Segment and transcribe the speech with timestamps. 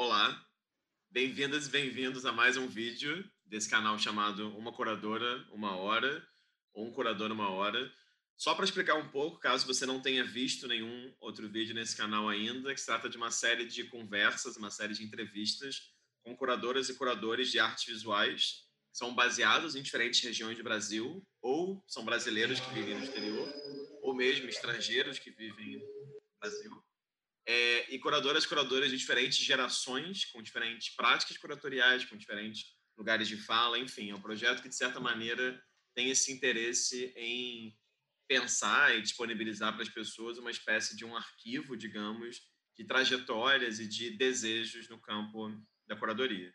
[0.00, 0.46] Olá,
[1.10, 6.24] bem-vindas e bem-vindos a mais um vídeo desse canal chamado Uma Curadora, Uma Hora,
[6.72, 7.92] ou Um Curador, Uma Hora.
[8.36, 12.28] Só para explicar um pouco, caso você não tenha visto nenhum outro vídeo nesse canal
[12.28, 15.92] ainda, que se trata de uma série de conversas, uma série de entrevistas
[16.22, 21.26] com curadoras e curadores de artes visuais, que são baseados em diferentes regiões do Brasil,
[21.42, 23.52] ou são brasileiros que vivem no exterior,
[24.00, 26.87] ou mesmo estrangeiros que vivem no Brasil
[27.48, 33.38] é, e curadoras curadoras de diferentes gerações, com diferentes práticas curatoriais, com diferentes lugares de
[33.38, 35.58] fala, enfim, é um projeto que, de certa maneira,
[35.94, 37.74] tem esse interesse em
[38.28, 42.42] pensar e disponibilizar para as pessoas uma espécie de um arquivo, digamos,
[42.76, 45.50] de trajetórias e de desejos no campo
[45.86, 46.52] da curadoria.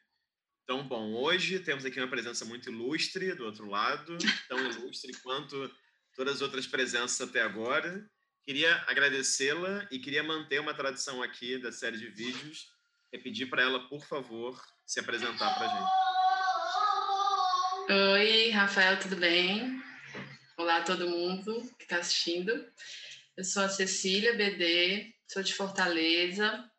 [0.64, 4.16] Então, bom, hoje temos aqui uma presença muito ilustre do outro lado,
[4.48, 5.74] tão ilustre quanto
[6.16, 8.08] todas as outras presenças até agora.
[8.46, 12.68] Queria agradecê-la e queria manter uma tradição aqui da série de vídeos
[13.10, 15.90] e pedir para ela, por favor, se apresentar para a gente.
[18.12, 19.82] Oi, Rafael, tudo bem?
[20.58, 22.52] Olá a todo mundo que está assistindo.
[23.38, 26.70] Eu sou a Cecília BD, sou de Fortaleza.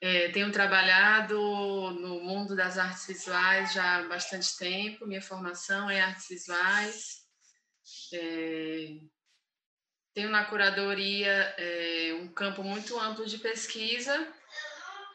[0.00, 1.36] É, tenho trabalhado
[1.90, 5.08] no mundo das artes visuais já há bastante tempo.
[5.08, 7.26] Minha formação é artes visuais.
[8.14, 8.96] É,
[10.16, 14.26] tenho na curadoria é, um campo muito amplo de pesquisa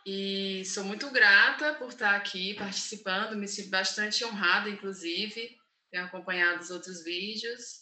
[0.05, 5.57] e sou muito grata por estar aqui participando, me sinto bastante honrada, inclusive,
[5.89, 7.81] tenho acompanhado os outros vídeos.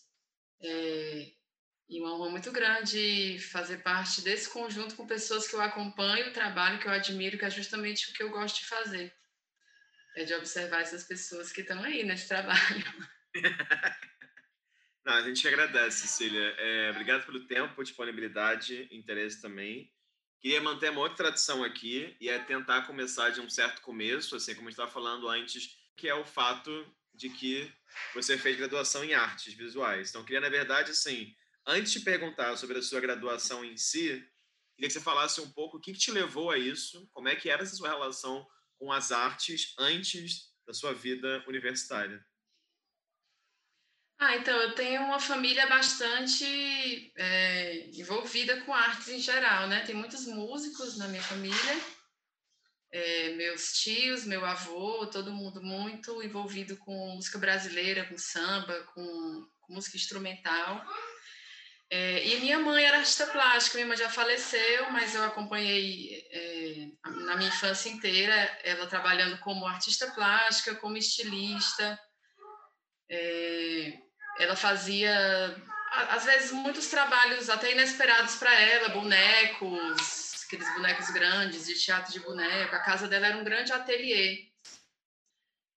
[0.63, 1.33] É,
[1.89, 6.33] e uma honra muito grande fazer parte desse conjunto com pessoas que eu acompanho, o
[6.33, 9.13] trabalho que eu admiro, que é justamente o que eu gosto de fazer.
[10.15, 12.85] É de observar essas pessoas que estão aí nesse trabalho.
[15.09, 16.53] A gente agradece, Cecília.
[16.59, 19.91] É, obrigado pelo tempo, disponibilidade, interesse também.
[20.39, 24.53] Queria manter uma outra tradição aqui e é tentar começar de um certo começo, assim
[24.53, 27.73] como estava falando antes, que é o fato de que
[28.13, 30.09] você fez graduação em artes visuais.
[30.09, 31.35] Então, queria, na verdade, assim,
[31.65, 34.09] antes de perguntar sobre a sua graduação em si,
[34.75, 37.35] queria que você falasse um pouco o que, que te levou a isso, como é
[37.35, 38.47] que era essa sua relação
[38.77, 42.23] com as artes antes da sua vida universitária.
[44.21, 46.43] Ah, então, eu tenho uma família bastante
[47.15, 49.79] é, envolvida com artes em geral, né?
[49.85, 51.81] Tem muitos músicos na minha família,
[52.91, 59.47] é, meus tios, meu avô, todo mundo muito envolvido com música brasileira, com samba, com,
[59.61, 60.85] com música instrumental.
[61.89, 66.87] É, e minha mãe era artista plástica, minha mãe já faleceu, mas eu acompanhei é,
[67.05, 71.97] na minha infância inteira ela trabalhando como artista plástica, como estilista.
[73.09, 74.08] É,
[74.39, 75.13] ela fazia,
[75.91, 82.21] às vezes, muitos trabalhos até inesperados para ela, bonecos, aqueles bonecos grandes, de teatro de
[82.21, 82.73] boneco.
[82.73, 84.47] A casa dela era um grande ateliê.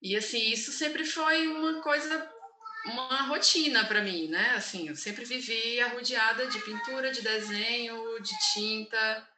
[0.01, 2.31] E, assim, isso sempre foi uma coisa,
[2.87, 4.55] uma rotina para mim, né?
[4.57, 9.29] Assim, eu sempre vivi arrodeada de pintura, de desenho, de tinta,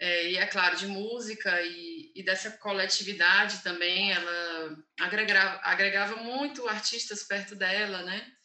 [0.00, 4.12] é, e, é claro, de música e, e dessa coletividade também.
[4.12, 8.37] Ela agregava, agregava muito artistas perto dela, né?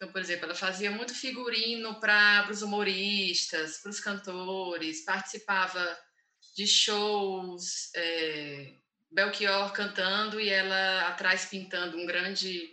[0.00, 5.98] Então, por exemplo, ela fazia muito figurino para os humoristas, para os cantores, participava
[6.56, 8.76] de shows, é,
[9.10, 12.72] Belchior cantando e ela atrás pintando um grande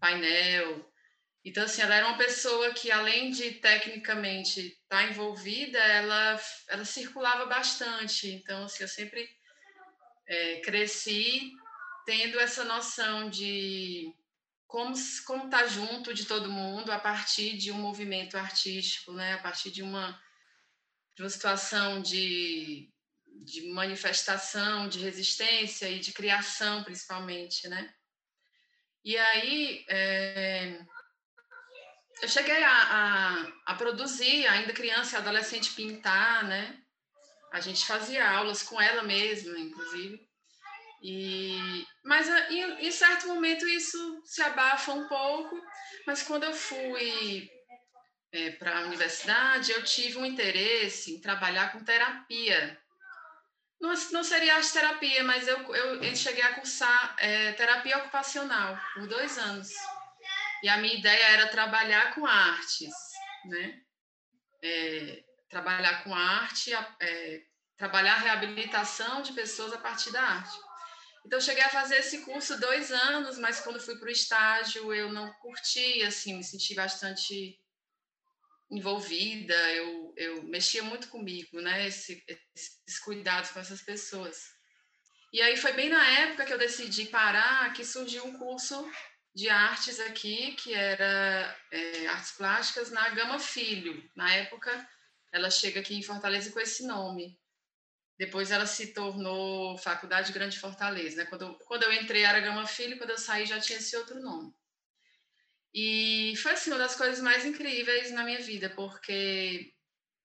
[0.00, 0.84] painel.
[1.44, 6.84] Então, assim, ela era uma pessoa que, além de tecnicamente estar tá envolvida, ela, ela
[6.84, 8.32] circulava bastante.
[8.32, 9.30] Então, assim, eu sempre
[10.26, 11.52] é, cresci
[12.04, 14.12] tendo essa noção de
[14.68, 14.94] como
[15.26, 19.32] como estar tá junto de todo mundo a partir de um movimento artístico, né?
[19.32, 20.22] A partir de uma
[21.16, 22.92] de uma situação de,
[23.44, 27.92] de manifestação, de resistência e de criação, principalmente, né?
[29.04, 30.80] E aí é,
[32.22, 36.80] eu cheguei a, a, a, produzir, ainda criança e adolescente, pintar, né?
[37.52, 40.27] A gente fazia aulas com ela mesma, inclusive.
[41.02, 45.60] E, mas ah, em, em certo momento isso se abafa um pouco,
[46.06, 47.48] mas quando eu fui
[48.32, 52.80] é, para a universidade, eu tive um interesse em trabalhar com terapia.
[53.80, 58.78] Não, não seria arte terapia, mas eu, eu, eu cheguei a cursar é, terapia ocupacional
[58.94, 59.70] por dois anos.
[60.62, 62.92] E a minha ideia era trabalhar com artes,
[63.44, 63.80] né?
[64.60, 67.42] É, trabalhar com arte, é,
[67.76, 70.58] trabalhar a reabilitação de pessoas a partir da arte.
[71.28, 75.12] Então, cheguei a fazer esse curso dois anos, mas quando fui para o estágio, eu
[75.12, 77.60] não curti, assim, me senti bastante
[78.70, 81.86] envolvida, eu, eu mexia muito comigo, né?
[81.86, 84.42] Esse, esses cuidados com essas pessoas.
[85.30, 88.90] E aí foi bem na época que eu decidi parar que surgiu um curso
[89.34, 94.02] de artes aqui, que era é, artes plásticas na Gama Filho.
[94.16, 94.88] Na época,
[95.30, 97.38] ela chega aqui em Fortaleza com esse nome.
[98.18, 101.18] Depois ela se tornou Faculdade Grande Fortaleza.
[101.18, 101.26] Né?
[101.26, 104.52] Quando, quando eu entrei era Gama Filho, quando eu saí já tinha esse outro nome.
[105.72, 109.72] E foi assim, uma das coisas mais incríveis na minha vida, porque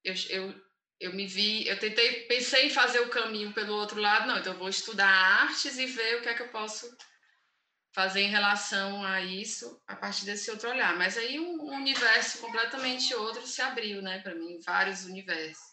[0.04, 0.62] eu, eu,
[1.00, 4.54] eu me vi, eu tentei, pensei em fazer o caminho pelo outro lado, não, então
[4.54, 6.90] eu vou estudar artes e ver o que é que eu posso
[7.94, 10.98] fazer em relação a isso a partir desse outro olhar.
[10.98, 15.73] Mas aí um universo completamente outro se abriu, né, para mim, vários universos.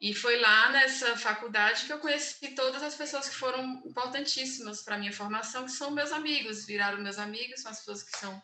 [0.00, 4.94] E foi lá nessa faculdade que eu conheci todas as pessoas que foram importantíssimas para
[4.94, 8.40] a minha formação, que são meus amigos, viraram meus amigos, são as pessoas que são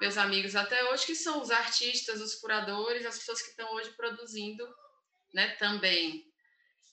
[0.00, 3.90] meus amigos até hoje, que são os artistas, os curadores, as pessoas que estão hoje
[3.96, 4.64] produzindo
[5.34, 6.24] né, também.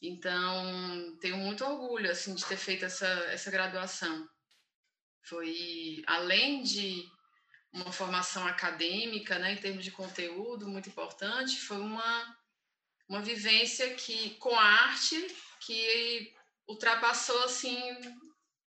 [0.02, 4.28] Então, tenho muito orgulho assim, de ter feito essa, essa graduação.
[5.22, 7.06] Foi, além de
[7.72, 12.43] uma formação acadêmica, né, em termos de conteúdo, muito importante, foi uma
[13.08, 15.16] uma vivência que com a arte
[15.66, 16.34] que
[16.68, 17.80] ultrapassou assim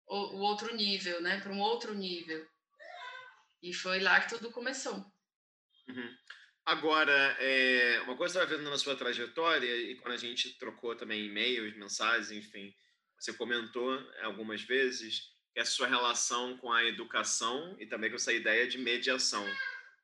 [0.07, 2.45] o, o outro nível, né, para um outro nível.
[3.61, 4.95] E foi lá que tudo começou.
[5.87, 6.15] Uhum.
[6.65, 10.57] Agora, é, uma coisa que eu estava vendo na sua trajetória, e quando a gente
[10.57, 12.73] trocou também e-mails, mensagens, enfim,
[13.19, 13.91] você comentou
[14.21, 18.77] algumas vezes que a sua relação com a educação e também com essa ideia de
[18.77, 19.45] mediação.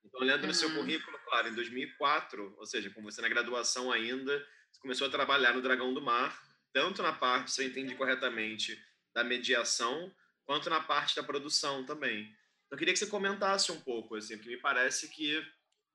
[0.06, 0.48] Então, olhando uhum.
[0.48, 4.38] no seu currículo, claro, em 2004, ou seja, com você na graduação ainda,
[4.72, 6.40] você começou a trabalhar no Dragão do Mar,
[6.72, 8.80] tanto na parte, se eu entendi corretamente,
[9.13, 10.13] da mediação,
[10.46, 12.24] quanto na parte da produção também.
[12.24, 15.44] Então, eu queria que você comentasse um pouco, assim, porque me parece que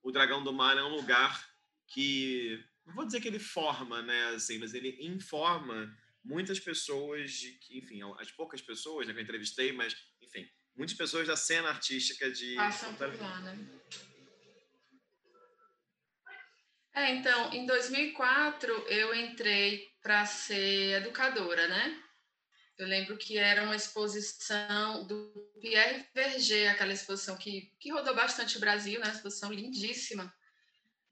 [0.03, 1.49] o Dragão do Mar é um lugar
[1.87, 7.59] que, não vou dizer que ele forma, né, assim, mas ele informa muitas pessoas, de,
[7.71, 10.49] enfim, as poucas pessoas né, que eu entrevistei, mas, enfim,
[10.81, 13.59] muitas pessoas da cena artística de Passam por lá, né?
[16.95, 22.03] É, então, em 2004 eu entrei para ser educadora, né?
[22.79, 25.31] Eu lembro que era uma exposição do
[25.61, 29.11] Pierre Verger, aquela exposição que, que rodou bastante o Brasil, né?
[29.11, 30.35] Exposição lindíssima.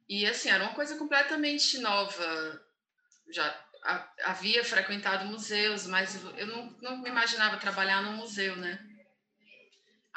[0.09, 2.67] E, assim, era uma coisa completamente nova.
[3.31, 3.69] Já
[4.25, 8.88] havia frequentado museus, mas eu não, não me imaginava trabalhar num museu, né?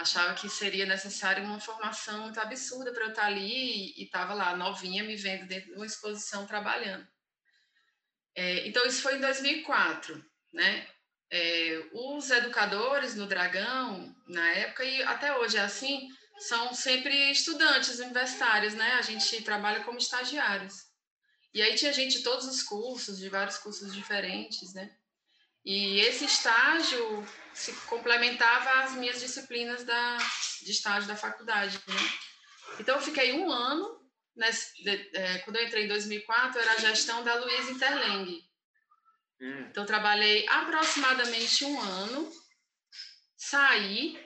[0.02, 4.56] Achava que seria necessário uma formação muito absurda para eu estar ali e estava lá,
[4.56, 7.08] novinha, me vendo dentro de uma exposição trabalhando.
[8.36, 10.88] É, então, isso foi em 2004, né?
[11.30, 16.10] É, os educadores no Dragão, na época, e até hoje é assim,
[16.40, 18.94] são sempre estudantes universitários, né?
[18.94, 20.92] A gente trabalha como estagiários.
[21.54, 24.96] E aí tinha gente de todos os cursos, de vários cursos diferentes, né?
[25.64, 30.18] E esse estágio se complementava às minhas disciplinas da,
[30.64, 31.80] de estágio da faculdade.
[31.88, 31.96] Né?
[32.80, 34.02] Então, eu fiquei um ano,
[34.36, 38.42] nesse, de, é, quando eu entrei em 2004, era a gestão da Luiz Interleng.
[39.40, 39.68] Hum.
[39.70, 42.32] Então, trabalhei aproximadamente um ano,
[43.38, 44.20] saí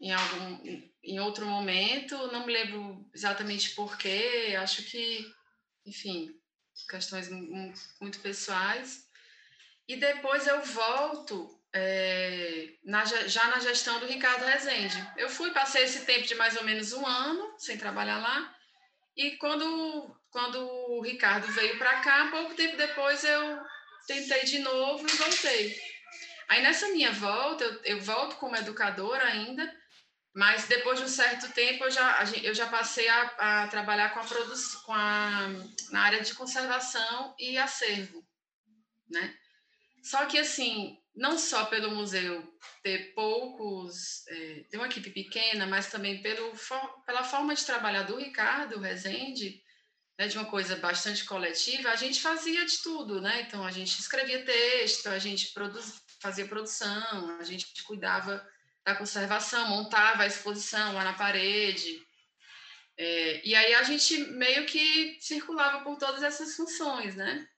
[0.00, 5.24] em, algum, em outro momento, não me lembro exatamente porquê, acho que,
[5.86, 6.30] enfim,
[6.88, 7.28] questões
[8.00, 9.03] muito pessoais.
[9.86, 14.96] E depois eu volto é, na, já na gestão do Ricardo Rezende.
[15.16, 18.54] Eu fui, passei esse tempo de mais ou menos um ano sem trabalhar lá,
[19.16, 23.60] e quando, quando o Ricardo veio para cá, pouco tempo depois eu
[24.06, 25.80] tentei de novo e voltei.
[26.48, 29.72] Aí nessa minha volta, eu, eu volto como educadora ainda,
[30.34, 34.20] mas depois de um certo tempo eu já, eu já passei a, a trabalhar com
[34.20, 35.48] a produção, com a,
[35.90, 38.26] na área de conservação e acervo,
[39.08, 39.34] né?
[40.04, 42.46] Só que assim, não só pelo museu
[42.82, 46.52] ter poucos, é, ter uma equipe pequena, mas também pelo,
[47.06, 49.62] pela forma de trabalhar do Ricardo Rezende,
[50.18, 53.46] né, de uma coisa bastante coletiva, a gente fazia de tudo, né?
[53.48, 58.46] Então, a gente escrevia texto, a gente produz, fazia produção, a gente cuidava
[58.84, 61.98] da conservação, montava a exposição lá na parede.
[62.96, 67.48] É, e aí a gente meio que circulava por todas essas funções, né?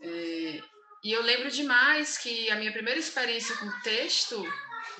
[0.00, 0.62] É,
[1.06, 4.42] e eu lembro demais que a minha primeira experiência com texto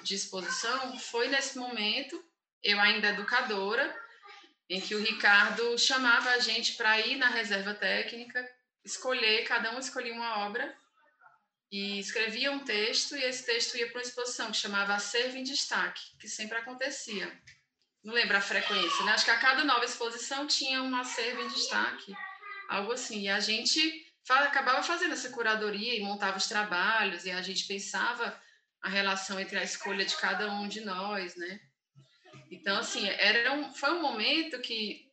[0.05, 2.25] de exposição foi nesse momento,
[2.63, 3.93] eu ainda educadora,
[4.71, 8.49] em que o Ricardo chamava a gente para ir na reserva técnica,
[8.85, 10.73] escolher, cada um escolhia uma obra
[11.73, 15.43] e escrevia um texto e esse texto ia para uma exposição que chamava Acervo em
[15.43, 17.27] Destaque, que sempre acontecia
[18.07, 19.13] não lembro a frequência, né?
[19.13, 22.15] Acho que a cada nova exposição tinha uma acervo em destaque,
[22.69, 23.23] algo assim.
[23.23, 28.39] E a gente acabava fazendo essa curadoria e montava os trabalhos e a gente pensava
[28.83, 31.61] a relação entre a escolha de cada um de nós, né?
[32.51, 35.07] Então, assim, era um, foi um momento que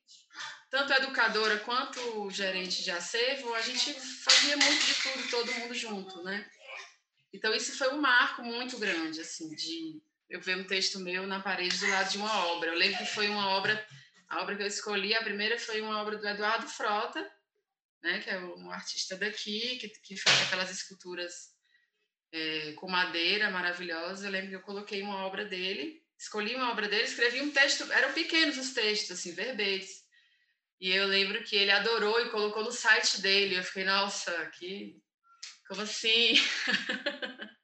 [0.69, 5.53] tanto a educadora quanto o gerente de acervo, a gente fazia muito de tudo, todo
[5.59, 6.49] mundo junto, né?
[7.31, 11.39] Então, isso foi um marco muito grande, assim, de eu ver um texto meu na
[11.39, 12.71] parede do lado de uma obra.
[12.71, 13.87] Eu lembro que foi uma obra,
[14.27, 17.31] a obra que eu escolhi, a primeira foi uma obra do Eduardo Frota,
[18.03, 21.53] né, que é um artista daqui, que, que faz aquelas esculturas
[22.33, 24.27] é, com madeira maravilhosa.
[24.27, 27.89] Eu lembro que eu coloquei uma obra dele, escolhi uma obra dele, escrevi um texto,
[27.93, 30.03] eram pequenos os textos, assim, verbetes.
[30.81, 33.55] E eu lembro que ele adorou e colocou no site dele.
[33.55, 35.01] Eu fiquei, nossa, que.
[35.65, 36.33] Como assim?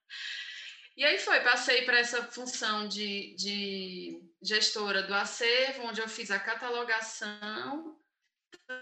[0.95, 6.31] e aí foi, passei para essa função de, de gestora do acervo, onde eu fiz
[6.31, 7.98] a catalogação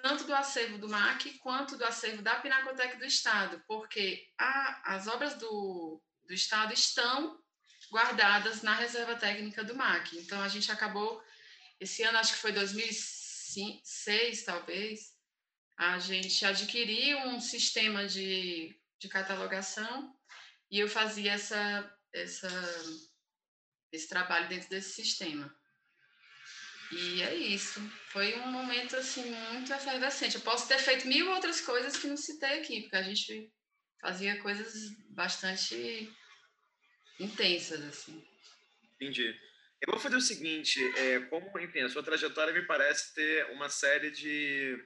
[0.02, 5.08] tanto do acervo do MAC quanto do acervo da Pinacoteca do Estado, porque a, as
[5.08, 7.42] obras do, do Estado estão
[7.90, 10.18] guardadas na reserva técnica do MAC.
[10.18, 11.24] Então, a gente acabou,
[11.80, 15.16] esse ano, acho que foi 2006, talvez,
[15.78, 20.14] a gente adquiriu um sistema de, de catalogação
[20.70, 22.50] e eu fazia essa, essa,
[23.92, 25.56] esse trabalho dentro desse sistema.
[26.92, 27.80] E é isso.
[28.10, 30.36] Foi um momento assim muito efervescente.
[30.36, 33.52] Eu posso ter feito mil outras coisas que não citei aqui, porque a gente
[34.02, 34.74] fazia coisas
[35.10, 36.10] bastante
[37.20, 38.24] intensas assim.
[38.96, 39.36] Entendi.
[39.82, 43.70] Eu vou fazer o seguinte, é, como, enfim, a sua trajetória me parece ter uma
[43.70, 44.84] série de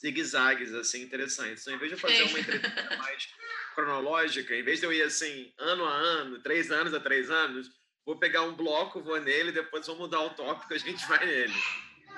[0.00, 1.62] zigue-zagues, assim, interessantes.
[1.62, 3.28] Então, em vez de fazer uma entrevista mais
[3.74, 7.68] cronológica, em vez de eu ir, assim, ano a ano, três anos a três anos,
[8.08, 11.52] vou pegar um bloco, vou nele, depois vou mudar o tópico, a gente vai nele.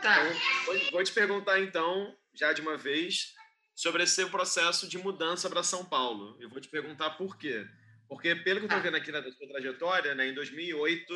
[0.01, 0.25] Tá.
[0.25, 3.35] Então, vou te perguntar então, já de uma vez,
[3.75, 6.37] sobre esse processo de mudança para São Paulo.
[6.39, 7.67] Eu vou te perguntar por quê.
[8.09, 8.85] Porque, pelo que eu estou tá.
[8.85, 11.13] vendo aqui na sua trajetória, né, em 2008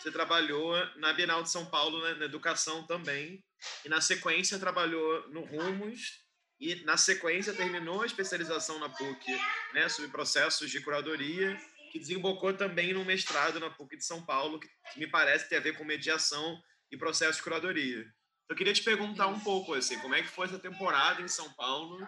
[0.00, 3.44] você trabalhou na Bienal de São Paulo, né, na educação também,
[3.84, 6.26] e na sequência trabalhou no Rumos,
[6.58, 9.40] e na sequência terminou a especialização na PUC
[9.72, 11.56] né, sobre processos de curadoria,
[11.96, 15.60] que desembocou também no mestrado na PUC de São Paulo, que, me parece ter a
[15.60, 16.60] ver com mediação
[16.90, 18.04] e processo de curadoria.
[18.48, 21.50] Eu queria te perguntar um pouco assim, como é que foi essa temporada em São
[21.54, 22.06] Paulo?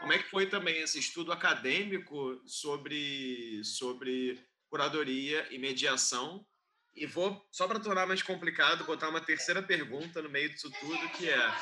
[0.00, 6.44] Como é que foi também esse estudo acadêmico sobre sobre curadoria e mediação?
[6.94, 11.08] E vou só para tornar mais complicado botar uma terceira pergunta no meio disso tudo,
[11.10, 11.54] que é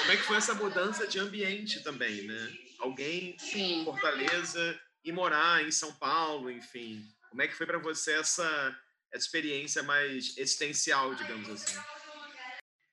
[0.00, 2.52] como é que foi essa mudança de ambiente também, né?
[2.78, 3.82] Alguém Sim.
[3.84, 7.06] Fortaleza e morar em São Paulo, enfim.
[7.28, 8.80] Como é que foi para você essa,
[9.12, 11.78] experiência mais existencial, digamos assim?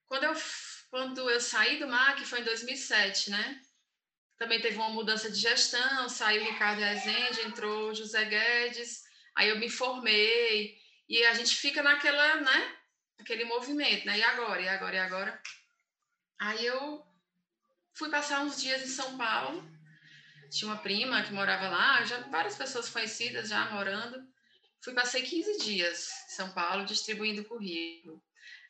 [0.08, 0.34] Quando eu,
[0.90, 3.62] quando eu saí do MAC foi em 2007, né?
[4.38, 9.04] Também teve uma mudança de gestão, saiu Ricardo Rezende, entrou José Guedes,
[9.36, 10.78] aí eu me formei
[11.08, 12.78] e a gente fica naquela, né?
[13.20, 14.18] Aquele movimento, né?
[14.18, 14.62] E agora?
[14.62, 14.96] E agora?
[14.96, 15.42] E agora?
[16.40, 17.06] Aí eu
[17.94, 19.64] fui passar uns dias em São Paulo
[20.52, 24.22] tinha uma prima que morava lá, já várias pessoas conhecidas já morando.
[24.84, 28.22] Fui, passei 15 dias em São Paulo distribuindo currículo.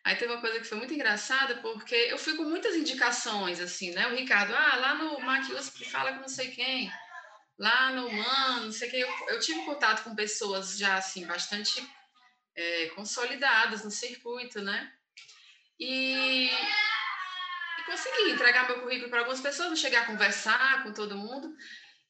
[0.03, 3.91] Aí teve uma coisa que foi muito engraçada, porque eu fui com muitas indicações, assim,
[3.91, 4.07] né?
[4.07, 6.91] O Ricardo, ah, lá no Mac USP fala com não sei quem,
[7.57, 8.99] lá no MAN, não sei quem.
[8.99, 11.87] Eu, eu tive contato com pessoas já, assim, bastante
[12.55, 14.91] é, consolidadas no circuito, né?
[15.79, 16.49] E,
[17.79, 21.53] e consegui entregar meu currículo para algumas pessoas, não cheguei a conversar com todo mundo.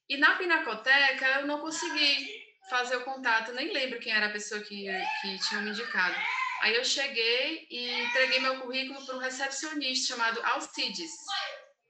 [0.10, 4.62] E na Pinacoteca eu não consegui fazer o contato, nem lembro quem era a pessoa
[4.62, 4.86] que,
[5.22, 6.16] que tinha me indicado.
[6.62, 11.12] Aí eu cheguei e entreguei meu currículo para um recepcionista chamado Alcides,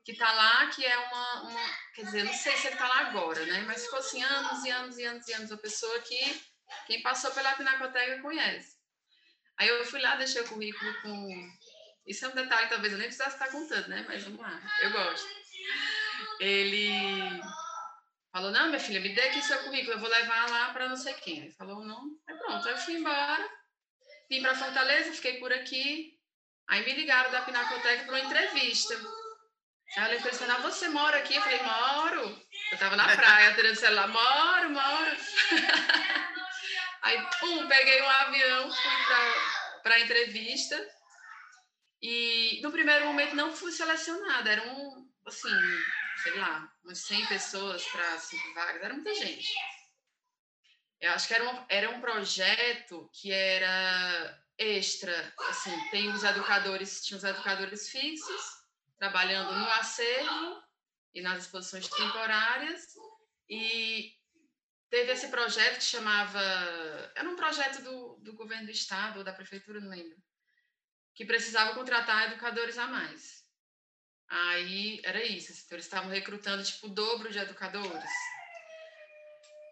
[0.05, 2.99] que está lá, que é uma, uma, Quer dizer, não sei se ele está lá
[3.01, 3.63] agora, né?
[3.67, 5.51] Mas ficou assim anos e anos e anos e anos.
[5.51, 6.41] A pessoa que
[6.87, 8.77] quem passou pela Pinacoteca conhece.
[9.57, 11.51] Aí eu fui lá, deixei o currículo com
[12.05, 14.03] isso é um detalhe, talvez eu nem precisasse estar contando, né?
[14.07, 15.27] Mas vamos lá, eu gosto.
[16.39, 17.41] Ele
[18.31, 20.95] falou: Não, minha filha, me dê aqui seu currículo, eu vou levar lá para não
[20.95, 21.39] sei quem.
[21.39, 22.67] Ele falou: Não, é pronto.
[22.67, 23.49] Aí eu fui embora,
[24.29, 26.17] vim para Fortaleza, fiquei por aqui.
[26.67, 28.95] Aí me ligaram da Pinacoteca para uma entrevista.
[29.97, 31.35] Aí eu falei assim: Você mora aqui?
[31.35, 32.21] Eu falei: Moro.
[32.71, 35.17] Eu estava na praia, tirando o celular: Moro, moro.
[37.03, 38.91] Aí, pum, peguei um avião, fui
[39.81, 41.00] para a entrevista.
[42.01, 45.49] E no primeiro momento não fui selecionada, eram, assim,
[46.23, 49.47] sei lá, umas 100 pessoas para cinco vagas, era muita gente.
[50.99, 57.03] Eu acho que era um, era um projeto que era extra, assim, tem os educadores,
[57.03, 58.41] tinha os educadores fixos,
[58.97, 60.63] trabalhando no acervo
[61.13, 62.95] e nas exposições temporárias,
[63.49, 64.15] e
[64.89, 66.39] teve esse projeto que chamava,
[67.15, 70.15] era um projeto do, do governo do estado ou da prefeitura, não lembro,
[71.15, 73.41] que precisava contratar educadores a mais.
[74.29, 78.11] Aí era isso, então eles estavam recrutando tipo o dobro de educadores.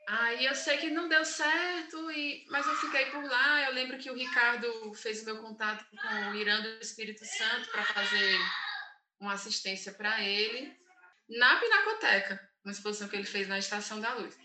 [0.09, 3.61] Aí eu sei que não deu certo, e, mas eu fiquei por lá.
[3.65, 7.69] Eu lembro que o Ricardo fez o meu contato com o Irã do Espírito Santo
[7.69, 8.39] para fazer
[9.19, 10.75] uma assistência para ele
[11.29, 14.35] na Pinacoteca, uma exposição que ele fez na Estação da Luz.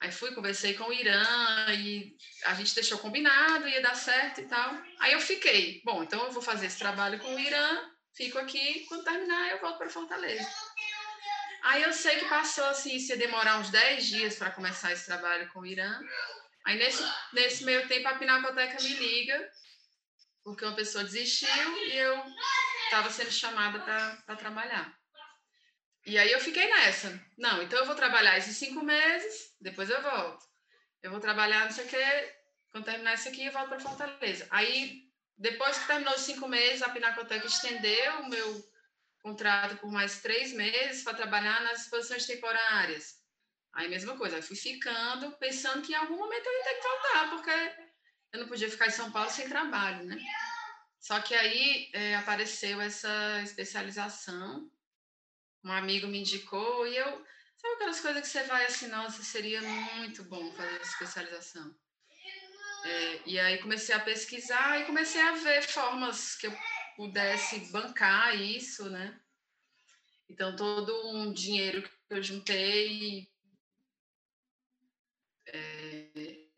[0.00, 1.24] Aí fui, conversei com o Irã
[1.72, 4.80] e a gente deixou combinado, ia dar certo e tal.
[5.00, 8.86] Aí eu fiquei, bom, então eu vou fazer esse trabalho com o Irã, fico aqui,
[8.88, 10.48] quando terminar eu volto para Fortaleza.
[11.64, 15.48] Aí eu sei que passou assim, ia demorar uns 10 dias para começar esse trabalho
[15.52, 16.00] com o Irã.
[16.64, 17.02] Aí nesse,
[17.32, 19.50] nesse meio tempo a Pinacoteca me liga,
[20.44, 22.22] porque uma pessoa desistiu e eu
[22.84, 23.80] estava sendo chamada
[24.24, 24.97] para trabalhar.
[26.08, 27.22] E aí eu fiquei nessa.
[27.36, 30.42] Não, então eu vou trabalhar esses cinco meses, depois eu volto.
[31.02, 32.34] Eu vou trabalhar não sei o quê,
[32.72, 34.46] quando terminar isso aqui eu volto para Fortaleza.
[34.48, 35.02] Aí,
[35.36, 38.72] depois que terminou os cinco meses, a Pinacoteca estendeu o meu
[39.22, 43.18] contrato por mais três meses para trabalhar nas exposições temporárias.
[43.74, 46.88] Aí, mesma coisa, eu fui ficando, pensando que em algum momento eu ia ter que
[46.88, 47.84] voltar, porque
[48.32, 50.16] eu não podia ficar em São Paulo sem trabalho, né?
[50.98, 54.70] Só que aí é, apareceu essa especialização,
[55.64, 57.06] um amigo me indicou, e eu,
[57.56, 61.74] sabe aquelas coisas que você vai assim, nossa, seria muito bom fazer especialização.
[62.84, 66.56] É, e aí comecei a pesquisar e comecei a ver formas que eu
[66.96, 69.20] pudesse bancar isso, né?
[70.28, 73.28] Então, todo um dinheiro que eu juntei,
[75.46, 76.48] é,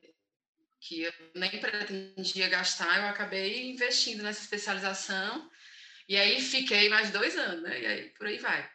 [0.81, 5.51] que eu nem pretendia gastar, eu acabei investindo nessa especialização.
[6.09, 7.81] E aí fiquei mais dois anos, né?
[7.81, 8.69] E aí por aí vai.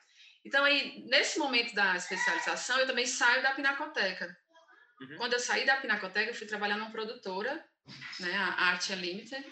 [0.46, 4.38] Então, aí, nesse momento da especialização, eu também saio da Pinacoteca.
[5.02, 5.18] Uhum.
[5.18, 7.66] Quando eu saí da Pinacoteca, eu fui trabalhar numa produtora,
[8.20, 8.38] né?
[8.38, 9.46] A Art Limited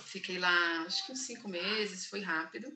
[0.00, 2.72] Fiquei lá, acho que uns cinco meses, foi rápido.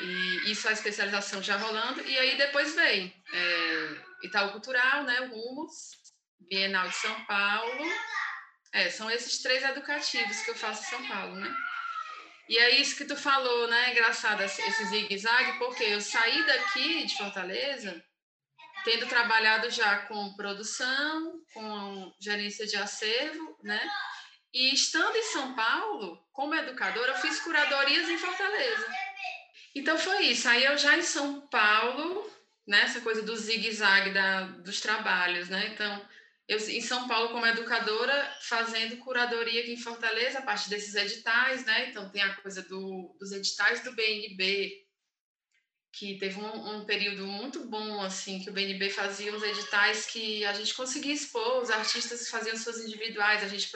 [0.00, 2.02] E isso a especialização já rolando.
[2.02, 5.92] E aí depois vem é, Itaú Cultural, né, o Rumos,
[6.38, 7.84] Bienal de São Paulo.
[8.72, 11.54] É, são esses três educativos que eu faço em São Paulo, né?
[12.50, 13.92] E é isso que tu falou, né?
[13.92, 18.04] Engraçado esse zigue-zague, porque eu saí daqui de Fortaleza
[18.84, 23.80] tendo trabalhado já com produção, com gerência de acervo, né?
[24.52, 28.86] E estando em São Paulo, como educadora, eu fiz curadorias em Fortaleza.
[29.72, 30.48] Então foi isso.
[30.48, 32.28] Aí eu já em São Paulo,
[32.66, 34.12] né, essa coisa do zigue-zague
[34.64, 35.68] dos trabalhos, né?
[35.72, 36.04] Então,
[36.50, 41.64] eu em São Paulo como educadora, fazendo curadoria aqui em Fortaleza, a partir desses editais,
[41.64, 41.88] né?
[41.88, 44.84] Então tem a coisa do, dos editais do BNB,
[45.92, 50.44] que teve um, um, período muito bom, assim, que o BNB fazia uns editais que
[50.44, 53.70] a gente conseguia expor, os artistas faziam suas individuais, a gente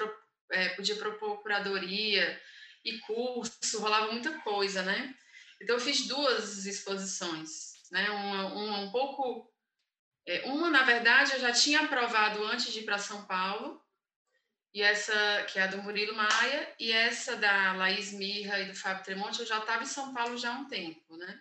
[0.51, 2.41] é, podia propor curadoria
[2.85, 5.15] e curso, rolava muita coisa, né?
[5.63, 8.11] Então, eu fiz duas exposições, né?
[8.11, 9.54] Uma, uma um pouco...
[10.27, 13.83] É, uma, na verdade, eu já tinha aprovado antes de ir para São Paulo,
[14.73, 18.75] e essa, que é a do Murilo Maia, e essa da Laís Mirra e do
[18.75, 21.41] Fábio Tremonte, eu já estava em São Paulo já há um tempo, né?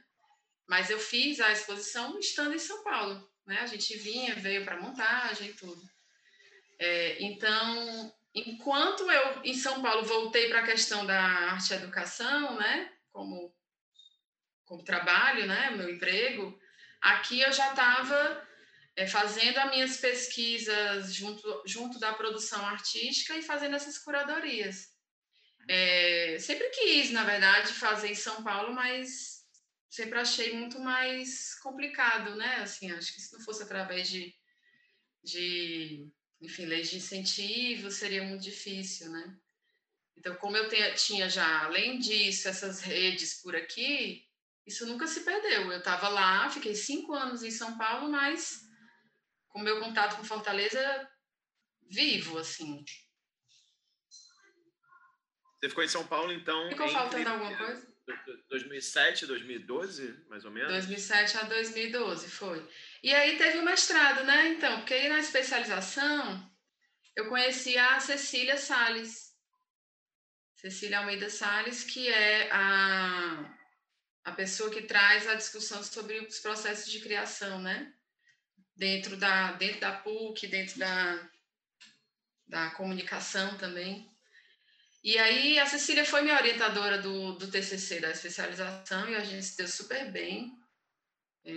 [0.67, 3.59] Mas eu fiz a exposição estando em São Paulo, né?
[3.61, 5.81] A gente vinha, veio para montagem e tudo.
[6.77, 12.57] É, então, enquanto eu em São Paulo voltei para a questão da arte e educação,
[12.57, 13.53] né, como
[14.65, 16.57] como trabalho, né, meu emprego,
[17.01, 18.47] aqui eu já estava
[18.95, 24.93] é, fazendo as minhas pesquisas junto junto da produção artística e fazendo essas curadorias.
[25.67, 29.43] É, sempre quis, na verdade, fazer em São Paulo, mas
[29.89, 32.57] sempre achei muito mais complicado, né?
[32.57, 34.33] Assim, acho que se não fosse através de,
[35.23, 36.07] de
[36.41, 39.37] enfim, leis de incentivo, seria muito difícil, né?
[40.17, 44.25] Então, como eu tenha, tinha já, além disso, essas redes por aqui,
[44.65, 45.71] isso nunca se perdeu.
[45.71, 48.62] Eu estava lá, fiquei cinco anos em São Paulo, mas
[49.53, 51.09] com meu contato com Fortaleza
[51.89, 52.83] vivo, assim.
[55.59, 56.69] Você ficou em São Paulo, então.
[56.69, 57.93] Ficou faltando alguma coisa?
[58.49, 60.71] 2007, 2012, mais ou menos?
[60.73, 62.69] 2007 a 2012, foi.
[63.01, 64.49] E aí teve o mestrado, né?
[64.49, 66.51] Então, porque aí na especialização
[67.15, 69.31] eu conheci a Cecília Sales.
[70.55, 73.55] Cecília Almeida Sales, que é a,
[74.25, 77.93] a pessoa que traz a discussão sobre os processos de criação, né?
[78.75, 81.29] Dentro da, dentro da PUC, dentro da,
[82.47, 84.09] da comunicação também.
[85.03, 89.45] E aí a Cecília foi minha orientadora do, do TCC, da especialização, e a gente
[89.45, 90.57] se deu super bem.
[91.45, 91.51] É,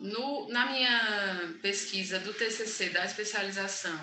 [0.00, 3.98] no, na minha pesquisa do TCC, da especialização,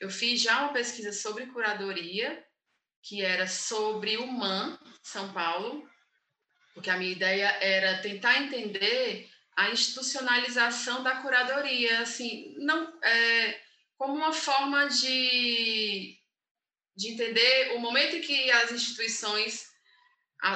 [0.00, 2.44] eu fiz já uma pesquisa sobre curadoria,
[3.02, 5.88] que era sobre o MAN, São Paulo,
[6.72, 13.60] porque a minha ideia era tentar entender a institucionalização da curadoria, assim, não é,
[13.96, 16.18] como uma forma de,
[16.94, 19.66] de entender o momento em que as instituições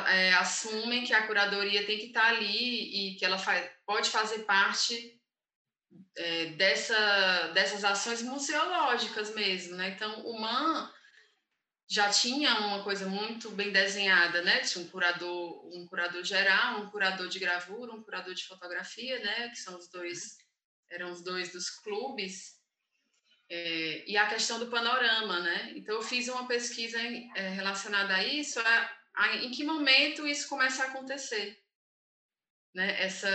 [0.06, 4.40] é, assumem que a curadoria tem que estar ali e que ela faz, pode fazer
[4.40, 5.18] parte
[6.16, 9.90] é, dessa, dessas ações museológicas mesmo, né?
[9.90, 10.92] Então, o MAN
[11.90, 14.60] já tinha uma coisa muito bem desenhada, né?
[14.60, 19.48] Tinha um curador, um curador geral, um curador de gravura, um curador de fotografia, né?
[19.48, 20.38] Que são os dois,
[20.88, 22.60] eram os dois dos clubes.
[23.48, 25.72] É, e a questão do panorama, né?
[25.74, 30.48] Então eu fiz uma pesquisa é, relacionada a isso, a, a, em que momento isso
[30.48, 31.60] começa a acontecer,
[32.72, 33.02] né?
[33.02, 33.28] Essa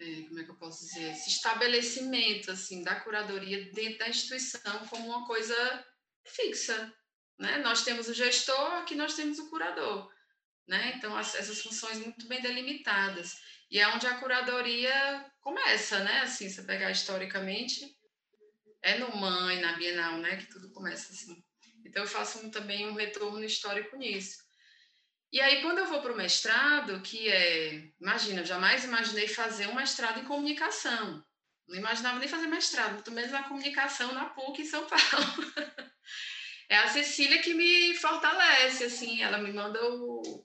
[0.00, 4.84] é, como é que eu posso dizer, esse estabelecimento assim da curadoria dentro da instituição
[4.88, 5.86] como uma coisa
[6.24, 6.92] fixa,
[7.38, 7.58] né?
[7.58, 10.10] Nós temos o gestor, aqui nós temos o curador,
[10.66, 10.94] né?
[10.96, 13.36] Então as, essas funções muito bem delimitadas
[13.70, 16.20] e é onde a curadoria começa, né?
[16.20, 17.96] Assim, você pegar historicamente
[18.82, 20.36] é no MAN e na Bienal, né?
[20.36, 21.42] Que tudo começa assim.
[21.84, 24.42] Então eu faço um, também um retorno histórico nisso.
[25.32, 29.66] E aí, quando eu vou para o mestrado, que é, imagina, eu jamais imaginei fazer
[29.66, 31.24] um mestrado em comunicação.
[31.68, 35.52] Não imaginava nem fazer mestrado, muito menos na comunicação na PUC em São Paulo.
[36.68, 40.44] é a Cecília que me fortalece, assim, ela me manda o,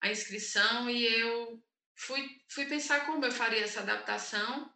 [0.00, 1.62] a inscrição e eu
[1.96, 4.72] fui, fui pensar como eu faria essa adaptação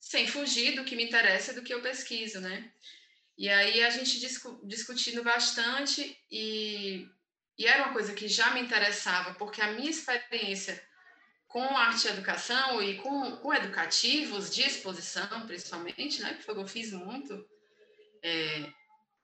[0.00, 2.70] sem fugir do que me interessa do que eu pesquiso, né?
[3.38, 7.08] E aí a gente discu discutindo bastante e
[7.58, 10.82] e era uma coisa que já me interessava, porque a minha experiência
[11.56, 16.58] com arte e educação e com, com educativos de exposição, principalmente, né, que foi o
[16.58, 17.48] que eu fiz muito,
[18.22, 18.70] é,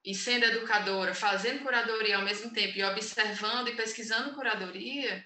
[0.02, 5.22] e sendo educadora, fazendo curadoria ao mesmo tempo e observando e pesquisando curadoria,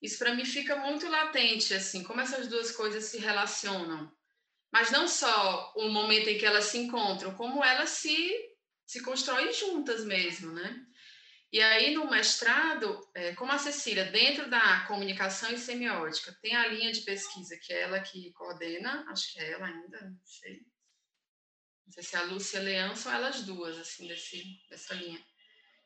[0.00, 4.08] isso para mim fica muito latente, assim, como essas duas coisas se relacionam.
[4.72, 8.32] Mas não só o momento em que elas se encontram, como elas se,
[8.86, 10.80] se constroem juntas mesmo, né?
[11.52, 16.68] E aí, no mestrado, é, como a Cecília, dentro da comunicação e semiótica, tem a
[16.68, 20.60] linha de pesquisa que é ela que coordena, acho que é ela ainda, não sei.
[21.84, 25.20] Não sei se é a Lúcia Leão, são elas duas, assim, desse, dessa linha.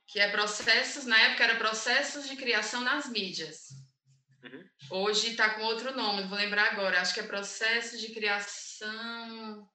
[0.06, 3.70] Que é processos, na época era processos de criação nas mídias.
[4.42, 4.68] Uhum.
[4.90, 9.66] Hoje está com outro nome, não vou lembrar agora, acho que é processo de criação.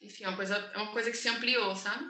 [0.00, 2.04] Enfim, é uma coisa, é uma coisa que se ampliou, sabe?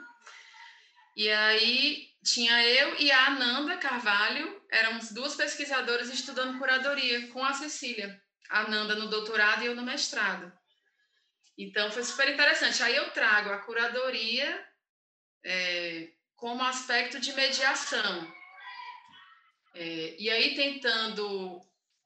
[1.15, 7.53] E aí tinha eu e a Ananda Carvalho, éramos duas pesquisadoras estudando curadoria com a
[7.53, 8.21] Cecília.
[8.49, 10.51] A Ananda no doutorado e eu no mestrado.
[11.57, 12.81] Então foi super interessante.
[12.81, 14.67] Aí eu trago a curadoria
[15.43, 18.33] é, como aspecto de mediação.
[19.75, 21.61] É, e aí tentando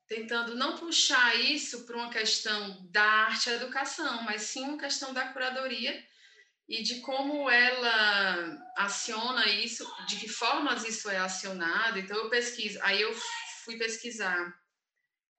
[0.07, 5.13] tentando não puxar isso para uma questão da arte e educação, mas sim uma questão
[5.13, 6.01] da curadoria
[6.67, 11.97] e de como ela aciona isso, de que formas isso é acionado.
[11.97, 13.13] Então, eu pesquiso, aí eu
[13.63, 14.53] fui pesquisar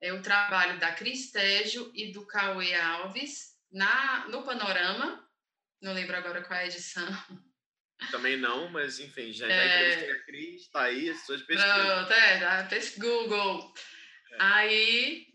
[0.01, 5.29] é, o trabalho da Cris Tejo e do Cauê Alves na, no Panorama,
[5.81, 7.07] não lembro agora qual é a edição.
[8.11, 9.67] Também não, mas enfim, já, já é...
[9.67, 11.85] entrevistei a Cris, está aí as suas pesquisas.
[11.85, 13.75] Pronto, é, Google.
[14.33, 14.37] É.
[14.39, 15.27] Aí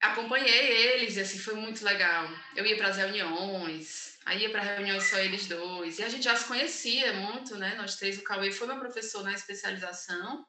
[0.00, 2.28] acompanhei eles e assim foi muito legal.
[2.56, 5.98] Eu ia para as reuniões, Aí ia para reuniões só eles dois.
[5.98, 7.74] E a gente já se conhecia muito, né?
[7.74, 8.18] Nós três.
[8.18, 10.46] O Cauê foi meu professor na especialização.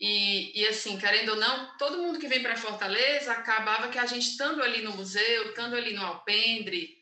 [0.00, 4.06] E, e assim, querendo ou não, todo mundo que vem para Fortaleza acabava que a
[4.06, 6.96] gente, estando ali no museu, estando ali no Alpendre,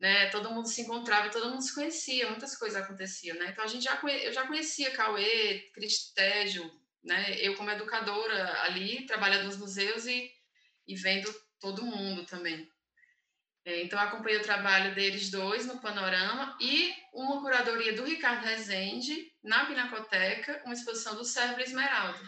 [0.00, 0.30] né?
[0.30, 3.50] Todo mundo se encontrava, todo mundo se conhecia, muitas coisas aconteciam, né?
[3.50, 6.70] Então a gente já conhe, eu já conhecia Cauê, Cristégio,
[7.04, 7.36] né?
[7.38, 10.32] Eu como educadora ali, trabalhando nos museus e,
[10.86, 12.70] e vendo todo mundo também.
[13.64, 19.30] É, então, acompanhei o trabalho deles dois no Panorama e uma curadoria do Ricardo Rezende
[19.42, 22.18] na Pinacoteca, uma exposição do Sérgio Esmeralda.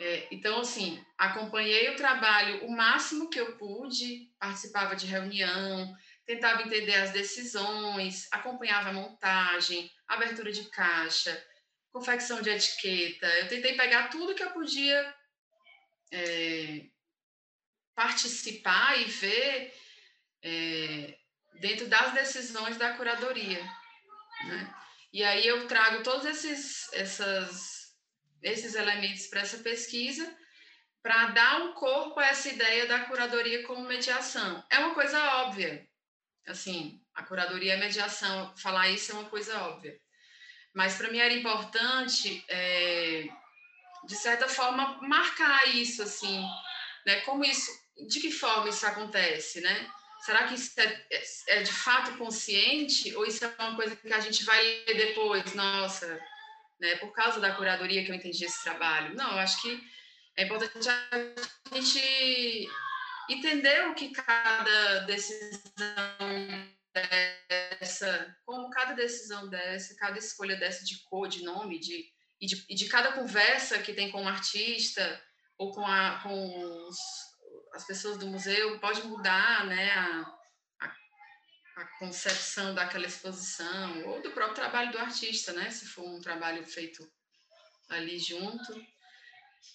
[0.00, 5.94] É, então, assim, acompanhei o trabalho o máximo que eu pude, participava de reunião,
[6.24, 11.44] tentava entender as decisões, acompanhava a montagem, abertura de caixa,
[11.90, 13.26] confecção de etiqueta.
[13.38, 15.14] Eu tentei pegar tudo que eu podia
[16.12, 16.86] é,
[17.94, 19.74] participar e ver
[20.42, 21.18] é,
[21.60, 23.62] dentro das decisões da curadoria.
[24.44, 24.74] Né?
[25.12, 27.94] E aí eu trago todos esses, essas,
[28.42, 30.36] esses elementos para essa pesquisa
[31.02, 34.64] para dar um corpo a essa ideia da curadoria como mediação.
[34.70, 35.86] É uma coisa óbvia,
[36.46, 39.98] assim, a curadoria é mediação, falar isso é uma coisa óbvia.
[40.74, 43.26] Mas para mim era importante, é,
[44.06, 46.44] de certa forma, marcar isso, assim,
[47.06, 47.20] né?
[47.22, 47.70] Como isso,
[48.06, 49.90] de que forma isso acontece, né?
[50.20, 51.22] Será que isso é, é,
[51.58, 55.54] é de fato consciente ou isso é uma coisa que a gente vai ler depois?
[55.54, 56.20] Nossa,
[56.80, 56.96] né?
[56.96, 59.14] Por causa da curadoria que eu entendi esse trabalho.
[59.14, 59.80] Não, eu acho que
[60.36, 62.68] é importante a gente
[63.28, 65.62] entender o que cada decisão
[66.94, 72.06] dessa, como cada decisão dessa, cada escolha dessa de cor, de nome, de,
[72.40, 75.22] e, de, e de cada conversa que tem com o artista
[75.56, 76.98] ou com, a, com os,
[77.78, 80.36] as pessoas do museu pode mudar né, a,
[80.80, 80.96] a,
[81.80, 86.66] a, concepção daquela exposição ou do próprio trabalho do artista, né, se for um trabalho
[86.66, 87.08] feito
[87.88, 88.84] ali junto.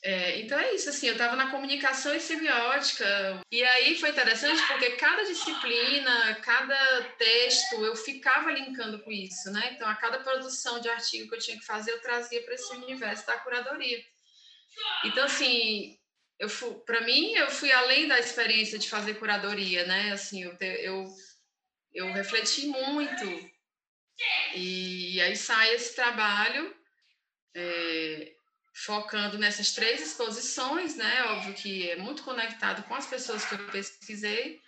[0.02, 4.62] É, então é isso, assim, eu estava na comunicação e semiótica, e aí foi interessante
[4.68, 9.72] porque cada disciplina, cada texto, eu ficava linkando com isso, né?
[9.74, 12.74] Então, a cada produção de artigo que eu tinha que fazer, eu trazia para esse
[12.74, 14.04] universo da curadoria.
[15.06, 15.98] Então, assim,
[16.40, 16.50] eu
[16.86, 20.12] para mim, eu fui além da experiência de fazer curadoria, né?
[20.12, 21.08] Assim, eu, eu,
[21.94, 23.52] eu refleti muito,
[24.56, 26.76] e aí sai esse trabalho.
[27.56, 28.34] É,
[28.74, 31.24] focando nessas três exposições, né?
[31.26, 34.62] Óbvio que é muito conectado com as pessoas que eu pesquisei,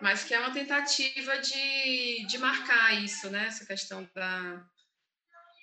[0.00, 3.46] mas que é uma tentativa de, de marcar isso, né?
[3.46, 4.64] Essa questão da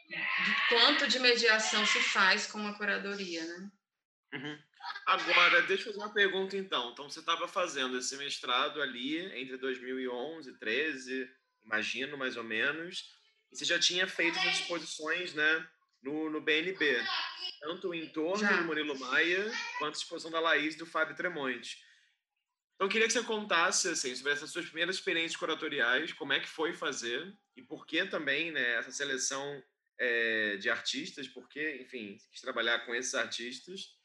[0.10, 3.72] de quanto de mediação se faz com uma curadoria, né?
[4.34, 4.64] Uhum.
[5.06, 6.92] Agora, deixa eu fazer uma pergunta então.
[6.92, 11.30] Então, você estava fazendo esse mestrado ali entre 2011 e 13,
[11.66, 13.12] imagino, mais ou menos,
[13.52, 15.68] e você já tinha feito as exposições, né,
[16.02, 17.04] no, no BNB
[17.60, 18.58] tanto o entorno Já.
[18.58, 21.78] do Murilo Maia quanto a exposição da Laís do Fábio Tremonte.
[22.76, 26.40] Então, eu queria que você contasse assim, sobre essas suas primeiras experiências curatoriais, como é
[26.40, 29.62] que foi fazer e por que também né, essa seleção
[29.98, 33.99] é, de artistas, porque, enfim, quis trabalhar com esses artistas.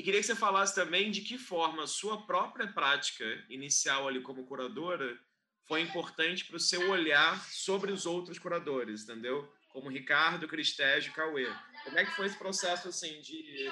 [0.00, 4.22] E queria que você falasse também de que forma a sua própria prática inicial ali
[4.22, 5.20] como curadora
[5.68, 9.46] foi importante para o seu olhar sobre os outros curadores, entendeu?
[9.68, 11.46] Como Ricardo, Cristégio Cauê.
[11.84, 13.70] Como é que foi esse processo assim de, de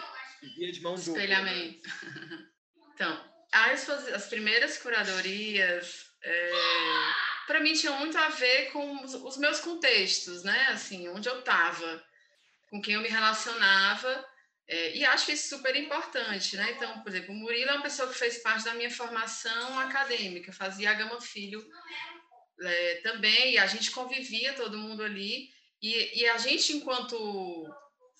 [0.55, 1.14] via de mão dupla?
[1.14, 1.23] Né?
[1.23, 1.88] Espelhamento.
[2.93, 6.51] Então, as, as primeiras curadorias, é,
[7.47, 10.67] para mim, tinham muito a ver com os, os meus contextos, né?
[10.71, 12.05] Assim, onde eu estava,
[12.69, 14.28] com quem eu me relacionava.
[14.69, 16.73] É, e acho isso super importante, né?
[16.73, 20.53] Então, por exemplo, o Murilo é uma pessoa que fez parte da minha formação acadêmica,
[20.53, 21.67] fazia a Gama Filho
[22.61, 25.49] é, também, e a gente convivia todo mundo ali.
[25.81, 27.17] E, e a gente, enquanto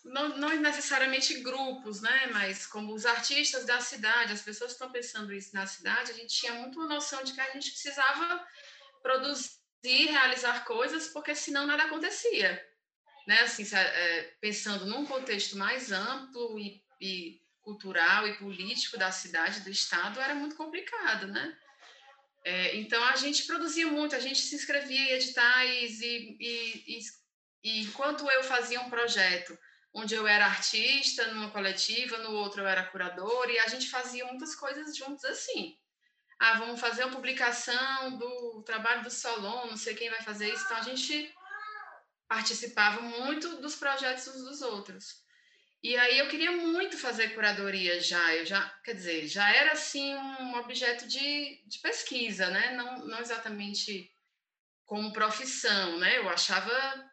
[0.05, 2.29] não, não necessariamente grupos, né?
[2.33, 6.15] Mas como os artistas da cidade, as pessoas que estão pensando isso na cidade, a
[6.15, 8.47] gente tinha muito uma noção de que a gente precisava
[9.03, 9.51] produzir,
[9.85, 12.67] realizar coisas, porque senão nada acontecia,
[13.29, 13.43] né?
[13.43, 19.69] Assim, é, pensando num contexto mais amplo e, e cultural e político da cidade, do
[19.69, 21.55] estado, era muito complicado, né?
[22.43, 26.99] É, então a gente produzia muito, a gente se inscrevia em editais e, e,
[27.63, 29.59] e, enquanto eu fazia um projeto
[29.93, 34.25] onde eu era artista numa coletiva, no outro eu era curadora, e a gente fazia
[34.25, 35.77] muitas coisas juntos assim.
[36.41, 40.65] Ah, vamos fazer uma publicação do trabalho do Solon, não sei quem vai fazer isso.
[40.65, 41.35] Então a gente
[42.29, 45.27] participava muito dos projetos uns dos outros.
[45.83, 50.15] E aí eu queria muito fazer curadoria já, eu já, quer dizer, já era assim
[50.15, 52.75] um objeto de, de pesquisa, né?
[52.77, 54.11] Não, não exatamente
[54.85, 56.19] como profissão, né?
[56.19, 57.09] Eu achava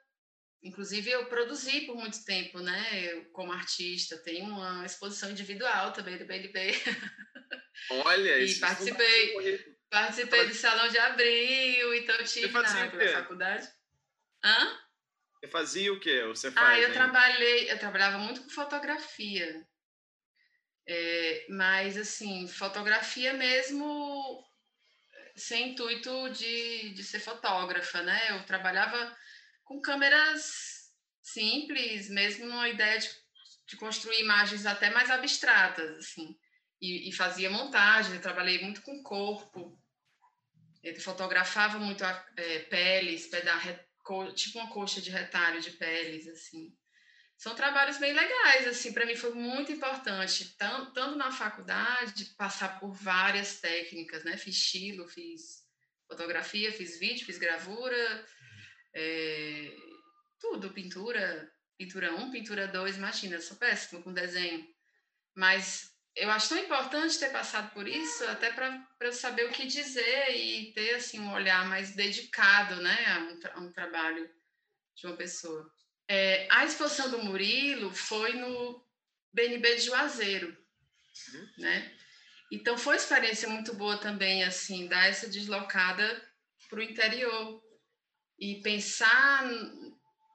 [0.65, 2.89] Inclusive, eu produzi por muito tempo, né?
[3.03, 6.71] Eu, como artista, tenho uma exposição individual também do BNB.
[7.91, 13.69] Olha, e participei, participei do Salão de Abril, então tive na, na faculdade.
[14.43, 14.79] Hã?
[15.45, 16.23] Você fazia o quê?
[16.23, 19.65] Você faz, ah, eu trabalhei, eu trabalhava muito com fotografia.
[20.87, 24.43] É, mas, assim, fotografia mesmo
[25.35, 28.31] sem intuito de, de ser fotógrafa, né?
[28.31, 29.15] Eu trabalhava
[29.63, 33.09] com câmeras simples, mesmo uma ideia de,
[33.67, 36.35] de construir imagens até mais abstratas, assim.
[36.81, 39.79] E, e fazia montagem, eu trabalhei muito com corpo,
[40.83, 43.53] ele fotografava muito a, é, peles, peda,
[44.33, 46.75] tipo uma coxa de retalho de peles, assim.
[47.37, 52.93] São trabalhos bem legais, assim, para mim foi muito importante, tanto na faculdade, passar por
[52.93, 54.37] várias técnicas, né?
[54.37, 55.65] Fiz estilo, fiz
[56.07, 58.25] fotografia, fiz vídeo, fiz gravura,
[58.93, 59.75] é,
[60.39, 64.65] tudo, pintura, pintura 1, pintura 2, imagina, eu sou péssima com desenho.
[65.35, 69.67] Mas eu acho tão importante ter passado por isso, até para eu saber o que
[69.67, 74.29] dizer e ter assim um olhar mais dedicado, né, a um, a um trabalho
[74.95, 75.69] de uma pessoa.
[76.07, 78.81] É, a exposição do Murilo foi no
[79.33, 81.49] BNB de Juazeiro, uhum.
[81.57, 81.91] né?
[82.51, 86.23] Então foi uma experiência muito boa também, assim, dar essa deslocada
[86.69, 87.61] para o interior
[88.39, 89.43] e pensar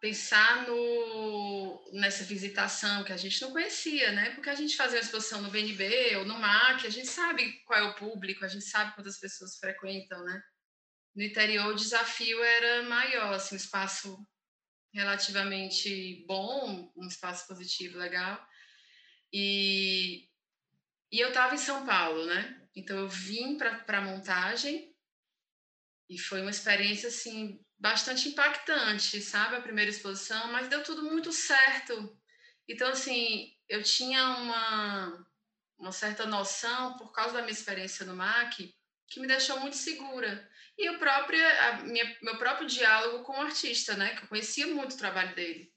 [0.01, 4.31] pensar no, nessa visitação que a gente não conhecia, né?
[4.31, 7.79] Porque a gente fazia uma exposição no BNB ou no MAC, a gente sabe qual
[7.79, 10.43] é o público, a gente sabe quantas pessoas frequentam, né?
[11.15, 14.27] No interior o desafio era maior, assim, um espaço
[14.95, 18.43] relativamente bom, um espaço positivo, legal.
[19.33, 20.29] E,
[21.13, 22.59] e eu estava em São Paulo, né?
[22.75, 24.95] Então eu vim para a montagem
[26.09, 29.57] e foi uma experiência assim bastante impactante, sabe?
[29.57, 32.14] A primeira exposição, mas deu tudo muito certo.
[32.69, 35.27] Então, assim, eu tinha uma,
[35.79, 38.77] uma certa noção, por causa da minha experiência no MAC,
[39.09, 40.49] que me deixou muito segura.
[40.77, 41.40] E o próprio,
[41.85, 44.14] minha, meu próprio diálogo com o artista, né?
[44.14, 45.73] Que eu conhecia muito o trabalho dele.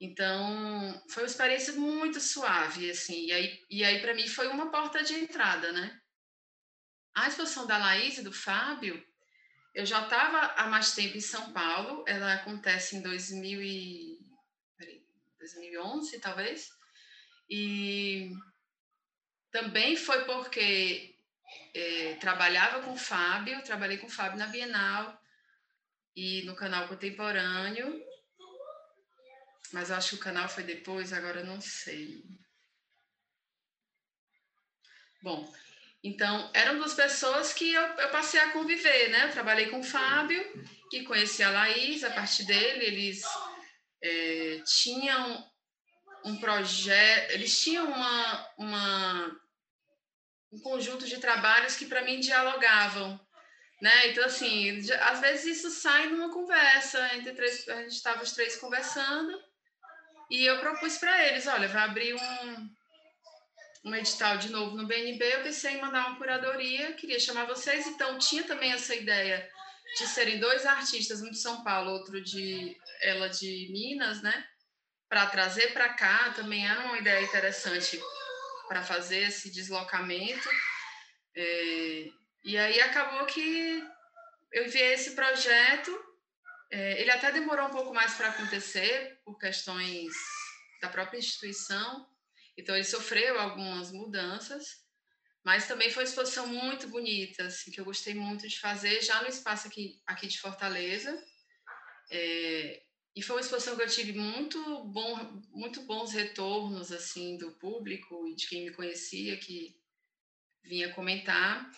[0.00, 3.26] Então, foi uma experiência muito suave, assim.
[3.26, 6.00] E aí, e aí para mim, foi uma porta de entrada, né?
[7.14, 9.02] A exposição da Laís e do Fábio
[9.76, 14.18] eu já estava há mais tempo em São Paulo, ela acontece em 2000 e...
[15.38, 16.70] 2011, talvez,
[17.48, 18.32] e
[19.52, 21.14] também foi porque
[21.74, 25.22] é, trabalhava com o Fábio, trabalhei com o Fábio na Bienal
[26.16, 28.02] e no canal contemporâneo,
[29.72, 32.24] mas acho que o canal foi depois, agora não sei.
[35.22, 35.54] Bom,
[36.02, 39.24] então, eram duas pessoas que eu, eu passei a conviver, né?
[39.24, 40.44] Eu trabalhei com o Fábio,
[40.90, 43.22] que conhecia a Laís, a partir dele, eles
[44.02, 45.44] é, tinham
[46.24, 49.40] um projeto, eles tinham uma, uma,
[50.52, 53.18] um conjunto de trabalhos que para mim dialogavam,
[53.80, 54.08] né?
[54.08, 58.56] Então, assim, às vezes isso sai numa conversa, entre três, a gente estava os três
[58.56, 59.38] conversando,
[60.30, 62.70] e eu propus para eles, olha, vai abrir um,
[63.86, 67.86] um edital de novo no BNB, eu pensei em mandar uma curadoria, queria chamar vocês,
[67.86, 69.48] então tinha também essa ideia
[69.96, 74.44] de serem dois artistas, um de São Paulo, outro de ela de Minas, né?
[75.08, 78.02] Para trazer para cá também era uma ideia interessante
[78.66, 80.48] para fazer esse deslocamento.
[81.36, 82.08] É,
[82.44, 83.84] e aí acabou que
[84.52, 85.96] eu enviei esse projeto.
[86.72, 90.12] É, ele até demorou um pouco mais para acontecer por questões
[90.82, 92.04] da própria instituição,
[92.56, 94.84] então ele sofreu algumas mudanças,
[95.44, 99.22] mas também foi uma exposição muito bonita, assim, que eu gostei muito de fazer já
[99.22, 101.22] no espaço aqui, aqui de Fortaleza.
[102.10, 102.82] É,
[103.14, 108.26] e foi uma exposição que eu tive muito, bom, muito bons retornos assim do público
[108.28, 109.74] e de quem me conhecia, que
[110.62, 111.70] vinha comentar,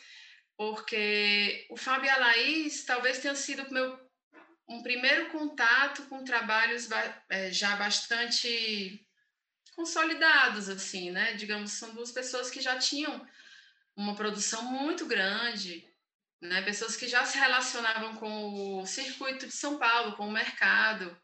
[0.57, 4.09] porque o Fábio e talvez tenha sido meu
[4.69, 6.89] um primeiro contato com trabalhos
[7.31, 9.08] é, já bastante
[9.79, 11.35] consolidados, assim, né?
[11.35, 13.25] Digamos, são duas pessoas que já tinham
[13.95, 15.89] uma produção muito grande,
[16.43, 16.63] né?
[16.63, 21.17] Pessoas que já se relacionavam com o circuito de São Paulo, com o mercado,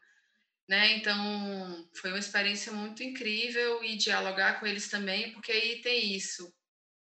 [0.69, 0.93] né?
[0.93, 6.55] Então, foi uma experiência muito incrível e dialogar com eles também, porque aí tem isso.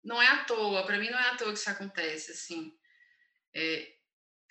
[0.02, 2.76] Não é à toa, para mim não é à toa que isso acontece, assim.
[3.54, 3.92] É,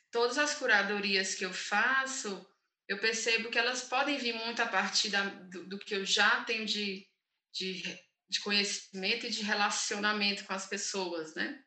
[0.10, 2.48] todas as curadorias que eu faço,
[2.88, 6.44] eu percebo que elas podem vir muito a partir da, do, do, que eu já
[6.44, 7.06] tenho de,
[7.54, 7.84] de,
[8.30, 11.62] de, conhecimento e de relacionamento com as pessoas, né?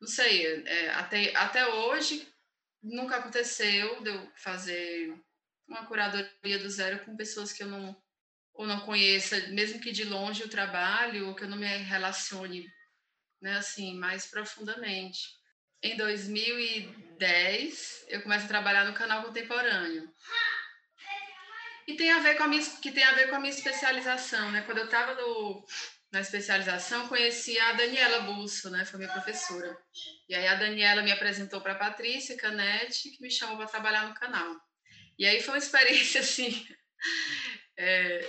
[0.00, 2.28] Não sei, é, até, até hoje
[2.82, 5.14] nunca aconteceu de eu fazer
[5.66, 7.96] uma curadoria do zero com pessoas que eu não
[8.56, 12.66] ou não conheça, mesmo que de longe o trabalho, ou que eu não me relacione,
[13.40, 15.20] né, assim, mais profundamente.
[15.82, 20.10] Em 2010, eu começo a trabalhar no canal contemporâneo.
[21.86, 24.50] E tem a ver com a minha, que tem a ver com a minha especialização,
[24.50, 24.62] né?
[24.62, 25.16] Quando eu estava
[26.10, 28.84] na especialização, conheci a Daniela Busso, né?
[28.84, 29.76] Foi minha professora.
[30.28, 34.08] E aí a Daniela me apresentou para a Patrícia Canete, que me chamou para trabalhar
[34.08, 34.56] no canal.
[35.16, 36.66] E aí foi uma experiência, assim,
[37.76, 38.28] é,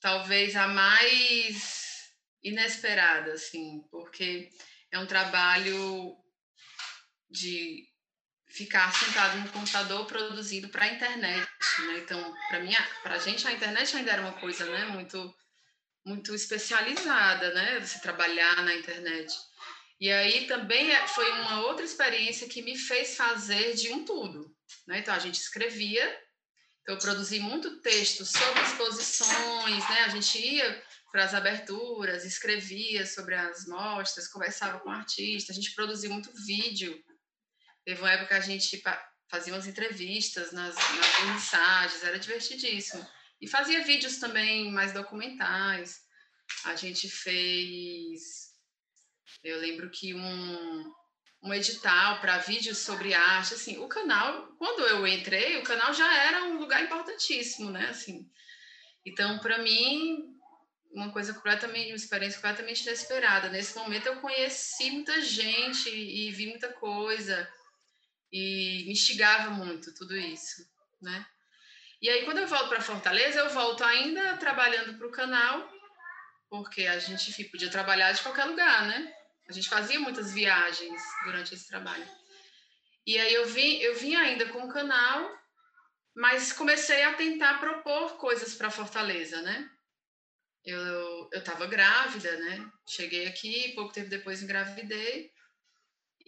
[0.00, 4.48] talvez a mais inesperada, assim, porque
[4.92, 6.16] é um trabalho
[7.28, 7.89] de
[8.50, 11.48] ficar sentado no computador produzindo para a internet,
[11.86, 11.98] né?
[11.98, 15.34] Então, para mim, para a gente a internet ainda era uma coisa, né, muito
[16.04, 17.78] muito especializada, né?
[17.80, 19.34] Você trabalhar na internet.
[20.00, 24.54] E aí também foi uma outra experiência que me fez fazer de um tudo,
[24.86, 24.98] né?
[24.98, 26.04] Então a gente escrevia
[26.82, 30.00] Então, eu produzi muito texto sobre exposições, né?
[30.06, 30.82] A gente ia
[31.12, 36.32] para as aberturas, escrevia sobre as mostras, conversava com o artista, a gente produziu muito
[36.46, 36.98] vídeo.
[37.90, 38.80] Teve uma época que a gente
[39.28, 43.04] fazia umas entrevistas nas, nas mensagens, era divertidíssimo.
[43.40, 45.98] E fazia vídeos também mais documentais.
[46.66, 48.52] A gente fez.
[49.42, 50.92] Eu lembro que um,
[51.42, 53.54] um edital para vídeos sobre arte.
[53.54, 57.88] Assim, o canal, quando eu entrei, o canal já era um lugar importantíssimo, né?
[57.88, 58.30] Assim,
[59.04, 60.32] então, para mim,
[60.92, 63.48] uma coisa completamente, uma experiência completamente inesperada.
[63.48, 67.52] Nesse momento, eu conheci muita gente e vi muita coisa
[68.32, 70.68] e me instigava muito tudo isso,
[71.00, 71.26] né?
[72.00, 75.70] E aí, quando eu volto para Fortaleza, eu volto ainda trabalhando para o canal,
[76.48, 79.12] porque a gente podia trabalhar de qualquer lugar, né?
[79.48, 82.06] A gente fazia muitas viagens durante esse trabalho.
[83.06, 85.30] E aí eu vim, eu vim ainda com o canal,
[86.14, 89.68] mas comecei a tentar propor coisas para Fortaleza, né?
[90.64, 92.70] Eu estava grávida, né?
[92.86, 95.32] Cheguei aqui, pouco tempo depois engravidei.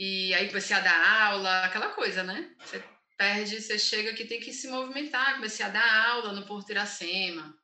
[0.05, 2.53] E aí comecei a dar aula, aquela coisa, né?
[2.59, 2.83] Você
[3.17, 5.37] perde, você chega aqui, tem que se movimentar.
[5.37, 7.57] Comecei a dar aula no Porto Iracema.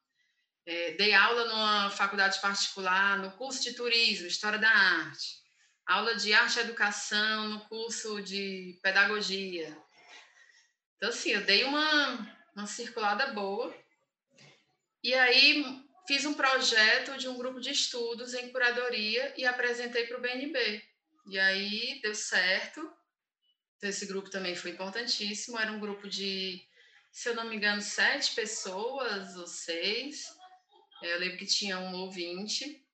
[0.64, 5.42] É, dei aula numa faculdade particular, no curso de turismo, História da Arte.
[5.84, 9.76] Aula de arte e educação no curso de pedagogia.
[10.96, 13.74] Então, assim, eu dei uma, uma circulada boa.
[15.02, 20.18] E aí fiz um projeto de um grupo de estudos em curadoria e apresentei para
[20.18, 20.86] o BNB.
[21.28, 22.80] E aí deu certo.
[23.76, 25.58] Então, esse grupo também foi importantíssimo.
[25.58, 26.60] Era um grupo de,
[27.12, 30.24] se eu não me engano, sete pessoas ou seis.
[31.02, 32.84] Eu lembro que tinha um ouvinte.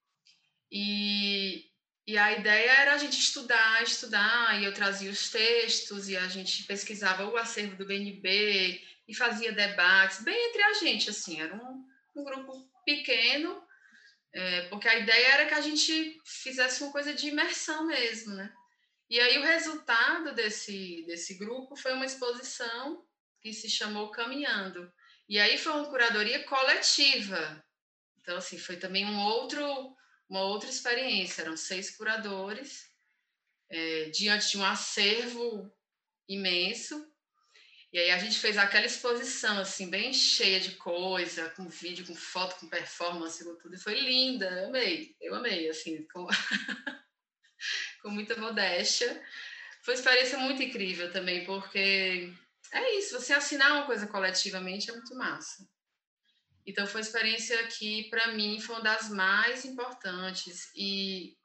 [0.70, 1.64] E,
[2.06, 6.26] e a ideia era a gente estudar, estudar, e eu trazia os textos, e a
[6.28, 11.54] gente pesquisava o acervo do BNB, e fazia debates, bem entre a gente, assim, era
[11.54, 12.52] um, um grupo
[12.84, 13.62] pequeno,
[14.34, 18.52] é, porque a ideia era que a gente fizesse uma coisa de imersão mesmo, né?
[19.08, 23.06] E aí o resultado desse, desse grupo foi uma exposição
[23.40, 24.92] que se chamou Caminhando.
[25.28, 27.64] E aí foi uma curadoria coletiva.
[28.18, 29.94] Então, assim, foi também um outro,
[30.28, 31.42] uma outra experiência.
[31.42, 32.90] Eram seis curadores
[33.70, 35.72] é, diante de um acervo
[36.28, 37.13] imenso
[37.94, 42.12] e aí a gente fez aquela exposição, assim, bem cheia de coisa, com vídeo, com
[42.12, 43.76] foto, com performance, com tudo.
[43.76, 46.26] E foi linda, eu amei, eu amei, assim, com,
[48.02, 49.22] com muita modéstia.
[49.80, 52.34] Foi uma experiência muito incrível também, porque
[52.72, 55.64] é isso, você assinar uma coisa coletivamente é muito massa.
[56.66, 60.68] Então foi uma experiência que, para mim, foi uma das mais importantes.
[60.74, 61.36] E,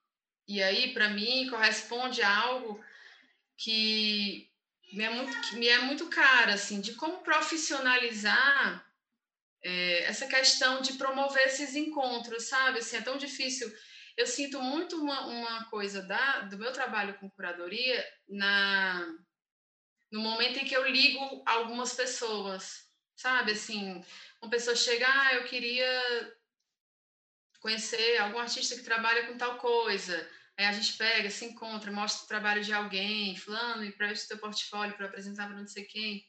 [0.47, 2.83] e aí, para mim, corresponde a algo
[3.55, 4.48] que
[4.91, 8.85] me é muito, me é muito cara, assim, de como profissionalizar
[9.63, 12.79] é, essa questão de promover esses encontros, sabe?
[12.79, 13.71] Assim, é tão difícil.
[14.17, 19.05] Eu sinto muito uma, uma coisa da, do meu trabalho com curadoria na,
[20.11, 23.51] no momento em que eu ligo algumas pessoas, sabe?
[23.51, 24.03] Assim,
[24.41, 26.37] uma pessoa chega, ah, eu queria
[27.59, 30.29] conhecer algum artista que trabalha com tal coisa.
[30.59, 34.27] Aí a gente pega, se encontra, mostra o trabalho de alguém, fulano, e presta o
[34.27, 36.27] teu portfólio para apresentar para não sei quem.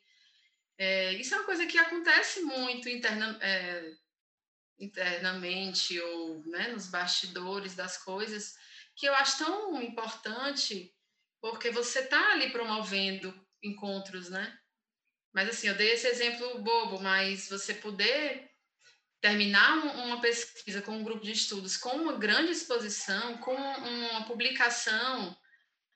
[0.79, 3.93] É, isso é uma coisa que acontece muito interna, é,
[4.79, 8.55] internamente ou né, nos bastidores das coisas,
[8.95, 10.95] que eu acho tão importante,
[11.41, 14.57] porque você está ali promovendo encontros, né?
[15.33, 18.49] Mas assim, eu dei esse exemplo bobo, mas você poder
[19.21, 25.37] terminar uma pesquisa com um grupo de estudos, com uma grande exposição, com uma publicação,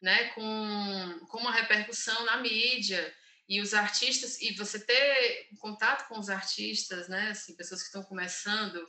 [0.00, 3.14] né, com, com uma repercussão na mídia,
[3.48, 8.02] e os artistas, e você ter contato com os artistas, né, assim, pessoas que estão
[8.02, 8.86] começando,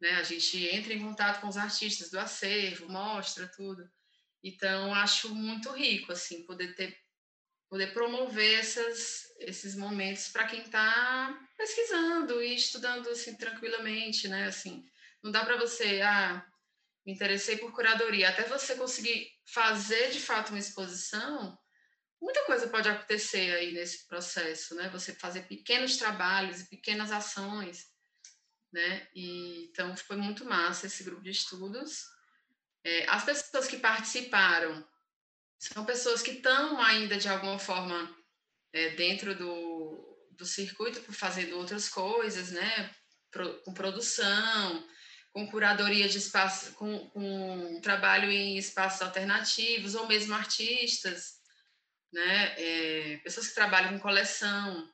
[0.00, 3.88] né, a gente entra em contato com os artistas do acervo, mostra tudo.
[4.42, 6.96] Então, acho muito rico, assim, poder ter
[7.68, 14.46] poder promover essas, esses momentos para quem está pesquisando e estudando assim tranquilamente, né?
[14.46, 14.84] Assim,
[15.22, 16.44] não dá para você, ah,
[17.04, 21.58] me interessei por curadoria, até você conseguir fazer de fato uma exposição,
[22.20, 24.88] muita coisa pode acontecer aí nesse processo, né?
[24.90, 27.86] Você fazer pequenos trabalhos e pequenas ações,
[28.72, 29.08] né?
[29.14, 32.04] E, então foi muito massa esse grupo de estudos.
[32.84, 34.86] É, as pessoas que participaram
[35.58, 38.14] são pessoas que estão ainda de alguma forma
[38.72, 42.94] é, dentro do, do circuito fazendo outras coisas, né?
[43.30, 44.88] Pro, com produção,
[45.32, 51.38] com curadoria de espaço, com, com trabalho em espaços alternativos, ou mesmo artistas,
[52.12, 52.54] né?
[52.58, 54.92] É, pessoas que trabalham com coleção.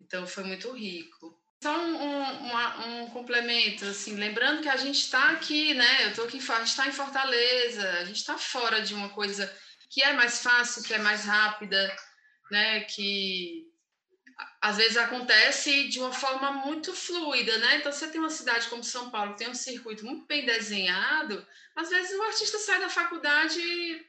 [0.00, 1.35] Então foi muito rico.
[1.62, 6.04] Só um, um, um, complemento, assim, lembrando que a gente está aqui, né?
[6.04, 9.52] Eu estou aqui, a gente está em Fortaleza, a gente está fora de uma coisa
[9.88, 11.96] que é mais fácil, que é mais rápida,
[12.50, 12.80] né?
[12.80, 13.66] Que
[14.60, 17.76] às vezes acontece de uma forma muito fluida, né?
[17.76, 21.46] Então, você tem uma cidade como São Paulo, que tem um circuito muito bem desenhado,
[21.76, 23.60] às vezes o artista sai da faculdade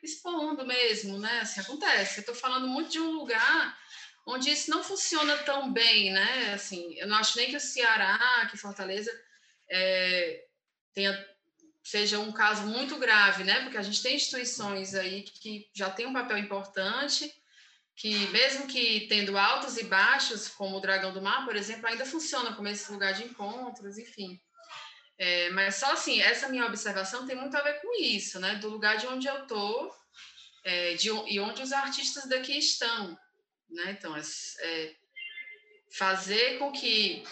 [0.01, 1.41] expondo mesmo, né?
[1.41, 2.19] Assim, acontece.
[2.19, 3.77] Eu estou falando muito de um lugar
[4.27, 6.53] onde isso não funciona tão bem, né?
[6.53, 9.09] Assim, eu não acho nem que o Ceará, que Fortaleza,
[9.69, 10.43] é,
[10.93, 11.27] tenha,
[11.81, 13.61] seja um caso muito grave, né?
[13.61, 17.33] Porque a gente tem instituições aí que já têm um papel importante,
[17.95, 22.05] que mesmo que tendo altos e baixos, como o Dragão do Mar, por exemplo, ainda
[22.05, 24.39] funciona como esse lugar de encontros, enfim.
[25.17, 28.55] É, mas só assim, essa minha observação tem muito a ver com isso, né?
[28.55, 29.91] Do lugar de onde eu estou
[30.65, 33.17] é, e onde os artistas daqui estão.
[33.69, 33.91] Né?
[33.97, 34.21] Então, é,
[34.61, 34.95] é,
[35.91, 37.23] fazer com que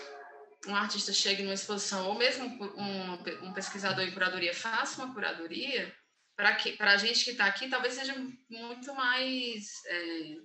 [0.68, 3.14] um artista chegue numa exposição, ou mesmo um,
[3.48, 5.96] um pesquisador em curadoria faça uma curadoria,
[6.36, 8.14] para a gente que está aqui, talvez seja
[8.50, 10.38] muito mais, é,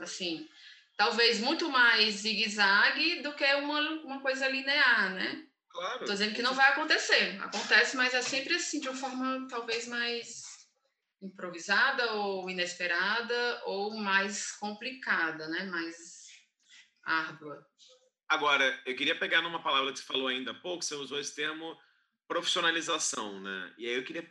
[0.00, 0.48] assim,
[0.96, 5.46] talvez muito mais zigue-zague do que uma, uma coisa linear, né?
[5.70, 6.00] Claro.
[6.00, 7.38] Estou dizendo que não vai acontecer.
[7.42, 10.45] Acontece, mas é sempre assim, de uma forma talvez mais
[11.26, 15.64] improvisada ou inesperada ou mais complicada, né?
[15.64, 16.26] Mais
[17.04, 17.64] árdua.
[18.28, 21.34] Agora, eu queria pegar numa palavra que você falou ainda há pouco, você usou esse
[21.34, 21.76] termo
[22.26, 23.74] profissionalização, né?
[23.78, 24.26] E aí eu queria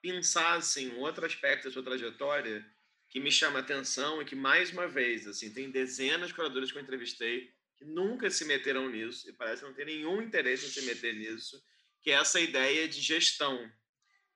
[0.00, 2.64] pensar assim, um outro aspecto da sua trajetória
[3.10, 6.72] que me chama a atenção e que mais uma vez, assim, tem dezenas de curadores
[6.72, 10.70] que eu entrevistei que nunca se meteram nisso e parece não ter nenhum interesse em
[10.70, 11.62] se meter nisso,
[12.00, 13.70] que é essa ideia de gestão,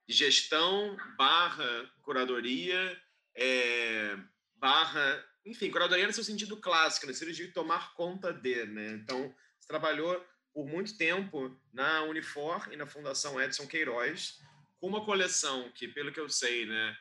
[0.09, 3.01] gestão barra curadoria,
[3.35, 4.17] é,
[4.57, 8.93] barra, enfim, curadoria no seu sentido clássico, no sentido de tomar conta de, né?
[8.93, 14.41] Então, você trabalhou por muito tempo na Unifor e na Fundação Edson Queiroz,
[14.81, 16.97] com uma coleção que, pelo que eu sei, né,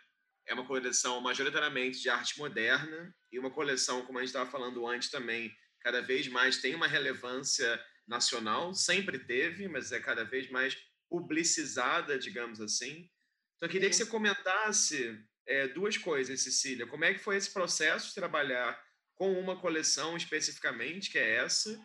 [0.46, 4.86] é uma coleção majoritariamente de arte moderna e uma coleção, como a gente estava falando
[4.88, 10.50] antes também, cada vez mais tem uma relevância nacional, sempre teve, mas é cada vez
[10.50, 10.78] mais
[11.10, 13.10] publicizada, digamos assim.
[13.56, 16.86] Então, eu queria que você comentasse é, duas coisas, Cecília.
[16.86, 18.80] Como é que foi esse processo de trabalhar
[19.16, 21.80] com uma coleção especificamente, que é essa,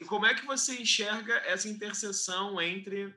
[0.00, 3.14] e como é que você enxerga essa interseção entre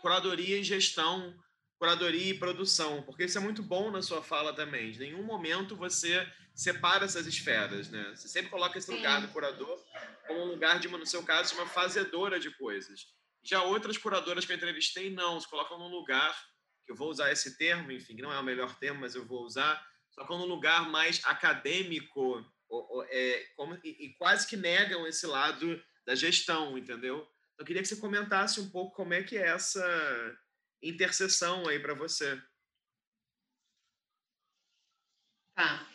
[0.00, 1.34] curadoria e gestão,
[1.78, 3.02] curadoria e produção?
[3.02, 4.92] Porque isso é muito bom na sua fala também.
[4.92, 8.12] De nenhum momento você separa essas esferas, né?
[8.14, 9.78] Você sempre coloca esse lugar do curador
[10.26, 13.06] como um lugar de, no seu caso, uma fazedora de coisas.
[13.42, 16.34] Já outras curadoras que eu entrevistei, não, se colocam num lugar,
[16.84, 19.42] que eu vou usar esse termo, enfim, não é o melhor termo, mas eu vou
[19.44, 19.84] usar,
[20.14, 25.26] colocam num lugar mais acadêmico ou, ou, é, como, e, e, quase que negam esse
[25.26, 27.16] lado da gestão, entendeu?
[27.18, 27.28] Então,
[27.58, 30.38] eu queria que você comentasse um pouco como é que é essa
[30.82, 32.40] interseção aí para você.
[35.54, 35.86] Tá.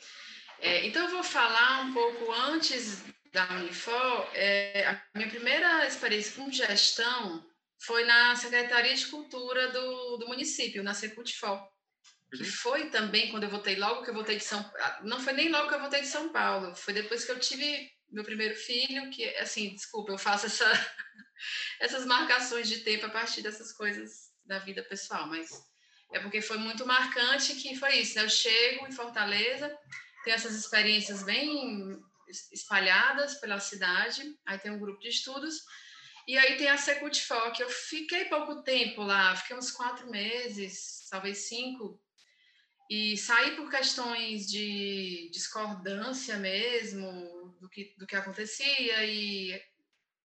[0.60, 3.04] É, então, eu vou falar um pouco antes
[3.36, 7.46] da Unifor, é, a minha primeira experiência com gestão
[7.78, 11.62] foi na Secretaria de Cultura do, do município, na Secutfor,
[12.34, 12.50] que uhum.
[12.50, 14.64] foi também quando eu voltei, logo que eu voltei de São
[15.04, 17.92] não foi nem logo que eu voltei de São Paulo, foi depois que eu tive
[18.10, 20.66] meu primeiro filho, que, assim, desculpa, eu faço essa,
[21.82, 25.50] essas marcações de tempo a partir dessas coisas da vida pessoal, mas
[26.14, 28.24] é porque foi muito marcante que foi isso, né?
[28.24, 29.78] Eu chego em Fortaleza,
[30.24, 35.62] tenho essas experiências bem espalhadas pela cidade, aí tem um grupo de estudos,
[36.28, 41.08] e aí tem a Secutfor, que eu fiquei pouco tempo lá, fiquei uns quatro meses,
[41.10, 42.02] talvez cinco,
[42.90, 49.60] e saí por questões de discordância mesmo do que, do que acontecia e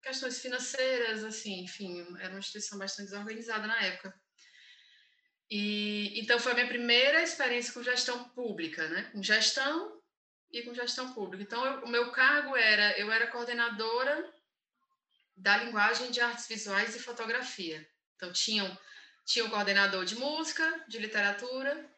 [0.02, 4.14] questões financeiras, assim, enfim, era uma instituição bastante desorganizada na época.
[5.50, 9.10] E então foi a minha primeira experiência com gestão pública, né?
[9.12, 10.02] Com gestão
[10.52, 11.44] e com gestão pública.
[11.44, 14.34] Então, eu, o meu cargo era, eu era coordenadora
[15.36, 17.88] da linguagem de artes visuais e fotografia.
[18.16, 18.78] Então, tinham,
[19.26, 21.90] tinha o coordenador de música, de literatura,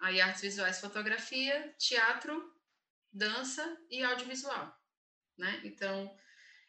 [0.00, 2.54] aí artes visuais, fotografia, teatro,
[3.12, 4.74] dança e audiovisual,
[5.36, 5.60] né?
[5.64, 6.16] Então,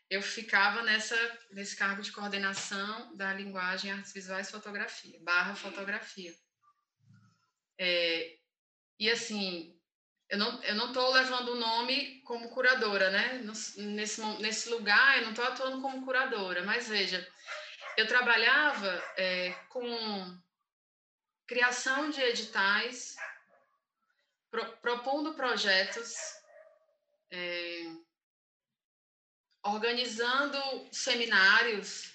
[0.09, 1.15] eu ficava nessa,
[1.51, 6.33] nesse cargo de coordenação da linguagem artes visuais fotografia, barra fotografia.
[7.77, 8.37] É,
[8.97, 9.76] e assim,
[10.29, 13.41] eu não eu não estou levando o nome como curadora, né?
[13.77, 17.25] Nesse nesse lugar eu não estou atuando como curadora, mas veja,
[17.95, 20.37] eu trabalhava é, com
[21.47, 23.15] criação de editais,
[24.51, 26.13] pro, propondo projetos,
[27.31, 27.95] é,
[29.63, 30.59] organizando
[30.91, 32.13] seminários.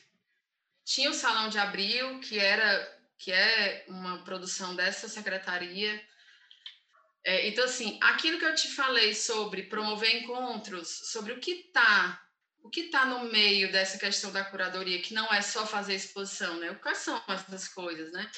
[0.85, 6.12] Tinha o Salão de Abril, que era que é uma produção dessa secretaria.
[7.25, 12.21] É, então, assim, aquilo que eu te falei sobre promover encontros, sobre o que está
[12.65, 16.61] o que está no meio dessa questão da curadoria, que não é só fazer exposição,
[16.61, 16.73] né?
[16.75, 18.31] Quais são essas coisas, né?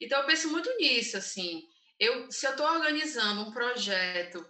[0.00, 1.68] Então, eu penso muito nisso, assim.
[2.00, 4.42] Eu, se eu estou organizando um projeto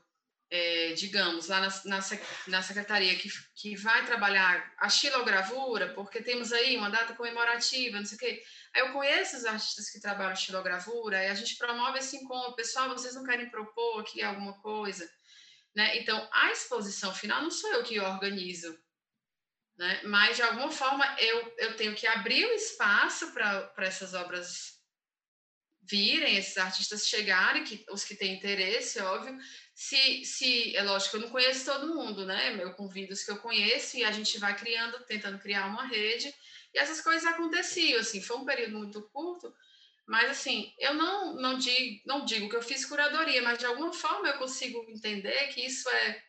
[0.51, 2.01] é, digamos, lá na, na,
[2.47, 8.07] na, secretaria que, que vai trabalhar a xilogravura, porque temos aí uma data comemorativa, não
[8.07, 8.43] sei o quê.
[8.75, 12.57] Aí eu conheço os artistas que trabalham xilogravura, e a gente promove esse encontro.
[12.57, 15.09] Pessoal, vocês não querem propor aqui alguma coisa?
[15.75, 15.99] Né?
[15.99, 18.77] Então, a exposição final não sou eu que organizo,
[19.77, 20.01] né?
[20.05, 24.79] mas de alguma forma eu, eu tenho que abrir o espaço para essas obras
[25.83, 29.39] virem, esses artistas chegarem, que, os que têm interesse, óbvio,
[29.79, 32.61] se, se, é lógico, eu não conheço todo mundo, né?
[32.61, 36.35] Eu convido os que eu conheço e a gente vai criando, tentando criar uma rede.
[36.75, 39.55] E essas coisas aconteciam, assim, foi um período muito curto,
[40.05, 43.93] mas assim, eu não, não, digo, não digo que eu fiz curadoria, mas de alguma
[43.93, 46.25] forma eu consigo entender que isso é,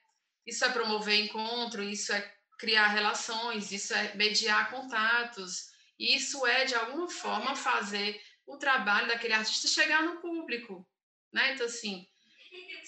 [0.46, 6.76] isso é promover encontro, isso é criar relações, isso é mediar contatos, isso é, de
[6.76, 10.88] alguma forma, fazer o trabalho daquele artista chegar no público,
[11.34, 11.56] né?
[11.56, 12.08] Então, assim,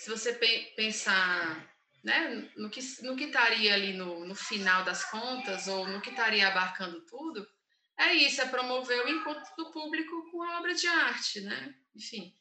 [0.01, 0.33] se você
[0.75, 1.71] pensar
[2.03, 6.09] né, no, que, no que estaria ali no, no final das contas, ou no que
[6.09, 7.47] estaria abarcando tudo,
[7.95, 11.75] é isso, é promover o encontro do público com a obra de arte, né?
[11.95, 12.35] Enfim.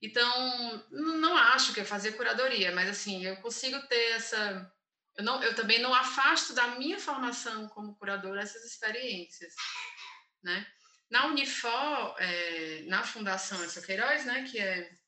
[0.00, 4.72] Então, não acho que é fazer curadoria, mas assim, eu consigo ter essa.
[5.16, 9.52] Eu, não, eu também não afasto da minha formação como curadora essas experiências,
[10.40, 10.64] né?
[11.10, 15.01] Na Unifor, é, na Fundação Edson Queiroz, né, que é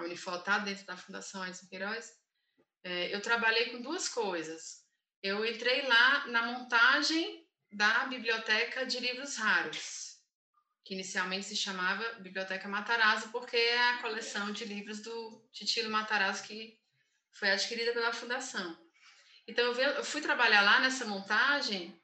[0.00, 2.12] a Unifor está dentro da Fundação Edson Queiroz,
[2.82, 4.84] é, eu trabalhei com duas coisas.
[5.22, 10.18] Eu entrei lá na montagem da Biblioteca de Livros Raros,
[10.84, 16.44] que inicialmente se chamava Biblioteca Matarazzo, porque é a coleção de livros do Titilo Matarazzo
[16.44, 16.78] que
[17.32, 18.76] foi adquirida pela Fundação.
[19.46, 22.00] Então, eu fui trabalhar lá nessa montagem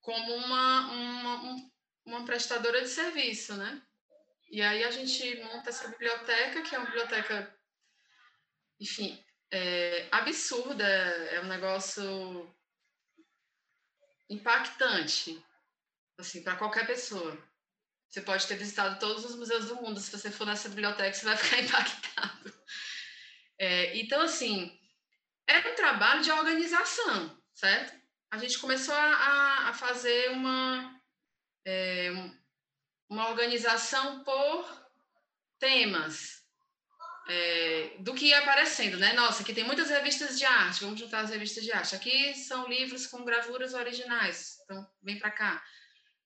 [0.00, 1.70] como uma, uma,
[2.04, 3.82] uma prestadora de serviço, né?
[4.50, 7.56] E aí a gente monta essa biblioteca, que é uma biblioteca,
[8.80, 12.54] enfim, é, absurda, é um negócio
[14.28, 15.44] impactante,
[16.18, 17.36] assim, para qualquer pessoa.
[18.08, 21.24] Você pode ter visitado todos os museus do mundo, se você for nessa biblioteca, você
[21.24, 22.54] vai ficar impactado.
[23.58, 24.78] É, então, assim,
[25.46, 28.00] é um trabalho de organização, certo?
[28.30, 31.00] A gente começou a, a fazer uma,
[31.64, 32.10] é,
[33.08, 34.88] uma organização por
[35.58, 36.44] temas
[37.28, 39.12] é, do que ia aparecendo, né?
[39.14, 41.94] Nossa, aqui tem muitas revistas de arte, vamos juntar as revistas de arte.
[41.94, 45.62] Aqui são livros com gravuras originais, então vem para cá.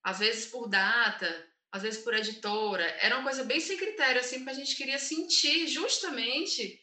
[0.03, 2.85] Às vezes por data, às vezes por editora.
[3.01, 6.81] Era uma coisa bem sem critério, assim, porque a gente queria sentir justamente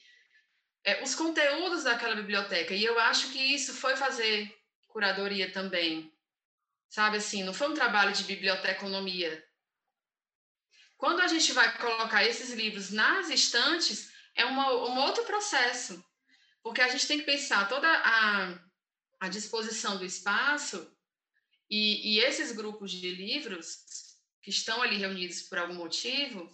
[0.84, 2.74] é, os conteúdos daquela biblioteca.
[2.74, 4.54] E eu acho que isso foi fazer
[4.88, 6.14] curadoria também.
[6.88, 9.45] Sabe assim, não foi um trabalho de biblioteconomia,
[11.06, 16.04] quando a gente vai colocar esses livros nas estantes, é uma, um outro processo,
[16.64, 18.60] porque a gente tem que pensar toda a,
[19.20, 20.92] a disposição do espaço
[21.70, 26.52] e, e esses grupos de livros que estão ali reunidos por algum motivo,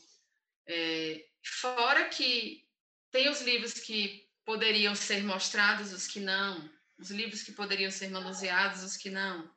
[0.67, 2.67] é, fora que
[3.09, 8.09] tem os livros que poderiam ser mostrados, os que não, os livros que poderiam ser
[8.09, 9.49] manuseados, os que não,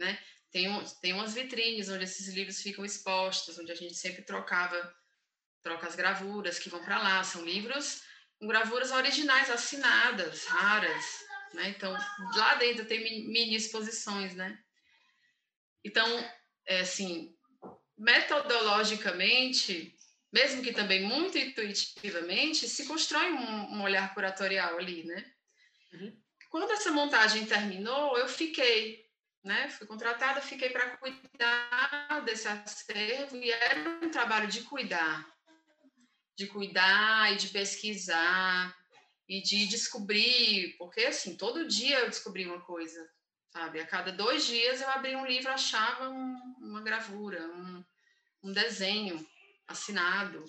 [0.00, 0.18] né?
[0.52, 4.94] Tem, um, tem umas vitrines onde esses livros ficam expostos, onde a gente sempre trocava,
[5.62, 7.24] troca as gravuras que vão para lá.
[7.24, 8.02] São livros
[8.38, 11.24] com gravuras originais, assinadas, raras,
[11.54, 11.70] né?
[11.70, 11.96] Então,
[12.36, 14.62] lá dentro tem mini exposições, né?
[15.82, 16.06] Então,
[16.66, 17.34] é assim,
[17.96, 19.96] metodologicamente,
[20.30, 25.32] mesmo que também muito intuitivamente, se constrói um, um olhar curatorial ali, né?
[25.94, 26.20] Uhum.
[26.50, 29.01] Quando essa montagem terminou, eu fiquei
[29.42, 29.68] né?
[29.70, 35.26] Fui contratada, fiquei para cuidar desse acervo e era um trabalho de cuidar,
[36.36, 38.76] de cuidar e de pesquisar
[39.28, 43.08] e de descobrir, porque assim, todo dia eu descobri uma coisa,
[43.52, 43.80] sabe?
[43.80, 47.84] A cada dois dias eu abria um livro, achava um, uma gravura, um,
[48.42, 49.26] um desenho
[49.66, 50.44] assinado.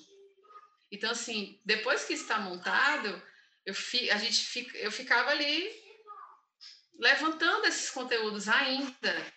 [0.92, 3.22] Então, assim, depois que está montado,
[3.66, 5.83] eu, fi, a gente fica, eu ficava ali
[7.00, 9.34] levantando esses conteúdos ainda.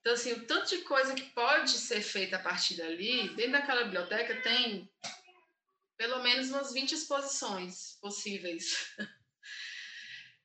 [0.00, 3.84] Então, assim, o tanto de coisa que pode ser feita a partir dali, dentro daquela
[3.84, 4.90] biblioteca tem
[5.96, 8.94] pelo menos umas 20 exposições possíveis.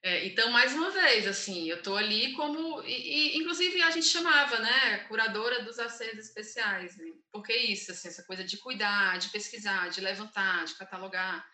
[0.04, 2.82] É, então, mais uma vez, assim, eu estou ali como.
[2.84, 5.00] E, e, inclusive, a gente chamava, né?
[5.00, 6.95] Curadora dos acervos especiais.
[6.95, 7.12] Né?
[7.32, 11.45] Porque isso, assim, essa coisa de cuidar, de pesquisar, de levantar, de catalogar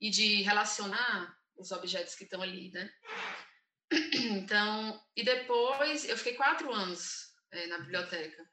[0.00, 2.90] e de relacionar os objetos que estão ali, né?
[4.14, 8.44] Então, e depois eu fiquei quatro anos é, na biblioteca.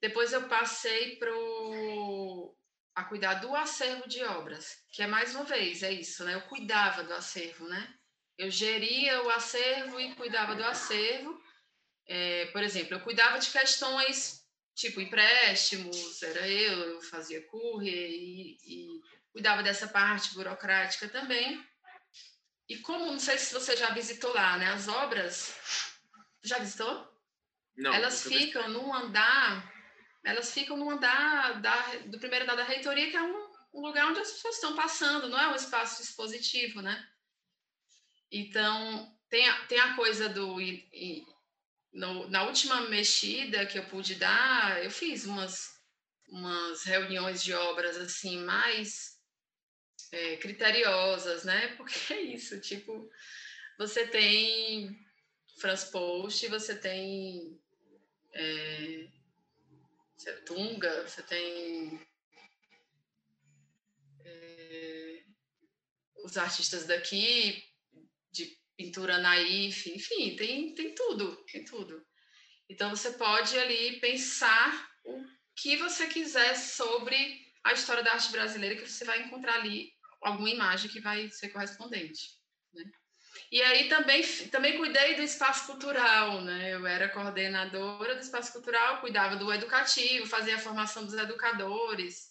[0.00, 2.56] Depois eu passei pro
[2.94, 6.34] a cuidar do acervo de obras, que é mais uma vez, é isso, né?
[6.34, 7.94] Eu cuidava do acervo, né?
[8.36, 11.40] Eu geria o acervo e cuidava do acervo.
[12.06, 14.40] É, por exemplo, eu cuidava de questões
[14.74, 19.00] tipo empréstimos, era eu, eu fazia courier e, e
[19.32, 21.62] cuidava dessa parte burocrática também.
[22.70, 24.68] E como, não sei se você já visitou lá, né?
[24.68, 25.52] As obras,
[26.40, 27.04] já visitou?
[27.76, 27.92] Não.
[27.92, 29.68] Elas ficam num andar,
[30.24, 34.06] elas ficam num andar da, do primeiro andar da reitoria, que é um, um lugar
[34.06, 37.04] onde as pessoas estão passando, não é um espaço expositivo, né?
[38.30, 40.60] Então, tem a, tem a coisa do.
[40.60, 41.26] E, e,
[41.92, 45.72] no, na última mexida que eu pude dar, eu fiz umas,
[46.28, 49.19] umas reuniões de obras assim mais
[50.12, 51.74] é, criteriosas, né?
[51.76, 53.10] Porque é isso, tipo,
[53.78, 54.98] você tem
[55.58, 57.60] Franz Post, você tem
[58.32, 59.08] é,
[60.44, 62.00] Tunga, você tem
[64.24, 65.22] é,
[66.24, 67.64] os artistas daqui,
[68.30, 72.06] de pintura naif, enfim, tem, tem tudo, tem tudo.
[72.68, 75.24] Então você pode ali pensar o
[75.56, 79.92] que você quiser sobre a história da arte brasileira, que você vai encontrar ali
[80.22, 82.38] alguma imagem que vai ser correspondente.
[82.72, 82.84] Né?
[83.50, 86.74] E aí também, também cuidei do espaço cultural, né?
[86.74, 92.30] Eu era coordenadora do espaço cultural, cuidava do educativo, fazia a formação dos educadores,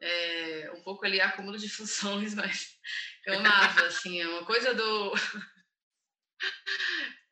[0.00, 2.76] é, um pouco ali acúmulo de funções, mas
[3.24, 5.12] eu amava, assim, é uma coisa do...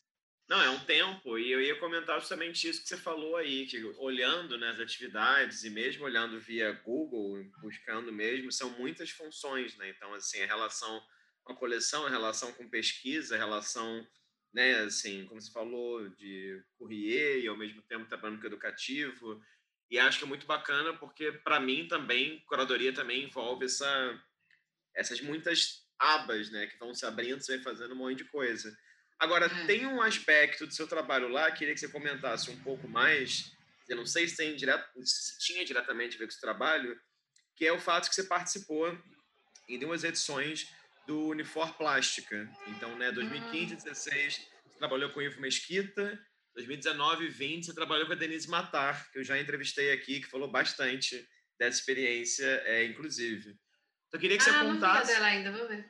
[0.47, 3.83] Não, é um tempo, e eu ia comentar justamente isso que você falou aí, que
[3.97, 9.89] olhando né, as atividades e mesmo olhando via Google, buscando mesmo, são muitas funções, né?
[9.89, 11.03] Então, assim, a relação
[11.43, 14.07] com a coleção, a relação com pesquisa, a relação,
[14.53, 19.41] né, assim, como você falou, de courrier e ao mesmo tempo trabalhando com educativo,
[19.89, 24.21] e acho que é muito bacana porque, para mim, também, curadoria também envolve essa,
[24.93, 26.67] essas muitas abas, né?
[26.67, 28.75] Que vão se abrindo, você vai fazendo um monte de coisa.
[29.17, 29.65] Agora, é.
[29.65, 33.51] tem um aspecto do seu trabalho lá, queria que você comentasse um pouco mais.
[33.87, 36.99] Eu não sei se, tem direto, se tinha diretamente a ver com esse trabalho,
[37.55, 38.95] que é o fato que você participou
[39.69, 40.67] em duas edições
[41.07, 42.49] do Unifor Plástica.
[42.67, 44.33] Então, né, 2015 e 2016,
[44.65, 46.19] você trabalhou com o Ivo Mesquita
[46.57, 50.29] 2019 e 20 você trabalhou com a Denise Matar, que eu já entrevistei aqui, que
[50.29, 51.23] falou bastante
[51.59, 53.49] dessa experiência, é, inclusive.
[54.07, 55.11] Então, eu queria que ah, você contasse...
[55.11, 55.87] não dela ainda, vou ver.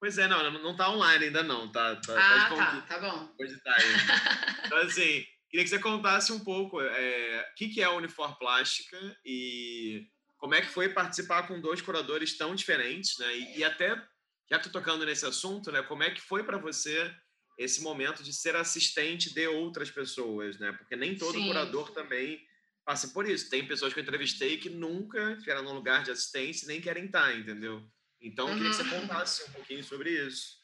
[0.00, 1.96] Pois é, não, não está online ainda não, tá?
[1.96, 3.26] tá ah, tá, tá bom.
[3.36, 4.62] Pode tá aí.
[4.66, 8.38] então, assim, queria que você contasse um pouco é, o que, que é a Unifor
[8.38, 13.36] Plástica e como é que foi participar com dois curadores tão diferentes, né?
[13.36, 14.00] E, e até,
[14.48, 15.82] já que tocando nesse assunto, né?
[15.82, 17.12] Como é que foi para você
[17.58, 20.70] esse momento de ser assistente de outras pessoas, né?
[20.72, 21.48] Porque nem todo Sim.
[21.48, 22.40] curador também
[22.84, 23.50] passa por isso.
[23.50, 27.06] Tem pessoas que eu entrevistei que nunca estiveram num lugar de assistência e nem querem
[27.06, 27.84] estar, entendeu?
[28.20, 29.00] Então, eu queria que você uhum.
[29.00, 30.56] contasse um pouquinho sobre isso.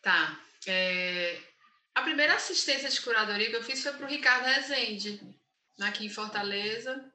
[0.00, 0.40] Tá.
[0.66, 1.38] É...
[1.94, 5.20] A primeira assistência de curadoria que eu fiz foi para o Ricardo Rezende,
[5.78, 7.12] aqui em Fortaleza,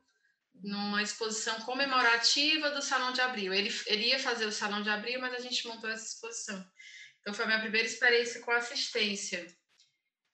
[0.54, 3.54] numa exposição comemorativa do Salão de Abril.
[3.54, 6.66] Ele, ele ia fazer o Salão de Abril, mas a gente montou essa exposição.
[7.22, 9.46] Então, foi a minha primeira experiência com assistência.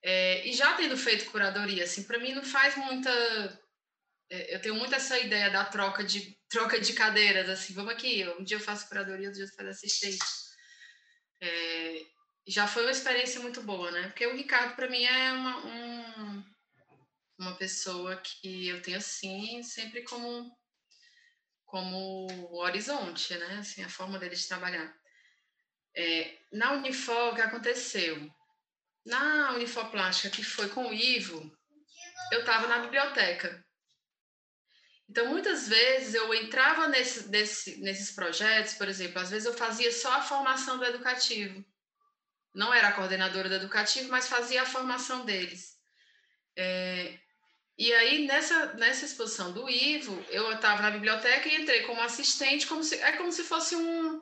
[0.03, 3.09] É, e já tendo feito curadoria, assim, para mim não faz muita.
[4.29, 8.23] É, eu tenho muito essa ideia da troca de troca de cadeiras, assim, vamos aqui,
[8.39, 10.23] um dia eu faço curadoria, outro dia eu faço assistente.
[11.41, 12.05] É,
[12.47, 14.03] já foi uma experiência muito boa, né?
[14.09, 16.43] Porque o Ricardo, para mim, é uma, um,
[17.39, 20.55] uma pessoa que eu tenho, assim, sempre como,
[21.65, 22.27] como
[22.57, 23.57] horizonte, né?
[23.57, 24.95] Assim, a forma dele de trabalhar.
[25.95, 28.29] É, na Unifor, o que aconteceu?
[29.05, 31.51] Na Unifor Plástica, que foi com o Ivo,
[32.31, 33.63] eu estava na biblioteca.
[35.07, 39.91] Então, muitas vezes eu entrava nesse, nesse, nesses projetos, por exemplo, às vezes eu fazia
[39.91, 41.63] só a formação do educativo.
[42.53, 45.77] Não era a coordenadora do educativo, mas fazia a formação deles.
[46.57, 47.19] É,
[47.77, 52.65] e aí, nessa, nessa exposição do Ivo, eu estava na biblioteca e entrei como assistente,
[52.67, 54.21] como se, é como se fosse um.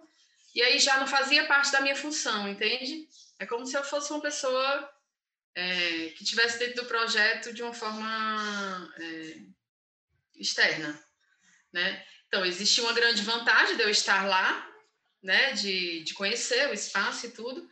[0.53, 3.07] E aí já não fazia parte da minha função, entende?
[3.39, 4.89] É como se eu fosse uma pessoa
[5.55, 8.93] é, que tivesse dentro do projeto de uma forma.
[8.99, 9.53] É,
[10.35, 10.99] externa,
[11.71, 12.05] né?
[12.27, 14.67] Então, existe uma grande vantagem de eu estar lá,
[15.21, 15.53] né?
[15.53, 17.67] De, de conhecer o espaço e tudo.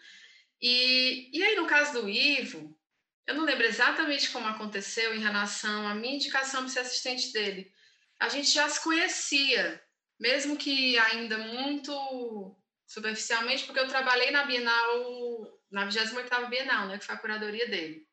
[0.61, 2.77] E, e aí, no caso do Ivo,
[3.25, 7.71] eu não lembro exatamente como aconteceu em relação à minha indicação para ser assistente dele.
[8.19, 9.81] A gente já se conhecia,
[10.19, 12.55] mesmo que ainda muito
[12.91, 18.05] superficialmente, porque eu trabalhei na Bienal, na 28ª Bienal, né, que foi a curadoria dele.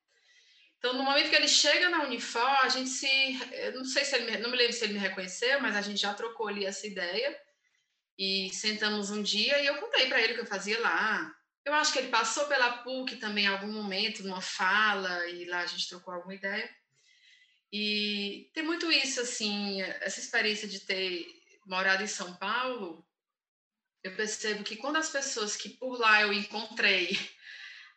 [0.78, 3.08] Então, no momento que ele chega na Unifor, a gente se.
[3.74, 4.38] Não sei se ele.
[4.38, 7.36] Não me lembro se ele me reconheceu, mas a gente já trocou ali essa ideia.
[8.16, 11.34] E sentamos um dia e eu contei para ele o que eu fazia lá.
[11.64, 15.60] Eu acho que ele passou pela PUC também em algum momento, numa fala, e lá
[15.60, 16.70] a gente trocou alguma ideia.
[17.72, 21.26] E tem muito isso, assim, essa experiência de ter
[21.66, 23.07] morado em São Paulo.
[24.08, 27.16] Eu percebo que quando as pessoas que por lá eu encontrei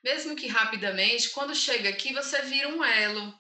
[0.04, 3.40] mesmo que rapidamente, quando chega aqui, você vira um elo.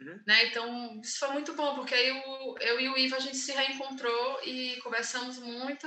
[0.00, 0.22] Uhum.
[0.26, 0.46] Né?
[0.46, 3.52] Então, isso foi muito bom, porque aí eu, eu e o Ivo, a gente se
[3.52, 5.86] reencontrou e conversamos muito.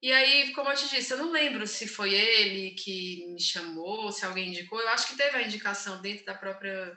[0.00, 4.12] E aí, como eu te disse, eu não lembro se foi ele que me chamou,
[4.12, 4.80] se alguém indicou.
[4.80, 6.96] Eu acho que teve a indicação dentro da própria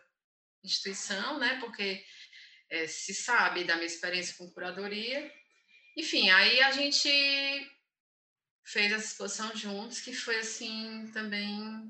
[0.64, 1.58] instituição, né?
[1.60, 2.04] Porque
[2.70, 5.32] é, se sabe da minha experiência com curadoria.
[5.96, 7.10] Enfim, aí a gente
[8.68, 11.90] fez essa exposição juntos, que foi assim também.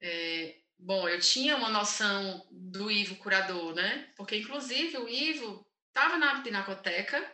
[0.00, 4.10] É, bom, eu tinha uma noção do Ivo curador, né?
[4.16, 7.30] Porque, inclusive, o Ivo estava na Pinacoteca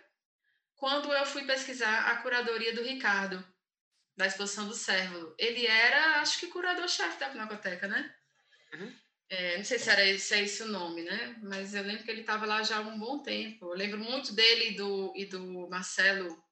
[0.75, 3.45] quando eu fui pesquisar a curadoria do Ricardo,
[4.17, 5.35] da exposição do Cérvulo.
[5.39, 8.13] Ele era, acho que, curador-chefe da Pinacoteca, né?
[8.75, 8.93] Uhum.
[9.29, 11.39] É, não sei se, era, se é esse o nome, né?
[11.43, 13.67] Mas eu lembro que ele estava lá já há um bom tempo.
[13.67, 16.50] Eu lembro muito dele e do, e do Marcelo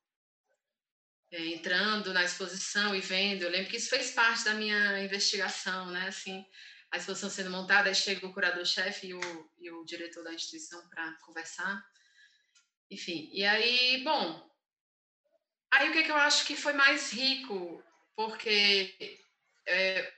[1.31, 3.43] é, entrando na exposição e vendo.
[3.43, 6.09] Eu lembro que isso fez parte da minha investigação, né?
[6.09, 6.45] Assim,
[6.91, 10.89] a exposição sendo montada, aí chega o curador-chefe e o, e o diretor da instituição
[10.89, 11.85] para conversar.
[12.91, 14.51] Enfim, e aí, bom,
[15.71, 17.85] aí o que, que eu acho que foi mais rico?
[18.17, 19.19] Porque
[19.67, 20.13] é,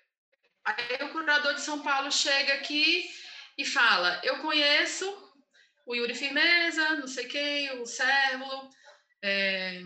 [0.64, 3.11] aí o curador de São Paulo chega aqui
[3.58, 5.04] e fala: Eu conheço
[5.84, 8.70] o Yuri Firmeza, não sei quem, o Cérvulo.
[9.22, 9.82] É,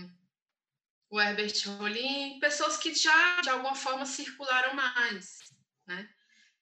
[1.14, 5.38] o Herbert Rolim, pessoas que já de alguma forma circularam mais,
[5.86, 6.08] né?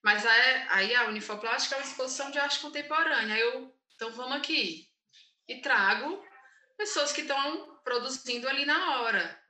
[0.03, 0.23] Mas
[0.69, 3.35] aí a Unifoplástica é uma exposição de arte contemporânea.
[3.35, 4.87] Eu, então vamos aqui
[5.47, 6.23] e trago
[6.77, 9.41] pessoas que estão produzindo ali na hora,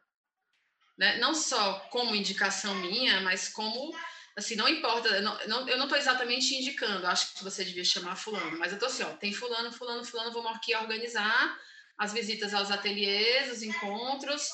[0.98, 1.18] né?
[1.18, 3.94] Não só como indicação minha, mas como
[4.38, 5.20] assim não importa.
[5.20, 7.06] Não, não, eu não estou exatamente indicando.
[7.08, 10.32] Acho que você devia chamar fulano, mas eu estou assim, ó, tem fulano, fulano, fulano.
[10.32, 11.60] Vamos aqui organizar
[11.98, 14.48] as visitas aos ateliês, os encontros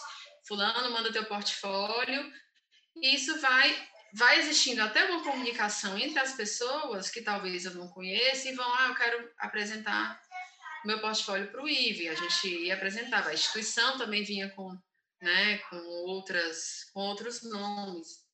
[0.48, 2.32] fulano manda teu portfólio,
[2.96, 7.88] e isso vai vai existindo até uma comunicação entre as pessoas que talvez eu não
[7.90, 10.20] conheça e vão, ah, eu quero apresentar
[10.84, 14.76] meu portfólio para o IVE, a gente ia apresentar, a instituição também vinha com,
[15.22, 18.28] né, com outras com outros nomes.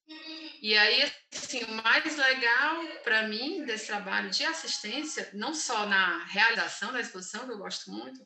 [0.61, 6.23] E aí, assim, o mais legal para mim desse trabalho de assistência, não só na
[6.25, 8.25] realização da exposição, que eu gosto muito,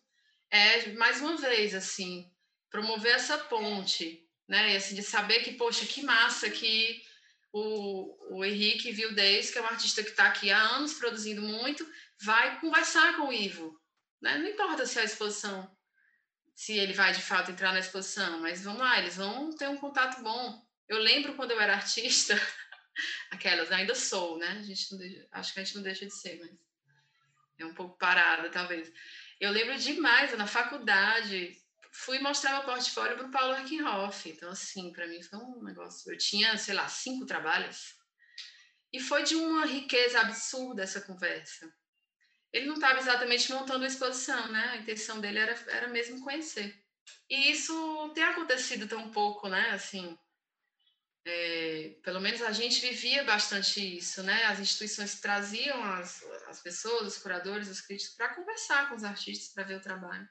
[0.51, 2.29] é, mais uma vez, assim,
[2.69, 4.73] promover essa ponte, né?
[4.73, 7.01] E assim, de saber que, poxa, que massa que
[7.51, 11.87] o, o Henrique Vildez, que é um artista que está aqui há anos produzindo muito,
[12.21, 13.79] vai conversar com o Ivo.
[14.21, 14.37] Né?
[14.37, 15.69] Não importa se a exposição,
[16.53, 19.77] se ele vai de fato entrar na exposição, mas vamos lá, eles vão ter um
[19.77, 20.61] contato bom.
[20.87, 22.35] Eu lembro quando eu era artista,
[23.31, 24.57] aquelas, ainda sou, né?
[24.59, 26.51] A gente deixa, acho que a gente não deixa de ser, mas
[27.59, 28.91] é um pouco parada, talvez.
[29.39, 31.57] Eu lembro demais, na faculdade,
[31.99, 34.29] fui mostrar meu portfólio para o Paulo Arkenhoff.
[34.29, 36.11] Então, assim, para mim foi um negócio.
[36.11, 37.95] Eu tinha, sei lá, cinco trabalhos.
[38.93, 41.71] E foi de uma riqueza absurda essa conversa.
[42.51, 44.69] Ele não estava exatamente montando a exposição, né?
[44.69, 46.73] A intenção dele era, era mesmo conhecer.
[47.29, 49.71] E isso tem acontecido tão pouco, né?
[49.71, 50.17] Assim,
[51.25, 54.45] é, pelo menos a gente vivia bastante isso, né?
[54.45, 59.53] As instituições traziam as, as pessoas, os curadores, os críticos, para conversar com os artistas,
[59.53, 60.27] para ver o trabalho.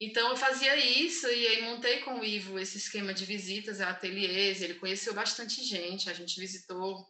[0.00, 3.90] Então eu fazia isso e aí montei com o Ivo esse esquema de visitas a
[3.90, 4.62] ateliês.
[4.62, 6.08] Ele conheceu bastante gente.
[6.08, 7.06] A gente visitou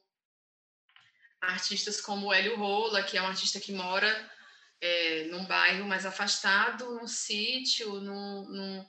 [1.40, 4.30] artistas como o Hélio Rola, que é um artista que mora
[4.80, 8.86] é, num bairro mais afastado, num sítio, num, num,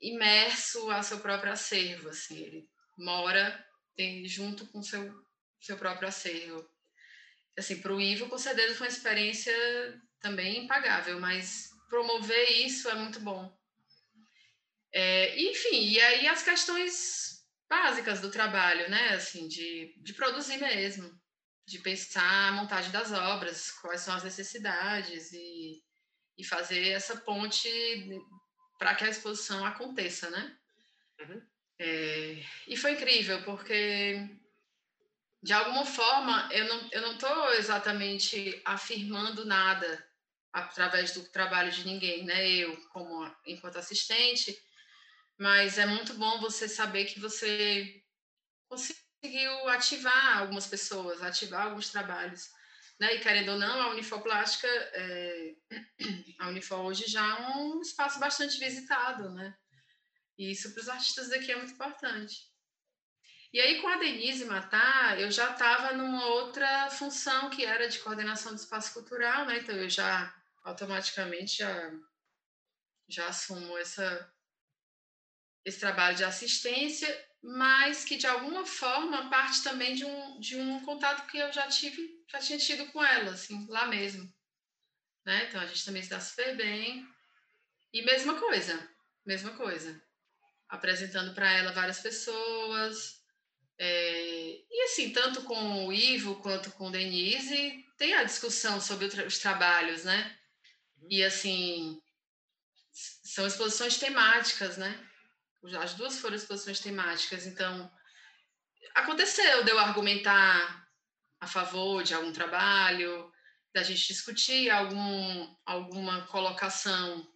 [0.00, 2.08] imerso a seu próprio acervo.
[2.08, 3.66] Assim, ele mora
[3.96, 5.26] tem, junto com seu
[5.60, 6.68] seu próprio acervo.
[7.58, 9.52] Assim, para o Ivo, com certeza foi uma experiência
[10.20, 13.54] também impagável, mas promover isso é muito bom.
[14.92, 19.10] É, enfim, e aí as questões básicas do trabalho, né?
[19.10, 21.10] Assim, de, de produzir mesmo,
[21.66, 25.82] de pensar a montagem das obras, quais são as necessidades e,
[26.38, 27.68] e fazer essa ponte
[28.78, 30.56] para que a exposição aconteça, né?
[31.20, 31.42] Uhum.
[31.78, 34.30] É, e foi incrível, porque
[35.42, 40.05] de alguma forma eu não eu não estou exatamente afirmando nada
[40.56, 42.48] através do trabalho de ninguém, né?
[42.48, 44.56] Eu, como enquanto assistente,
[45.38, 48.02] mas é muito bom você saber que você
[48.66, 52.48] conseguiu ativar algumas pessoas, ativar alguns trabalhos,
[52.98, 53.16] né?
[53.16, 55.54] E querendo ou não, a Unifoplástica, é...
[56.40, 59.54] a Unifor hoje já é um espaço bastante visitado, né?
[60.38, 62.34] E isso para os artistas daqui é muito importante.
[63.52, 67.98] E aí, com a Denise Matar, eu já estava numa outra função que era de
[68.00, 69.58] coordenação do espaço cultural, né?
[69.58, 70.34] Então, eu já
[70.66, 71.92] automaticamente já,
[73.08, 74.34] já assumo essa,
[75.64, 77.08] esse trabalho de assistência,
[77.40, 81.68] mas que de alguma forma parte também de um, de um contato que eu já
[81.68, 84.30] tive, já tinha tido com ela, assim, lá mesmo.
[85.24, 85.46] Né?
[85.48, 87.06] Então a gente também se dá super bem.
[87.92, 88.90] E mesma coisa,
[89.24, 90.02] mesma coisa.
[90.68, 93.22] Apresentando para ela várias pessoas.
[93.78, 99.06] É, e assim, tanto com o Ivo quanto com o Denise, tem a discussão sobre
[99.06, 100.36] os trabalhos, né?
[101.08, 102.00] E assim,
[102.92, 105.08] são exposições temáticas, né?
[105.80, 107.90] As duas foram exposições temáticas, então
[108.94, 110.86] aconteceu de eu argumentar
[111.40, 113.30] a favor de algum trabalho,
[113.74, 117.30] da gente discutir algum, alguma colocação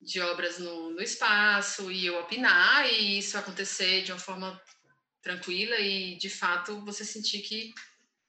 [0.00, 4.60] de obras no, no espaço e eu opinar e isso acontecer de uma forma
[5.20, 7.72] tranquila e de fato você sentir que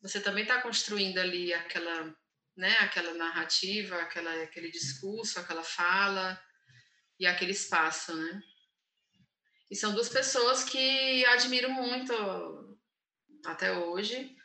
[0.01, 2.15] você também está construindo ali aquela
[2.55, 2.77] né?
[2.79, 6.41] Aquela narrativa, aquela, aquele discurso, aquela fala
[7.19, 8.41] e aquele espaço, né?
[9.69, 12.13] E são duas pessoas que admiro muito
[13.45, 14.35] até hoje.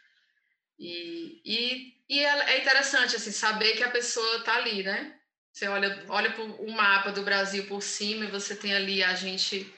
[0.78, 5.18] E, e, e é, é interessante, assim, saber que a pessoa está ali, né?
[5.52, 9.74] Você olha, olha o mapa do Brasil por cima e você tem ali a gente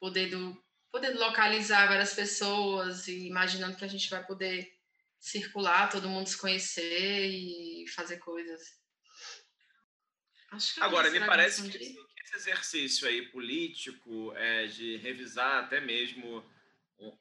[0.00, 0.58] podendo,
[0.90, 4.79] podendo localizar várias pessoas e imaginando que a gente vai poder
[5.20, 8.60] circular, todo mundo se conhecer e fazer coisas.
[10.52, 11.84] É Agora, me parece que, de...
[11.84, 16.44] esse exercício aí político é, de revisar até mesmo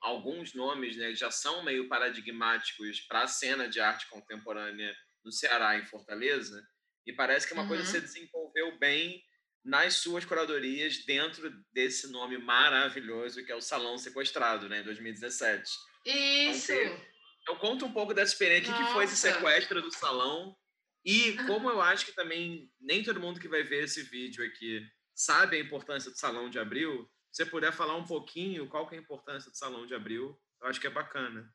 [0.02, 5.32] alguns nomes né, que já são meio paradigmáticos para a cena de arte contemporânea no
[5.32, 6.62] Ceará, em Fortaleza,
[7.06, 7.70] e parece que é uma uhum.
[7.70, 9.24] coisa que você desenvolveu bem
[9.64, 15.72] nas suas curadorias dentro desse nome maravilhoso que é o Salão Sequestrado, né, em 2017.
[16.06, 16.72] Isso!
[16.72, 17.19] Então,
[17.50, 18.72] eu conto um pouco dessa experiência.
[18.72, 20.56] O que, que foi esse sequestro do salão?
[21.04, 24.86] E como eu acho que também nem todo mundo que vai ver esse vídeo aqui
[25.16, 28.96] sabe a importância do Salão de Abril, se você puder falar um pouquinho qual que
[28.96, 31.54] é a importância do Salão de Abril, eu acho que é bacana.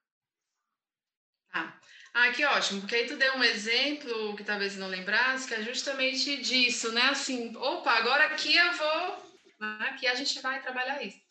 [1.51, 1.80] Tá.
[2.12, 5.62] Ah, que ótimo, porque aí tu deu um exemplo que talvez não lembrasse, que é
[5.62, 7.03] justamente disso, né?
[7.03, 9.88] Assim, opa, agora aqui eu vou, né?
[9.88, 11.24] aqui a gente vai trabalhar isso.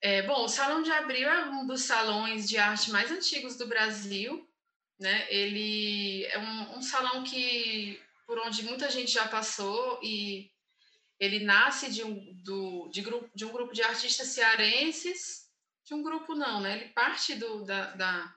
[0.00, 3.66] É, bom, o Salão de Abril é um dos salões de arte mais antigos do
[3.66, 4.48] Brasil.
[4.98, 5.26] Né?
[5.30, 10.50] Ele é um, um salão que por onde muita gente já passou e
[11.18, 15.48] ele nasce de um, do, de, grupo, de um grupo de artistas cearenses,
[15.84, 16.76] de um grupo não, né?
[16.76, 18.34] Ele parte do, da, da,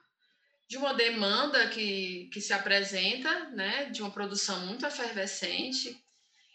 [0.66, 3.86] de uma demanda que, que se apresenta, né?
[3.86, 6.02] De uma produção muito efervescente.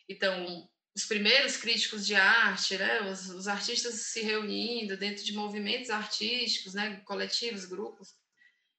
[0.10, 3.04] Então, os primeiros críticos de arte, né?
[3.04, 7.00] Os, os, artistas se reunindo dentro de movimentos artísticos, né?
[7.06, 8.16] Coletivos, grupos,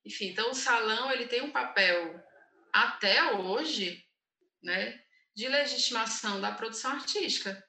[0.04, 0.30] enfim.
[0.30, 2.20] Então o salão ele tem um papel
[2.72, 4.04] até hoje,
[4.60, 5.00] né?
[5.32, 7.64] De legitimação da produção artística.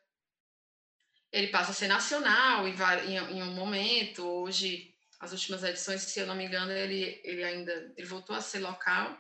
[1.32, 2.74] Ele passa a ser nacional em,
[3.18, 4.28] em, um momento.
[4.28, 8.42] Hoje as últimas edições, se eu não me engano, ele, ele ainda ele voltou a
[8.42, 9.16] ser local,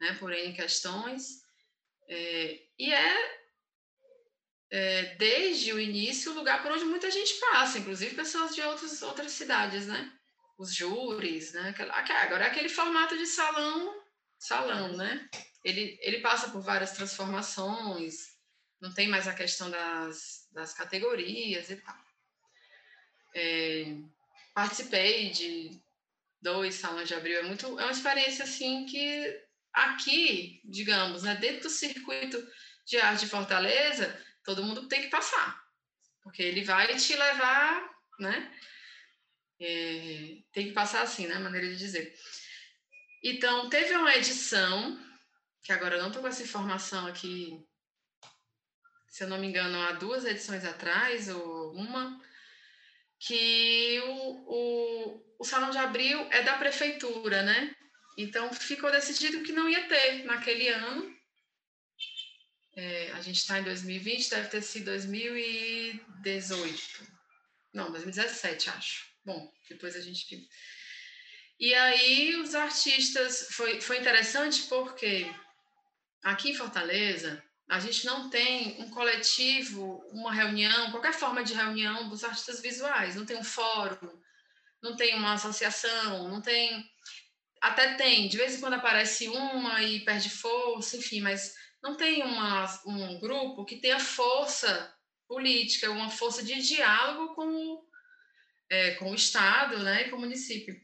[0.00, 1.42] né, por questões.
[2.08, 3.39] É, e é,
[4.70, 9.02] é, desde o início, o lugar por onde muita gente passa, inclusive pessoas de outras,
[9.02, 10.12] outras cidades, né?
[10.56, 11.74] Os júris, né?
[12.22, 14.00] Agora é aquele formato de salão,
[14.38, 15.28] salão, né?
[15.64, 18.38] Ele, ele passa por várias transformações,
[18.80, 21.96] não tem mais a questão das, das categorias e tal.
[23.34, 23.96] É,
[24.54, 25.80] participei de
[26.40, 29.40] dois salões de abril, é muito é uma experiência assim que
[29.72, 32.42] aqui, digamos, né, dentro do circuito
[32.86, 35.62] de arte de Fortaleza, todo mundo tem que passar,
[36.22, 37.88] porque ele vai te levar,
[38.18, 38.52] né?
[39.60, 41.38] É, tem que passar assim, né?
[41.38, 42.14] Maneira de dizer.
[43.22, 44.98] Então, teve uma edição,
[45.62, 47.62] que agora eu não estou com essa informação aqui,
[49.08, 52.18] se eu não me engano, há duas edições atrás, ou uma,
[53.18, 57.74] que o, o, o Salão de Abril é da prefeitura, né?
[58.16, 61.14] Então, ficou decidido que não ia ter naquele ano.
[62.82, 66.80] É, a gente está em 2020, deve ter sido 2018.
[67.74, 69.04] Não, 2017, acho.
[69.22, 70.48] Bom, depois a gente.
[71.58, 73.48] E aí, os artistas.
[73.50, 75.30] Foi, foi interessante porque
[76.22, 82.08] aqui em Fortaleza, a gente não tem um coletivo, uma reunião, qualquer forma de reunião
[82.08, 83.14] dos artistas visuais.
[83.14, 84.18] Não tem um fórum,
[84.82, 86.82] não tem uma associação, não tem.
[87.60, 92.22] Até tem, de vez em quando aparece uma e perde força, enfim, mas não tem
[92.22, 94.94] uma, um grupo que tenha força
[95.26, 97.88] política, uma força de diálogo com o,
[98.68, 100.74] é, com o Estado né, e com o município.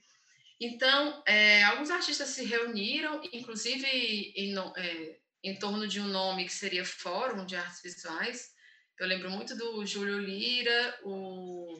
[0.60, 6.52] Então, é, alguns artistas se reuniram, inclusive em, é, em torno de um nome que
[6.52, 8.50] seria Fórum de Artes Visuais.
[8.98, 11.78] Eu lembro muito do Júlio Lira, o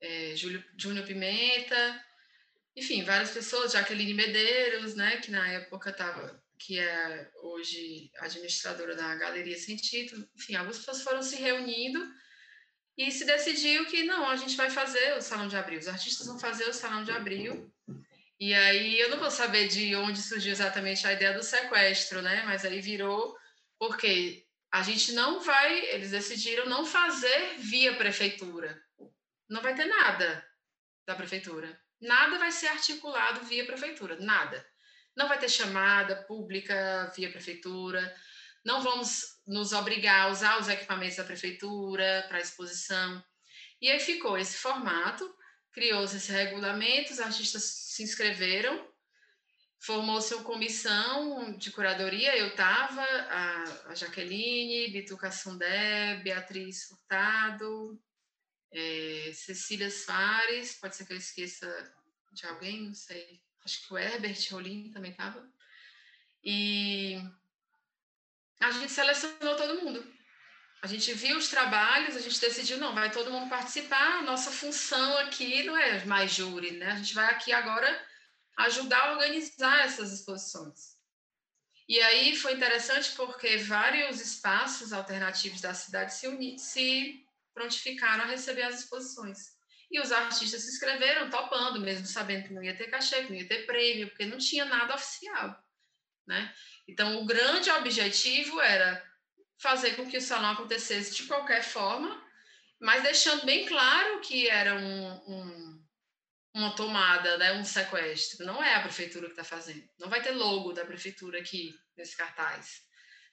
[0.00, 2.04] é, Júlio, Júnior Pimenta,
[2.76, 9.14] enfim, várias pessoas, Jaqueline Medeiros, né, que na época estava, que é hoje administradora da
[9.16, 12.00] Galeria Sem Título, enfim, algumas pessoas foram se reunindo
[12.96, 16.26] e se decidiu que não, a gente vai fazer o Salão de Abril, os artistas
[16.26, 17.72] vão fazer o Salão de Abril,
[18.38, 22.42] e aí eu não vou saber de onde surgiu exatamente a ideia do sequestro, né?
[22.44, 23.36] Mas aí virou
[23.78, 28.82] porque a gente não vai, eles decidiram não fazer via prefeitura.
[29.48, 30.44] Não vai ter nada
[31.06, 31.80] da prefeitura.
[32.00, 34.71] Nada vai ser articulado via prefeitura, nada.
[35.16, 38.14] Não vai ter chamada pública via prefeitura.
[38.64, 43.22] Não vamos nos obrigar a usar os equipamentos da prefeitura para exposição.
[43.80, 45.32] E aí ficou esse formato
[45.72, 48.88] criou-se esse regulamento, os artistas se inscreveram,
[49.80, 58.00] formou-se uma comissão de curadoria, eu estava, a, Jaqueline, Bituca Sundé, Beatriz Furtado,
[58.70, 61.94] é, Cecília Fares, pode ser que eu esqueça
[62.32, 65.46] de alguém, não sei, acho que o Herbert Rolim também estava,
[66.44, 67.16] e
[68.60, 70.12] a gente selecionou todo mundo.
[70.82, 75.18] A gente viu os trabalhos, a gente decidiu, não, vai todo mundo participar, nossa função
[75.18, 76.90] aqui não é mais júri, né?
[76.90, 78.04] A gente vai aqui agora
[78.58, 80.96] ajudar a organizar essas exposições.
[81.88, 88.28] E aí foi interessante porque vários espaços alternativos da cidade se, uni, se prontificaram a
[88.28, 89.51] receber as exposições.
[89.92, 93.38] E os artistas se inscreveram topando, mesmo sabendo que não ia ter cachê, que não
[93.38, 95.62] ia ter prêmio, porque não tinha nada oficial,
[96.26, 96.52] né?
[96.88, 99.06] Então, o grande objetivo era
[99.60, 102.20] fazer com que o salão acontecesse de qualquer forma,
[102.80, 105.84] mas deixando bem claro que era um, um,
[106.54, 108.44] uma tomada, né, um sequestro.
[108.44, 109.88] Não é a prefeitura que está fazendo.
[110.00, 112.80] Não vai ter logo da prefeitura aqui nesse cartaz.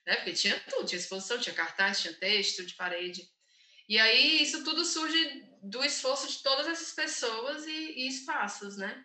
[0.06, 0.16] Né?
[0.16, 3.22] Porque tinha tudo, tinha exposição, tinha cartaz, tinha texto de parede.
[3.88, 9.04] E aí isso tudo surge do esforço de todas essas pessoas e, e espaços, né?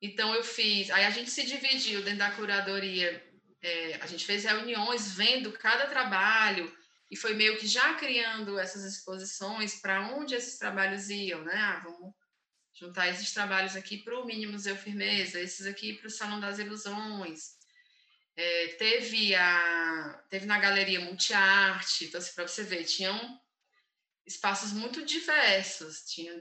[0.00, 3.32] Então eu fiz, aí a gente se dividiu dentro da curadoria
[3.62, 6.76] é, a gente fez reuniões vendo cada trabalho
[7.10, 11.54] e foi meio que já criando essas exposições para onde esses trabalhos iam, né?
[11.54, 12.12] Ah, vamos
[12.74, 16.58] juntar esses trabalhos aqui para o Mini Museu Firmeza, esses aqui para o Salão das
[16.58, 17.52] Ilusões.
[18.34, 23.40] É, teve, a, teve na Galeria Multiarte, então, assim, para você ver, tinham
[24.26, 26.04] espaços muito diversos.
[26.04, 26.32] Tinha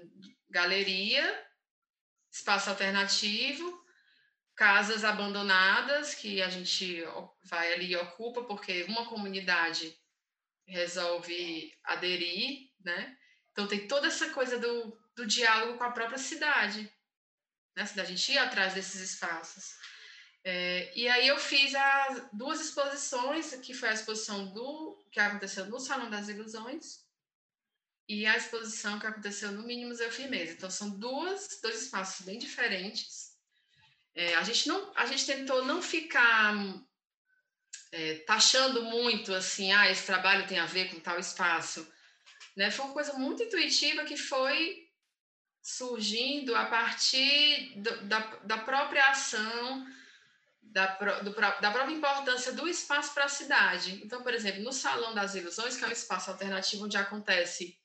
[0.49, 1.45] galeria,
[2.31, 3.81] espaço alternativo,
[4.55, 7.03] casas abandonadas que a gente
[7.43, 9.97] vai ali e ocupa porque uma comunidade
[10.65, 13.17] resolve aderir, né?
[13.51, 16.91] Então tem toda essa coisa do, do diálogo com a própria cidade,
[17.75, 17.89] né?
[17.95, 19.75] Da gente ir atrás desses espaços.
[20.43, 25.65] É, e aí eu fiz as duas exposições, que foi a exposição do que aconteceu
[25.65, 27.00] no Salão das Ilusões
[28.11, 30.51] e a exposição que aconteceu no Mini Museu Firmeza.
[30.51, 33.31] Então, são duas, dois espaços bem diferentes.
[34.13, 36.53] É, a, gente não, a gente tentou não ficar
[37.93, 41.89] é, taxando muito, assim, ah, esse trabalho tem a ver com tal espaço.
[42.57, 42.69] Né?
[42.69, 44.89] Foi uma coisa muito intuitiva que foi
[45.61, 49.87] surgindo a partir do, da, da própria ação,
[50.61, 54.01] da, do, da própria importância do espaço para a cidade.
[54.03, 57.80] Então, por exemplo, no Salão das Ilusões, que é um espaço alternativo onde acontece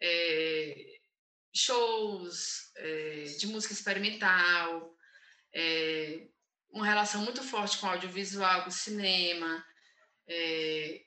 [0.00, 0.98] é,
[1.54, 4.94] shows é, de música experimental,
[5.54, 6.26] é,
[6.70, 9.64] uma relação muito forte com o audiovisual, com cinema.
[10.28, 11.02] É,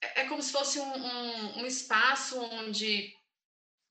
[0.00, 3.12] é como se fosse um, um, um espaço onde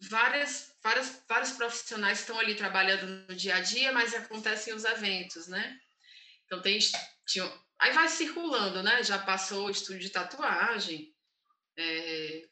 [0.02, 5.48] várias, várias, vários profissionais estão ali trabalhando no dia a dia, mas acontecem os eventos,
[5.48, 5.78] né?
[6.46, 6.80] Então tem
[7.26, 9.04] tinha, aí vai circulando, né?
[9.04, 11.14] Já passou o estúdio de tatuagem,
[11.78, 12.48] é,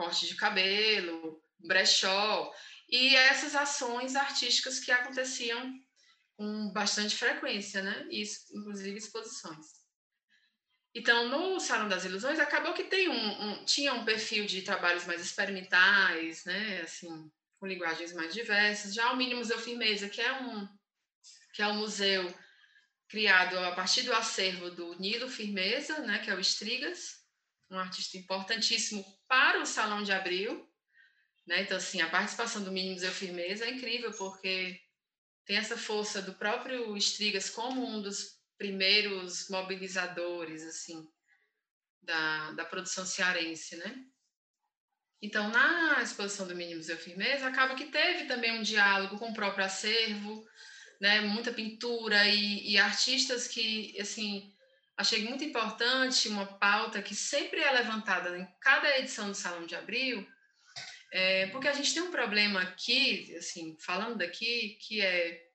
[0.00, 2.50] corte de cabelo, brechó
[2.88, 5.78] e essas ações artísticas que aconteciam
[6.38, 8.06] com bastante frequência, né?
[8.10, 9.66] Isso, inclusive exposições.
[10.94, 15.04] Então, no Salão das Ilusões, acabou que tem um, um, tinha um perfil de trabalhos
[15.04, 16.80] mais experimentais, né?
[16.80, 18.94] Assim, com linguagens mais diversas.
[18.94, 20.66] Já o Mini Museu Firmeza, que é um,
[21.52, 22.34] que é um museu
[23.06, 26.20] criado a partir do acervo do Nilo Firmeza, né?
[26.20, 27.22] Que é o Estrigas,
[27.70, 30.68] um artista importantíssimo para o Salão de Abril.
[31.46, 31.62] Né?
[31.62, 34.80] Então, assim, a participação do Mini Museu Firmeza é incrível, porque
[35.46, 41.08] tem essa força do próprio Estrigas como um dos primeiros mobilizadores assim
[42.02, 44.04] da, da produção cearense, né?
[45.22, 49.34] Então, na exposição do Mini Museu Firmeza, acaba que teve também um diálogo com o
[49.34, 50.44] próprio acervo,
[51.00, 51.20] né?
[51.20, 54.52] Muita pintura e, e artistas que, assim,
[55.00, 59.74] achei muito importante uma pauta que sempre é levantada em cada edição do Salão de
[59.74, 60.26] Abril,
[61.10, 65.46] é, porque a gente tem um problema aqui, assim, falando daqui, que é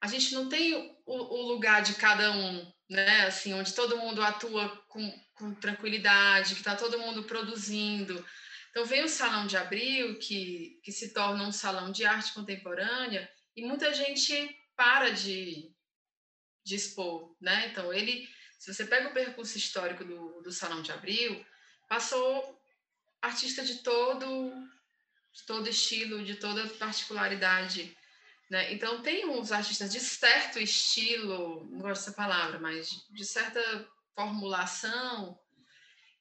[0.00, 3.26] a gente não tem o, o, lugar de cada um, né?
[3.26, 8.24] Assim, onde todo mundo atua com, com tranquilidade, que está todo mundo produzindo.
[8.70, 13.28] Então vem o Salão de Abril, que, que se torna um salão de arte contemporânea,
[13.56, 15.74] e muita gente para de,
[16.66, 17.68] de expor, né?
[17.68, 18.28] Então ele,
[18.58, 21.44] se você pega o percurso histórico do, do Salão de Abril,
[21.88, 22.60] passou
[23.22, 24.52] artista de todo
[25.32, 27.94] de todo estilo, de toda particularidade
[28.48, 28.72] né?
[28.72, 33.60] Então, tem uns artistas de certo estilo, não gosto dessa palavra, mas de certa
[34.14, 35.38] formulação,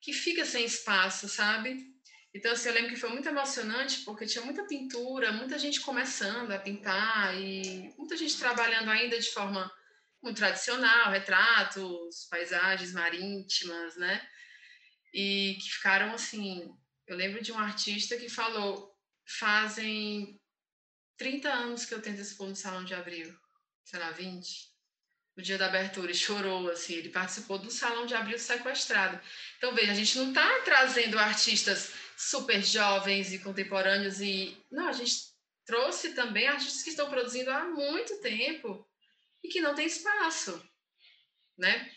[0.01, 1.93] que fica sem espaço, sabe?
[2.33, 6.51] Então, assim, eu lembro que foi muito emocionante, porque tinha muita pintura, muita gente começando
[6.51, 9.71] a pintar, e muita gente trabalhando ainda de forma
[10.25, 14.27] muito tradicional, retratos, paisagens marítimas, né?
[15.13, 16.75] E que ficaram assim.
[17.07, 18.91] Eu lembro de um artista que falou:
[19.23, 20.41] fazem
[21.17, 23.33] 30 anos que eu tento expor no Salão de Abril,
[23.83, 24.73] sei lá, 20.
[25.37, 29.21] No dia da abertura, ele chorou, assim, ele participou do Salão de Abril sequestrado.
[29.57, 34.57] Então, veja, a gente não está trazendo artistas super jovens e contemporâneos e...
[34.71, 35.13] Não, a gente
[35.65, 38.87] trouxe também artistas que estão produzindo há muito tempo
[39.45, 40.61] e que não tem espaço,
[41.57, 41.91] né?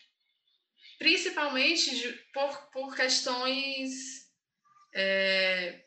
[0.98, 3.90] Principalmente por, por questões
[4.94, 5.84] é,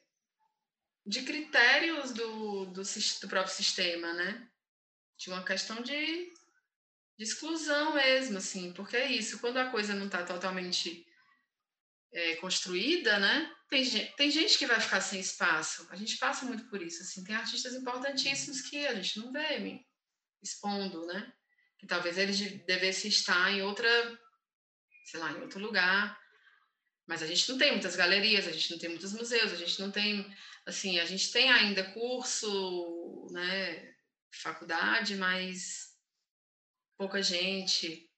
[1.05, 4.49] de critérios do, do, do, próprio sistema, né?
[5.17, 6.33] De uma questão de,
[7.17, 11.05] de exclusão mesmo, assim, porque é isso, quando a coisa não está totalmente
[12.13, 13.53] é, construída, né?
[13.69, 15.87] Tem gente, tem gente que vai ficar sem espaço.
[15.91, 17.23] A gente passa muito por isso, assim.
[17.23, 19.85] Tem artistas importantíssimos que a gente não vê me
[20.41, 21.33] expondo, né?
[21.81, 23.89] Que talvez eles devessem estar em outra,
[25.03, 26.17] sei lá, em outro lugar.
[27.05, 29.81] Mas a gente não tem muitas galerias, a gente não tem muitos museus, a gente
[29.81, 30.33] não tem
[30.65, 33.95] assim, a gente tem ainda curso, né,
[34.31, 35.97] faculdade, mas
[36.97, 38.09] pouca gente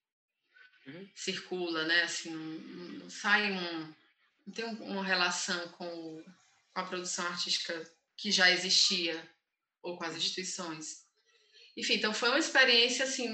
[0.85, 1.09] uhum.
[1.15, 3.93] circula, né, assim, não, não sai um,
[4.45, 6.23] não tem uma relação com,
[6.73, 9.27] com a produção artística que já existia
[9.81, 11.02] ou com as instituições.
[11.75, 13.29] Enfim, então foi uma experiência assim,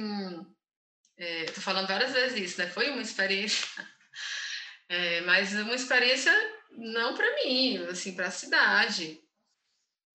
[1.17, 2.67] é, falando várias vezes isso, né?
[2.67, 3.67] Foi uma experiência,
[4.87, 6.33] é, mas uma experiência
[6.71, 9.21] não para mim, assim, para a cidade.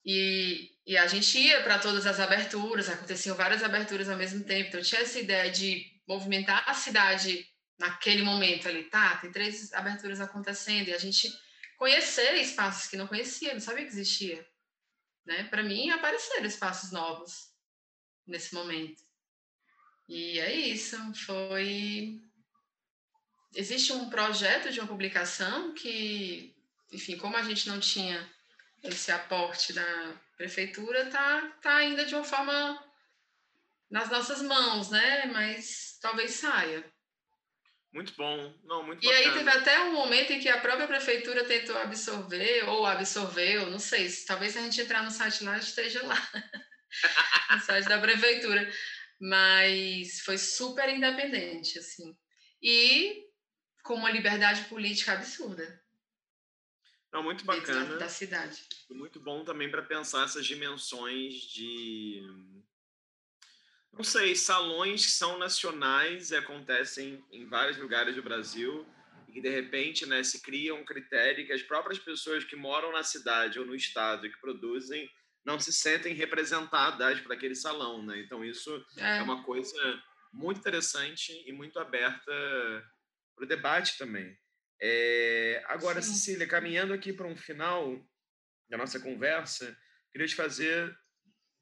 [0.04, 4.68] E, e a gente ia para todas as aberturas, aconteciam várias aberturas ao mesmo tempo.
[4.68, 7.46] Então, tinha essa ideia de movimentar a cidade
[7.78, 8.84] naquele momento ali.
[8.84, 10.88] Tá, tem três aberturas acontecendo.
[10.88, 11.30] E a gente
[11.76, 14.46] conhecer espaços que não conhecia, não sabia que existia.
[15.26, 15.44] Né?
[15.44, 17.53] Para mim, apareceram espaços novos
[18.26, 19.02] nesse momento.
[20.08, 20.96] E é isso.
[21.26, 22.20] Foi
[23.54, 26.54] existe um projeto de uma publicação que,
[26.92, 28.28] enfim, como a gente não tinha
[28.82, 32.84] esse aporte da prefeitura está tá ainda de uma forma
[33.90, 35.26] nas nossas mãos, né?
[35.26, 36.84] Mas talvez saia.
[37.92, 39.28] Muito bom, não, muito E bacana.
[39.28, 43.78] aí teve até um momento em que a própria prefeitura tentou absorver, ou absorveu, não
[43.78, 46.16] sei, se, talvez se a gente entrar no site lá, esteja lá,
[47.50, 48.70] no site da prefeitura.
[49.20, 52.16] Mas foi super independente, assim.
[52.62, 53.24] E
[53.82, 55.82] com uma liberdade política absurda.
[57.12, 57.96] Não, muito bacana.
[57.96, 58.66] Da, cidade.
[58.90, 62.20] Muito bom também para pensar essas dimensões de.
[63.92, 68.84] Não sei, salões que são nacionais e acontecem em vários lugares do Brasil
[69.28, 72.90] e que de repente né, se cria um critério que as próprias pessoas que moram
[72.90, 75.08] na cidade ou no estado e que produzem
[75.44, 78.02] não se sentem representadas para aquele salão.
[78.04, 78.20] Né?
[78.20, 80.02] Então, isso É, é uma coisa
[80.32, 82.32] muito interessante e muito aberta
[83.36, 84.36] para o debate também.
[84.80, 86.14] É, agora, Sim.
[86.14, 88.04] Cecília, caminhando aqui para um final
[88.68, 89.76] da nossa conversa,
[90.10, 90.96] queria te fazer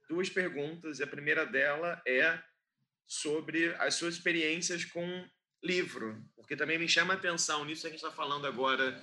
[0.08, 0.98] duas perguntas.
[0.98, 2.42] E a primeira dela é
[3.06, 5.28] sobre as suas experiências com
[5.62, 9.00] livro, porque também me chama a atenção nisso que a gente está falando agora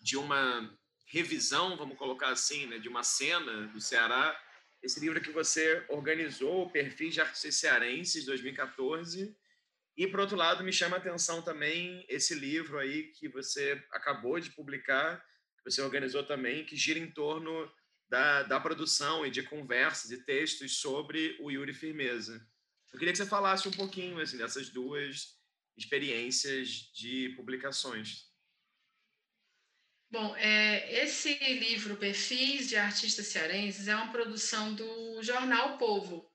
[0.00, 0.72] de uma
[1.10, 4.40] revisão, vamos colocar assim, né, de uma cena do Ceará.
[4.82, 9.36] Esse livro que você organizou, Perfis de Artistas Cearenses, 2014.
[9.96, 14.38] E, por outro lado, me chama a atenção também esse livro aí que você acabou
[14.38, 15.18] de publicar,
[15.58, 17.70] que você organizou também, que gira em torno
[18.08, 22.40] da, da produção e de conversas e textos sobre o Yuri Firmeza.
[22.92, 25.36] Eu queria que você falasse um pouquinho assim, dessas duas
[25.76, 28.29] experiências de publicações.
[30.10, 36.28] Bom, é, esse livro Perfis de Artistas Cearenses é uma produção do jornal Povo.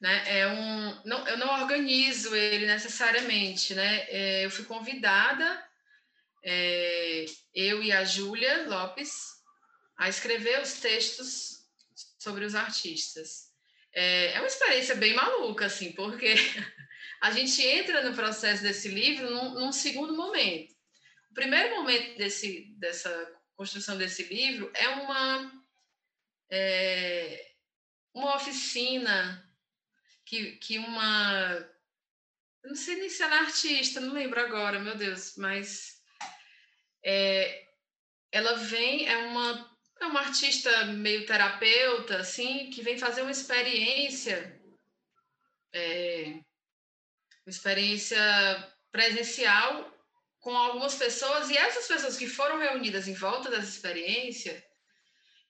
[0.00, 0.38] Né?
[0.38, 4.06] É um, não, eu não organizo ele necessariamente, né?
[4.08, 5.62] É, eu fui convidada,
[6.42, 9.28] é, eu e a Júlia Lopes,
[9.98, 11.66] a escrever os textos
[12.18, 13.50] sobre os artistas.
[13.92, 16.32] É, é uma experiência bem maluca, assim, porque
[17.20, 20.79] a gente entra no processo desse livro num, num segundo momento.
[21.30, 25.64] O primeiro momento desse, dessa construção desse livro é uma,
[26.50, 27.52] é,
[28.12, 29.48] uma oficina
[30.24, 31.68] que, que uma.
[32.64, 36.02] Não sei nem se ela é artista, não lembro agora, meu Deus, mas
[37.04, 37.66] é,
[38.32, 44.60] ela vem, é uma, é uma artista meio terapeuta, assim, que vem fazer uma experiência,
[45.72, 46.24] é,
[47.46, 48.18] uma experiência
[48.90, 49.99] presencial
[50.40, 54.64] com algumas pessoas, e essas pessoas que foram reunidas em volta dessa experiência,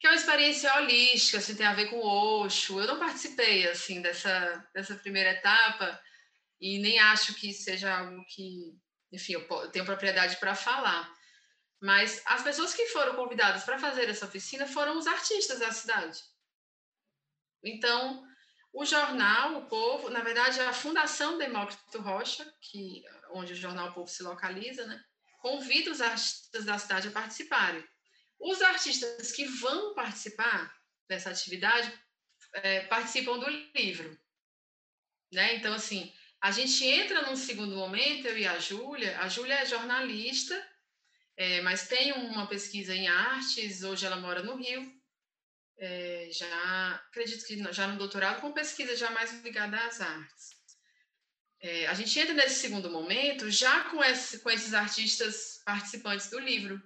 [0.01, 2.81] que é uma experiência holística, assim, tem a ver com o Osho.
[2.81, 6.01] Eu não participei, assim, dessa, dessa primeira etapa,
[6.61, 8.75] e nem acho que seja algo que,
[9.13, 11.15] enfim, eu, tenho propriedade para falar.
[11.81, 16.19] Mas as pessoas que foram convidadas para fazer essa oficina foram os artistas da cidade.
[17.63, 18.27] Então,
[18.73, 24.09] o jornal, o Povo, na verdade, a Fundação Demócrito Rocha, que onde o jornal Povo
[24.09, 25.03] se localiza, né,
[25.41, 27.85] convida os artistas da cidade a participarem.
[28.39, 30.75] Os artistas que vão participar
[31.09, 31.93] dessa atividade
[32.55, 34.19] é, participam do livro.
[35.33, 35.55] Né?
[35.57, 39.19] Então, assim, a gente entra num segundo momento, eu e a Júlia.
[39.21, 40.55] A Júlia é jornalista,
[41.37, 45.01] é, mas tem uma pesquisa em artes, hoje ela mora no Rio.
[45.79, 50.60] É, já, acredito que já no doutorado, com pesquisa já mais ligada às artes.
[51.63, 56.39] É, a gente entra nesse segundo momento já com, esse, com esses artistas participantes do
[56.39, 56.83] livro.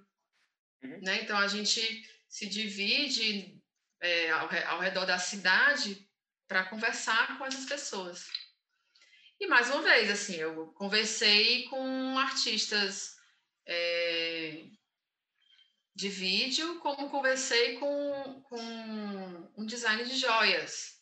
[0.83, 0.99] Uhum.
[1.01, 1.21] Né?
[1.23, 1.81] Então, a gente
[2.27, 3.61] se divide
[4.01, 6.05] é, ao, ao, redor da cidade
[6.47, 8.27] para conversar com essas pessoas.
[9.39, 13.15] E, mais uma vez, assim, eu conversei com artistas
[13.65, 14.65] é,
[15.95, 21.01] de vídeo, como conversei com, com um design de joias.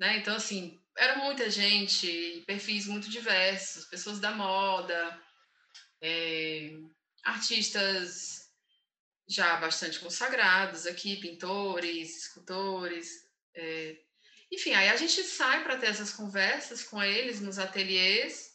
[0.00, 0.16] Né?
[0.16, 5.20] Então, assim, era muita gente, perfis muito diversos, pessoas da moda,
[6.00, 6.72] é,
[7.24, 8.42] artistas
[9.28, 13.08] já bastante consagrados aqui, pintores, escultores.
[13.54, 13.96] É,
[14.50, 18.52] enfim, aí a gente sai para ter essas conversas com eles nos ateliês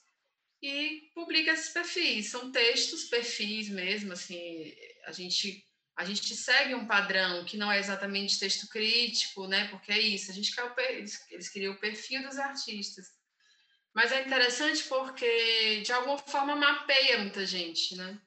[0.61, 2.29] e publica esses perfis.
[2.29, 5.66] São textos, perfis mesmo, assim, a gente
[5.97, 9.67] a gente segue um padrão que não é exatamente texto crítico, né?
[9.69, 13.07] Porque é isso, a gente quer o, eles, eles queriam o perfil dos artistas.
[13.95, 18.21] Mas é interessante porque, de alguma forma, mapeia muita gente, né?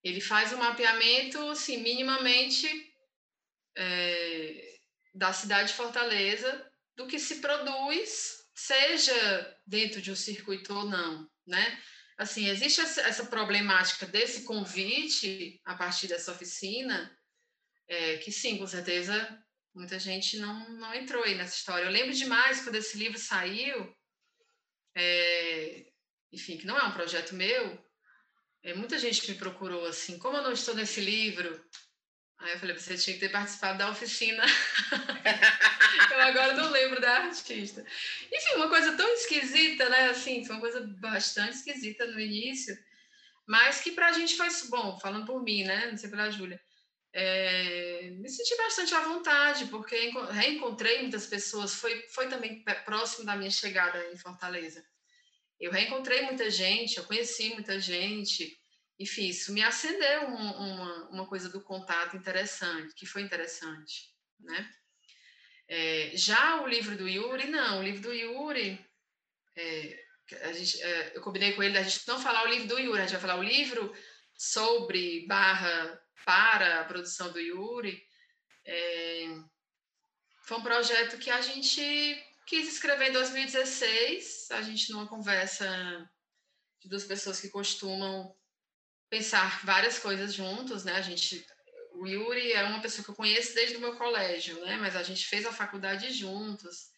[0.00, 2.68] Ele faz um mapeamento, assim, minimamente
[3.76, 4.78] é,
[5.12, 11.28] da cidade de Fortaleza, do que se produz, seja dentro de um circuito ou não,
[11.44, 11.82] né?
[12.16, 17.16] Assim, existe essa problemática desse convite a partir dessa oficina
[17.88, 19.42] é, que sim, com certeza
[19.74, 21.84] muita gente não, não entrou aí nessa história.
[21.84, 23.94] Eu lembro demais quando esse livro saiu,
[24.96, 25.86] é,
[26.32, 27.84] enfim, que não é um projeto meu,
[28.62, 31.62] é, muita gente me procurou assim, como eu não estou nesse livro,
[32.38, 34.44] Aí eu falei, você tinha que ter participado da oficina.
[36.12, 37.84] eu agora não lembro da artista.
[38.30, 40.10] Enfim, uma coisa tão esquisita, né?
[40.10, 42.76] Assim, foi uma coisa bastante esquisita no início,
[43.46, 45.90] mas que para a gente foi bom, falando por mim, né?
[45.90, 46.60] Não sei pela Júlia.
[47.12, 53.34] É, me senti bastante à vontade, porque reencontrei muitas pessoas, foi, foi também próximo da
[53.34, 54.84] minha chegada em Fortaleza.
[55.58, 58.54] Eu reencontrei muita gente, eu conheci muita gente,
[58.98, 64.70] enfim, isso me acendeu um, uma, uma coisa do contato interessante, que foi interessante, né?
[65.68, 68.84] É, já o livro do Yuri, não, o livro do Yuri,
[69.56, 70.04] é,
[70.42, 73.00] a gente, é, eu combinei com ele a gente não falar o livro do Yuri,
[73.00, 73.92] a gente vai falar o livro
[74.34, 78.02] sobre barra para a produção do Yuri.
[78.64, 79.26] É,
[80.42, 81.82] foi um projeto que a gente
[82.46, 85.68] quis escrever em 2016, a gente numa conversa
[86.80, 88.34] de duas pessoas que costumam
[89.08, 90.92] pensar várias coisas juntos, né?
[90.94, 91.44] A gente,
[91.94, 94.76] o Yuri é uma pessoa que eu conheço desde o meu colégio, né?
[94.76, 96.90] Mas a gente fez a faculdade juntos